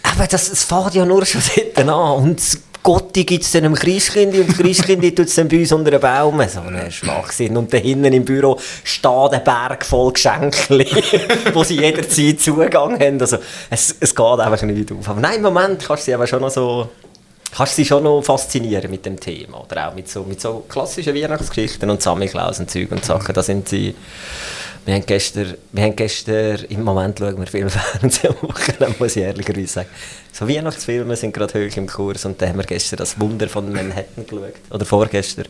aber 0.04 0.28
das, 0.28 0.50
es 0.50 0.64
fährt 0.64 0.96
ja 0.96 1.06
nur 1.06 1.26
schon 1.26 1.42
dort 1.76 1.88
an. 1.88 2.24
Und 2.24 2.40
das 2.40 2.58
Gotti 2.82 3.26
gibt 3.26 3.44
es 3.44 3.52
dann 3.52 3.66
einem 3.66 3.76
Christkindli 3.76 4.42
und 4.42 4.50
das 4.50 4.58
Christkindli 4.58 5.14
tut 5.16 5.28
es 5.28 5.36
dann 5.36 5.48
bei 5.48 5.60
uns 5.60 5.72
unter 5.72 5.92
den 5.92 6.00
Baum. 6.00 6.42
So 6.48 6.62
ein 6.62 6.92
Schwachsinn. 6.92 7.58
Und 7.58 7.74
da 7.74 7.78
hinten 7.78 8.14
im 8.14 8.26
Büro 8.26 8.58
steht 8.84 9.34
ein 9.34 9.44
Berg 9.44 9.86
voll 9.86 10.14
Geschenke, 10.14 10.58
wo 11.54 11.64
sie 11.64 11.80
jederzeit 11.80 12.40
Zugang 12.40 13.00
haben. 13.00 13.20
Also, 13.20 13.38
es, 13.70 13.96
es 14.00 14.16
geht 14.16 14.26
einfach 14.26 14.62
nicht 14.62 14.92
auf. 14.92 15.10
Aber 15.10 15.20
nein, 15.20 15.36
im 15.38 15.44
Moment 15.44 15.84
kannst 15.86 16.04
du 16.04 16.06
sie 16.06 16.14
aber 16.14 16.28
schon 16.28 16.42
noch 16.42 16.52
so 16.52 16.90
kannst 17.56 17.76
sie 17.76 17.86
schon 17.86 18.04
noch 18.04 18.22
faszinieren 18.22 18.92
mit 18.92 19.06
dem 19.06 19.20
Thema. 19.20 19.62
Oder 19.62 19.90
auch 19.90 19.96
mit 19.96 20.10
so, 20.10 20.24
mit 20.24 20.42
so 20.42 20.66
klassischen 20.68 21.16
Weihnachtsgeschichten 21.16 21.90
und 21.90 22.02
Samichlaus 22.02 22.60
und 22.60 22.70
Zeug 22.70 22.92
und 22.92 23.04
Sachen. 23.04 23.34
Da 23.34 23.44
sind 23.44 23.70
sie... 23.70 23.96
Wir 24.86 24.96
haben 24.96 25.06
gestern, 25.06 25.56
wir 25.72 25.84
haben 25.84 25.96
gestern 25.96 26.66
im 26.70 26.84
Moment 26.84 27.20
schauen 27.20 27.38
wir 27.38 27.48
viel 27.48 27.70
Fernsehen 27.70 28.34
am 28.34 28.50
Wochenende, 28.50 28.96
muss 28.98 29.16
ich 29.16 29.24
ehrlicherweise 29.24 29.68
sagen. 29.68 29.90
So 30.32 30.48
Weihnachtsfilme 30.48 31.16
sind 31.16 31.34
gerade 31.34 31.54
hoch 31.54 31.78
im 31.78 31.86
Kurs 31.86 32.26
und 32.26 32.42
da 32.42 32.48
haben 32.48 32.58
wir 32.58 32.66
gestern 32.66 32.98
das 32.98 33.20
Wunder 33.20 33.50
von 33.50 33.72
Manhattan 33.72 34.26
geschaut. 34.26 34.54
Oder 34.72 34.86
vorgestern. 34.86 35.48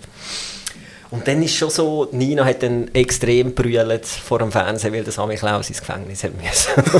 Und 1.12 1.28
dann 1.28 1.41
ist 1.41 1.56
schon 1.56 1.70
so, 1.70 2.08
Nina 2.12 2.45
hat 2.45 2.62
dann 2.62 2.93
extrem 2.93 3.56
brüllt 3.56 4.06
vor 4.06 4.39
dem 4.39 4.52
Fernsehen, 4.52 4.93
weil 4.93 5.04
der 5.04 5.12
Sammy 5.12 5.36
Klaus 5.36 5.70
ins 5.70 5.80
Gefängnis 5.80 6.24
hat 6.24 6.32
müssen. 6.36 7.00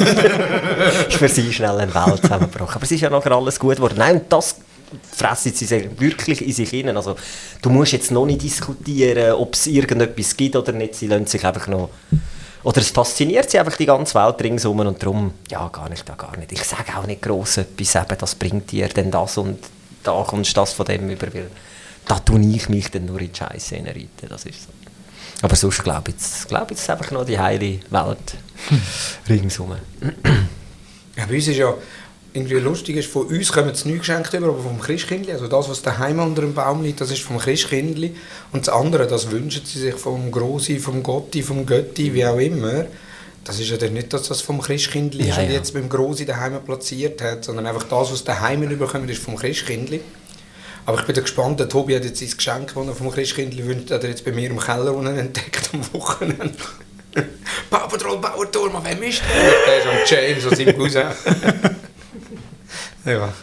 ist 1.10 1.18
für 1.18 1.30
sie 1.30 1.54
schnell 1.54 1.78
eine 1.78 1.94
Welt 1.94 2.22
zusammengebrochen. 2.22 2.76
Aber 2.76 2.84
es 2.84 2.92
ist 2.92 3.02
ja 3.02 3.10
nachher 3.10 3.34
alles 3.34 3.60
gut 3.60 3.76
geworden. 3.76 3.96
Nein, 3.98 4.22
das 4.30 4.56
fressen 5.12 5.54
sie 5.54 5.66
sich 5.66 5.88
wirklich 6.00 6.46
in 6.46 6.52
sich 6.54 6.70
hinein. 6.70 6.98
Also, 6.98 7.16
du 7.62 7.70
musst 7.70 7.92
jetzt 7.94 8.12
noch 8.12 8.26
nicht 8.26 8.42
diskutieren, 8.42 9.34
ob 9.34 9.54
es 9.56 9.68
irgendetwas 9.68 10.36
gibt 10.36 10.56
oder 10.56 10.72
nicht. 10.72 10.96
Sie 10.96 11.08
lassen 11.08 11.28
sich 11.28 11.46
einfach 11.46 11.68
noch... 11.68 11.90
Oder 12.64 12.82
es 12.82 12.90
fasziniert 12.90 13.50
sie 13.50 13.58
einfach 13.58 13.78
die 13.78 13.86
ganze 13.86 14.16
Welt 14.16 14.42
ringsum 14.42 14.80
und 14.80 15.02
darum, 15.02 15.34
ja, 15.50 15.68
gar 15.70 15.88
nicht, 15.90 16.08
da 16.10 16.16
gar 16.16 16.36
nicht. 16.36 16.52
Ich 16.52 16.64
sage 16.64 16.98
auch 16.98 17.06
nicht 17.08 17.22
gross 17.22 17.56
etwas, 17.58 17.96
eben, 17.96 18.18
das 18.20 18.36
bringt 18.36 18.70
dir 18.72 18.90
denn 18.90 19.10
das 19.12 19.38
und 19.38 19.60
da 20.04 20.26
kommst 20.28 20.52
du 20.52 20.60
das 20.60 20.74
von 20.74 20.86
dem 20.86 21.10
über, 21.10 21.34
weil 21.34 21.50
da 22.06 22.20
tue 22.20 22.42
ich 22.42 22.68
mich 22.68 22.92
dann 22.92 23.06
nur 23.06 23.22
in 23.22 23.32
die 23.32 23.38
Scheiße 23.38 23.76
reiten, 23.78 24.28
das 24.28 24.44
ist 24.44 24.64
so. 24.64 24.70
Aber 25.42 25.56
sonst 25.56 25.82
glaube 25.84 26.10
ich, 26.10 26.16
jetzt- 26.16 26.52
es 26.52 26.82
ist 26.82 26.90
einfach 26.90 27.12
noch 27.12 27.24
die 27.26 27.40
heile 27.40 27.80
Welt 27.92 28.34
ringsum. 29.30 29.76
Ja, 31.16 31.26
bei 31.28 31.36
uns 31.36 31.48
ist 31.48 31.56
ja 31.58 31.74
irgendwie 32.34 32.56
lustig, 32.56 32.98
ist, 32.98 33.12
von 33.12 33.28
uns 33.28 33.52
kommen 33.52 33.70
es 33.70 33.86
nie 33.86 33.98
geschenkt 33.98 34.34
über, 34.34 34.50
aber 34.50 34.62
vom 34.62 34.80
Christkindli, 34.80 35.32
also 35.32 35.48
das, 35.48 35.70
was 35.70 35.82
daheim 35.82 36.20
unter 36.20 36.42
dem 36.42 36.54
Baum 36.54 36.84
liegt, 36.84 37.02
das 37.02 37.12
ist 37.12 37.22
vom 37.22 37.40
Christkindli 37.40 38.16
und 38.52 38.68
das 38.68 38.74
andere, 38.74 39.08
das 39.08 39.32
wünschen 39.32 39.66
sie 39.66 39.80
sich 39.80 39.96
vom 39.96 40.32
Grossi, 40.32 40.80
vom 40.80 41.02
Gotti, 41.02 41.42
vom 41.42 41.66
Götti, 41.66 42.14
wie 42.14 42.26
auch 42.26 42.38
immer. 42.38 42.86
Das 43.44 43.60
ist 43.60 43.70
ja 43.72 43.78
dann 43.78 43.94
nicht, 43.94 44.14
dass 44.14 44.28
das 44.28 44.42
vom 44.42 44.62
Christkindli 44.62 45.30
ist 45.30 45.38
Ja, 45.38 45.44
und 45.44 45.50
ja. 45.50 45.56
jetzt 45.56 45.74
beim 45.74 45.90
Grossi 45.90 46.26
daheim 46.26 46.62
platziert 46.64 47.22
hat, 47.22 47.46
sondern 47.46 47.66
einfach 47.66 47.84
das, 47.84 48.12
was 48.12 48.24
daheim 48.24 48.62
überkommt, 48.64 49.10
ist 49.10 49.24
vom 49.24 49.36
Christkindli. 49.36 50.02
Aber 50.86 51.00
ich 51.00 51.06
bin 51.06 51.16
da 51.16 51.22
gespannt, 51.22 51.60
der 51.60 51.68
Tobi 51.70 51.96
hat 51.96 52.04
jetzt 52.04 52.20
sein 52.20 52.30
Geschenk, 52.36 52.74
das 52.76 52.88
er 52.88 52.96
vom 52.96 53.12
Christkindli 53.12 53.66
wünscht, 53.66 53.92
hat 53.92 54.04
er 54.04 54.10
jetzt 54.10 54.24
bei 54.24 54.32
mir 54.32 54.50
im 54.50 54.60
Keller 54.60 54.94
unten 54.94 55.18
entdeckt 55.18 55.72
am 55.74 55.82
Wochenende. 55.94 56.54
Baupatrol, 57.70 58.20
Bauerturm, 58.20 58.74
wem 58.84 59.04
ist 59.04 59.22
der? 59.22 59.52
Der 59.66 59.80
ist 59.80 59.88
am 59.88 59.98
James 60.06 60.46
und 60.46 60.56
seinem 60.56 60.78
Cousin. 60.78 61.04
ja. 63.10 63.34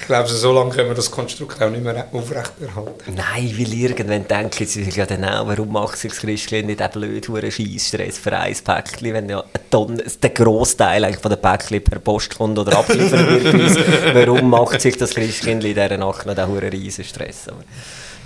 Ich 0.00 0.08
glaube, 0.08 0.28
so 0.28 0.52
lange 0.52 0.68
können 0.68 0.90
wir 0.90 0.94
das 0.94 1.10
Konstrukt 1.10 1.62
auch 1.62 1.70
nicht 1.70 1.82
mehr 1.82 2.08
aufrechterhalten. 2.12 3.14
Nein, 3.14 3.54
weil 3.56 3.72
irgendwann 3.72 4.28
denken 4.28 4.66
sie 4.66 4.84
sich 4.84 4.96
ja 4.96 5.06
dann 5.06 5.24
auch, 5.24 5.46
warum 5.46 5.72
macht 5.72 5.96
sich 5.96 6.12
das 6.12 6.20
Christkind 6.20 6.66
nicht 6.66 6.80
den 6.80 6.90
blöden 6.90 7.50
Scheissstress 7.50 8.18
für 8.18 8.36
ein 8.36 8.54
Päckchen, 8.54 9.14
wenn 9.14 9.30
ja 9.30 9.40
eine 9.40 9.70
Tonne, 9.70 10.04
der 10.22 10.30
Grossteil 10.30 11.04
eigentlich 11.04 11.22
von 11.22 11.30
den 11.30 11.40
Päckchen 11.40 11.82
per 11.82 12.00
Post 12.00 12.36
kommt 12.36 12.58
oder 12.58 12.76
abgeliefert 12.76 13.30
wird 13.30 13.44
bei 13.52 13.64
uns. 13.64 13.78
Warum 14.12 14.50
macht 14.50 14.82
sich 14.82 14.98
das 14.98 15.14
Christkind 15.14 15.64
in 15.64 15.74
dieser 15.74 15.96
Nacht 15.96 16.26
noch 16.26 16.48
hohen 16.48 16.68
riesen 16.68 17.04
Stress? 17.04 17.48
Aber, 17.48 17.64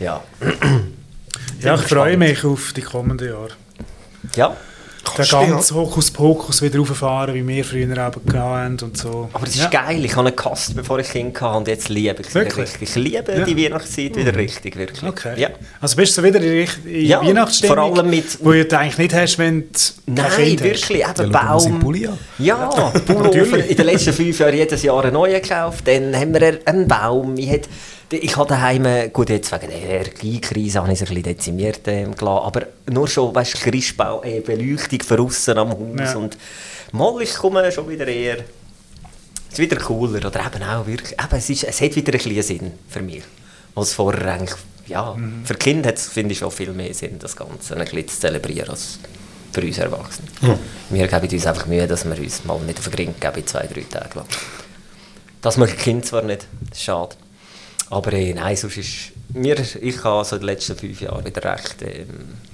ja. 0.01 0.25
Ja, 1.61 1.75
ich 1.77 1.83
freue 1.83 2.17
mich 2.17 2.45
auf 2.45 2.73
die 2.73 2.83
kommenden 2.83 3.29
Jahre. 3.29 3.51
ja, 4.35 4.57
Den 5.17 5.51
ganzen 5.51 5.77
Hokuspokus 5.77 6.63
wieder 6.63 6.79
rauffahren, 6.79 7.35
wie 7.35 7.47
wir 7.47 7.65
früher 7.65 7.83
eben 7.83 7.97
gehabt 7.97 8.35
haben 8.35 8.77
und 8.83 8.97
so. 8.97 9.29
aber 9.33 9.45
das 9.47 9.55
ist 9.57 9.63
ja. 9.63 9.69
geil. 9.69 10.05
Ich 10.05 10.15
habe 10.17 10.29
einen 10.29 10.37
Kast, 10.37 10.75
bevor 10.77 10.99
ich 10.99 11.09
Kind 11.11 11.41
hatte 11.41 11.57
und 11.59 11.69
jetzt 11.69 11.89
liebe 11.89 12.21
ich 12.21 12.29
es 12.29 12.35
Wirklich? 12.35 12.57
richtig. 12.59 12.89
Ich 12.91 12.95
liebe 12.97 13.33
Ja. 13.33 13.45
die 13.45 13.57
Weihnachtszeit 13.65 14.17
wieder 14.17 14.35
richtig, 14.35 14.77
wirklich. 14.77 15.03
Okay. 15.03 15.35
Ja. 15.41 15.49
Also 15.81 15.97
bist 15.97 16.17
du 16.17 16.23
so 16.23 16.27
wieder 16.27 16.41
in, 16.41 16.67
in 16.85 17.05
Ja, 17.07 17.21
Weihnachtsstimmung, 17.25 17.77
vor 17.77 17.85
allem 17.99 18.11
mit- 18.11 18.39
wo 18.45 18.53
du 18.53 18.79
eigentlich 18.79 18.99
nicht 18.99 19.15
hast, 19.15 19.39
wenn 19.39 19.61
du 19.63 19.67
Nein, 20.07 20.27
kein 20.31 20.45
Kind 20.45 20.63
wirklich, 20.63 21.07
hast. 21.07 21.21
eben 21.21 21.33
Ja, 21.33 21.43
Baum. 21.43 21.79
Pulli 21.81 22.07
an. 22.07 22.19
Ja. 22.39 22.71
Natürlich. 23.07 23.71
In 23.71 23.77
den 23.77 23.87
letzten 23.87 24.13
fünf 24.13 24.39
Jahren 24.39 24.55
jedes 24.55 24.83
Jahr 24.83 25.03
einen 25.05 25.13
neuen 25.15 25.41
gekauft. 25.43 25.87
Dann 25.87 26.15
haben 26.15 26.35
wir 26.35 26.61
einen 26.65 26.89
Baum. 26.89 27.37
Ich, 27.37 27.51
hat, 27.51 27.69
ich 28.11 28.37
habe 28.37 28.49
daheim, 28.49 29.13
gut, 29.13 29.29
jetzt 29.31 29.53
wegen 29.53 29.69
der 29.69 29.83
Energiekrise 29.83 30.81
habe 30.81 30.93
ich 30.93 30.95
es 31.01 31.03
ein 31.03 31.09
bisschen 31.15 31.23
dezimiert 31.25 31.81
ähm, 31.87 32.15
gelassen, 32.15 32.45
aber 32.47 32.67
nur 32.91 33.07
schon, 33.09 33.35
weißt 33.35 33.55
du, 33.55 33.59
Christbau, 33.71 34.23
äh, 34.23 34.41
Beleuchtung 34.41 35.03
von 35.03 35.21
außen 35.21 35.59
am 35.59 35.71
Haus 35.71 35.79
Ja. 35.99 36.17
und 36.17 36.39
mal, 36.93 37.21
ich 37.21 37.35
komme 37.35 37.71
schon 37.71 37.89
wieder 37.89 38.07
eher, 38.09 38.39
es 39.51 39.53
ist 39.53 39.59
wieder 39.59 39.77
cooler, 39.77 40.27
oder 40.27 40.41
eben 40.47 40.63
auch 40.63 40.87
wirklich, 40.87 41.13
eben, 41.13 41.37
es, 41.39 41.51
ist, 41.51 41.65
es 41.65 41.81
hat 41.81 41.95
wieder 41.97 42.13
ein 42.13 42.19
bisschen 42.19 42.43
Sinn 42.43 42.73
für 42.89 43.03
mich, 43.03 43.23
als 43.75 43.93
vorher 43.93 44.33
eigentlich, 44.35 44.55
ja, 44.87 45.15
für 45.45 45.55
Kinder 45.55 45.89
hat 45.91 45.97
es, 45.99 46.09
finde 46.09 46.33
ich, 46.33 46.39
schon 46.39 46.51
viel 46.51 46.73
mehr 46.73 46.95
Sinn, 46.95 47.19
das 47.19 47.37
Ganze 47.37 47.75
ein 47.77 47.85
bisschen 47.85 48.09
zu 48.09 48.21
zelebrieren, 48.21 48.71
als 48.71 48.99
für 49.53 49.61
uns 49.61 49.79
Erwachsene. 49.79 50.29
Wir 50.91 51.09
geben 51.09 51.29
uns 51.31 51.47
einfach 51.47 51.67
Mühe, 51.67 51.87
dass 51.87 52.05
wir 52.07 52.19
uns 52.19 52.45
mal 52.45 52.59
nicht 52.61 52.79
auf 52.79 52.85
den 52.85 52.93
Gring 52.95 53.15
geben 53.21 53.37
in 53.37 53.47
zwei, 53.47 53.67
drei 53.67 53.83
Tagen 53.83 54.19
lang. 54.21 54.27
Das 55.43 55.57
möchte 55.57 55.77
Kind 55.77 56.07
zwar 56.07 56.23
nicht, 56.23 56.47
schade. 56.75 57.17
Aber 57.91 58.13
äh, 58.13 58.35
nein, 58.35 58.57
sonst 58.57 58.77
ist 58.77 59.13
mir, 59.35 59.57
ich 59.81 60.05
habe 60.05 60.25
so 60.25 60.37
in 60.37 60.43
den 60.43 60.47
letzten 60.47 60.77
fünf 60.77 61.01
Jahren 61.01 61.25
wieder 61.25 61.45
recht 61.45 61.77
ähm, 61.83 62.07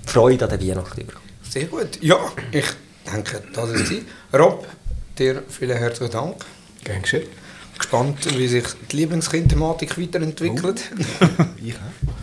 Freude 0.06 0.44
an 0.44 0.58
der 0.58 0.68
Weihnacht 0.68 0.96
bekommen. 0.96 1.24
Sehr 1.48 1.66
gut. 1.66 1.98
Ja, 2.00 2.18
ich 2.52 2.66
denke, 3.12 3.42
das 3.52 3.70
ist 3.70 3.88
sie. 3.88 4.04
Rob, 4.32 4.66
dir 5.18 5.42
vielen 5.48 5.76
herzlichen 5.76 6.12
Dank. 6.12 6.44
Gern 6.84 7.02
geschehen. 7.02 7.28
Gespannt, 7.78 8.38
wie 8.38 8.46
sich 8.46 8.64
die 8.90 8.96
Lieblingskind-Thematik 8.96 9.98
weiterentwickelt. 9.98 10.82
Ich 11.64 11.74
auch. 11.74 12.14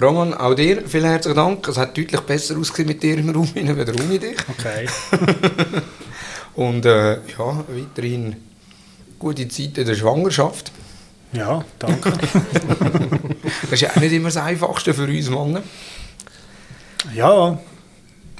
Roman, 0.00 0.32
auch 0.34 0.54
dir 0.54 0.86
vielen 0.86 1.06
herzlichen 1.06 1.36
Dank. 1.36 1.66
Es 1.66 1.76
hat 1.76 1.96
deutlich 1.96 2.20
besser 2.20 2.56
ausgesehen 2.56 2.88
mit 2.88 3.02
dir 3.02 3.18
im 3.18 3.30
Raum, 3.30 3.48
als 3.56 4.00
ohne 4.00 4.18
dich. 4.18 4.36
Okay. 4.48 4.86
Und 6.54 6.86
äh, 6.86 7.14
ja, 7.14 7.64
weiterhin 7.68 8.36
gute 9.18 9.48
Zeit 9.48 9.78
in 9.78 9.86
der 9.86 9.94
Schwangerschaft. 9.94 10.70
Ja, 11.32 11.64
danke. 11.78 12.12
Das 13.62 13.72
ist 13.72 13.80
ja 13.82 13.90
auch 13.90 13.96
nicht 13.96 14.12
immer 14.12 14.28
das 14.28 14.36
Einfachste 14.38 14.94
für 14.94 15.04
uns 15.04 15.28
Männer. 15.30 15.62
ja. 17.14 17.58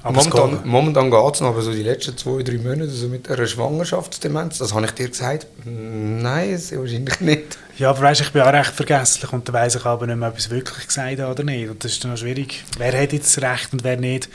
Aber 0.04 0.20
es 0.20 0.28
Momentan, 0.28 0.50
geht. 0.52 0.64
momentan 0.64 1.10
geht 1.10 1.34
es 1.34 1.40
noch, 1.40 1.48
aber 1.48 1.60
so 1.60 1.72
die 1.72 1.82
letzten 1.82 2.16
zwei, 2.16 2.42
drei 2.44 2.56
Monate 2.58 2.82
also 2.82 3.08
mit 3.08 3.28
einer 3.28 3.46
Schwangerschaftsdemenz, 3.48 4.58
das 4.58 4.72
habe 4.72 4.86
ich 4.86 4.92
dir 4.92 5.08
gesagt. 5.08 5.48
Nein, 5.64 6.52
wahrscheinlich 6.52 7.20
nicht. 7.20 7.58
Ja, 7.78 7.90
aber 7.90 8.02
weißt, 8.02 8.20
ich 8.20 8.30
bin 8.32 8.42
auch 8.42 8.52
recht 8.52 8.70
vergesslich 8.70 9.32
und 9.32 9.48
dann 9.48 9.54
weiss 9.54 9.74
ich 9.74 9.84
aber 9.84 10.06
nicht 10.06 10.16
mehr, 10.16 10.28
ob 10.28 10.38
ich 10.38 10.44
es 10.44 10.50
wirklich 10.50 10.86
gesagt 10.86 11.18
habe 11.18 11.32
oder 11.32 11.42
nicht. 11.42 11.68
Und 11.68 11.82
das 11.82 11.92
ist 11.92 12.04
dann 12.04 12.12
noch 12.12 12.18
schwierig. 12.18 12.64
Wer 12.78 13.02
hat 13.02 13.12
jetzt 13.12 13.42
recht 13.42 13.72
und 13.72 13.82
wer 13.82 13.96
nicht? 13.96 14.28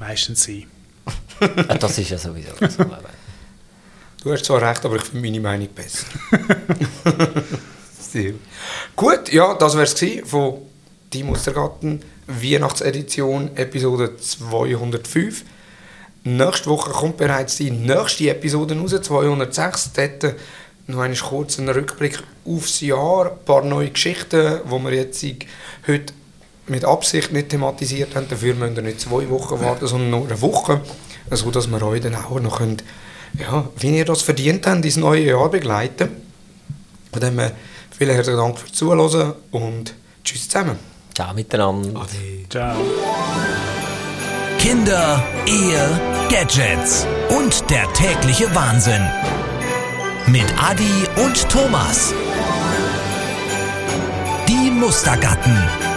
Meistens 0.00 0.42
sie. 0.44 0.66
Ja, 1.68 1.74
das 1.76 1.98
ist 1.98 2.08
ja 2.08 2.16
sowieso 2.16 2.52
so. 2.68 2.84
Du 4.22 4.32
hast 4.32 4.44
zwar 4.46 4.62
recht, 4.62 4.84
aber 4.86 4.96
ich 4.96 5.02
finde 5.02 5.20
meine 5.28 5.40
Meinung 5.40 5.68
besser. 5.74 6.06
Sehr. 8.14 8.34
Gut, 8.94 9.32
ja, 9.32 9.54
das 9.54 9.74
wäre 9.74 9.82
es 9.86 10.28
von 10.30 10.58
«Die 11.12 11.24
Mustergarten» 11.24 12.00
Weihnachtsedition 12.28 13.56
Episode 13.56 14.16
205. 14.16 15.42
Nächste 16.22 16.70
Woche 16.70 16.92
kommt 16.92 17.16
bereits 17.16 17.56
die 17.56 17.72
nächste 17.72 18.30
Episode 18.30 18.78
raus, 18.78 18.94
206. 19.02 19.90
Dort 19.94 20.36
noch 20.86 21.00
einen 21.00 21.16
kurzen 21.16 21.68
Rückblick 21.68 22.22
aufs 22.46 22.82
Jahr, 22.82 23.32
ein 23.32 23.44
paar 23.44 23.64
neue 23.64 23.90
Geschichten, 23.90 24.60
die 24.64 24.84
wir 24.84 24.92
jetzt 24.92 25.24
heute 25.88 26.14
mit 26.68 26.84
Absicht 26.84 27.32
nicht 27.32 27.48
thematisiert 27.48 28.14
haben. 28.14 28.28
Dafür 28.28 28.54
müsst 28.54 28.76
ihr 28.76 28.82
nicht 28.84 29.00
zwei 29.00 29.28
Wochen 29.28 29.58
warten, 29.58 29.88
sondern 29.88 30.10
nur 30.10 30.28
eine 30.28 30.40
Woche, 30.40 30.82
so 31.32 31.50
dass 31.50 31.66
wir 31.66 31.82
euch 31.82 32.00
dann 32.00 32.14
auch 32.14 32.38
noch 32.38 32.58
könnt, 32.58 32.84
ja, 33.40 33.68
wie 33.76 33.98
ihr 33.98 34.04
das 34.04 34.22
verdient 34.22 34.68
habt, 34.68 34.84
ins 34.84 34.98
neue 34.98 35.24
Jahr 35.24 35.50
begleiten. 35.50 36.10
Von 37.10 37.20
dem 37.20 37.40
vielen 37.96 38.14
herzlichen 38.14 38.38
Dank 38.38 38.58
fürs 38.58 38.72
Zuhören 38.72 39.34
und 39.50 39.94
tschüss 40.22 40.48
zusammen. 40.48 40.78
Ciao 41.14 41.32
miteinander. 41.32 42.06
Ciao. 42.50 42.76
Kinder, 44.58 45.22
Ehe, 45.46 46.00
Gadgets 46.30 47.06
und 47.28 47.70
der 47.70 47.92
tägliche 47.92 48.52
Wahnsinn. 48.54 49.06
Mit 50.26 50.46
Adi 50.58 51.04
und 51.22 51.48
Thomas. 51.50 52.14
Die 54.48 54.70
Mustergatten. 54.70 55.93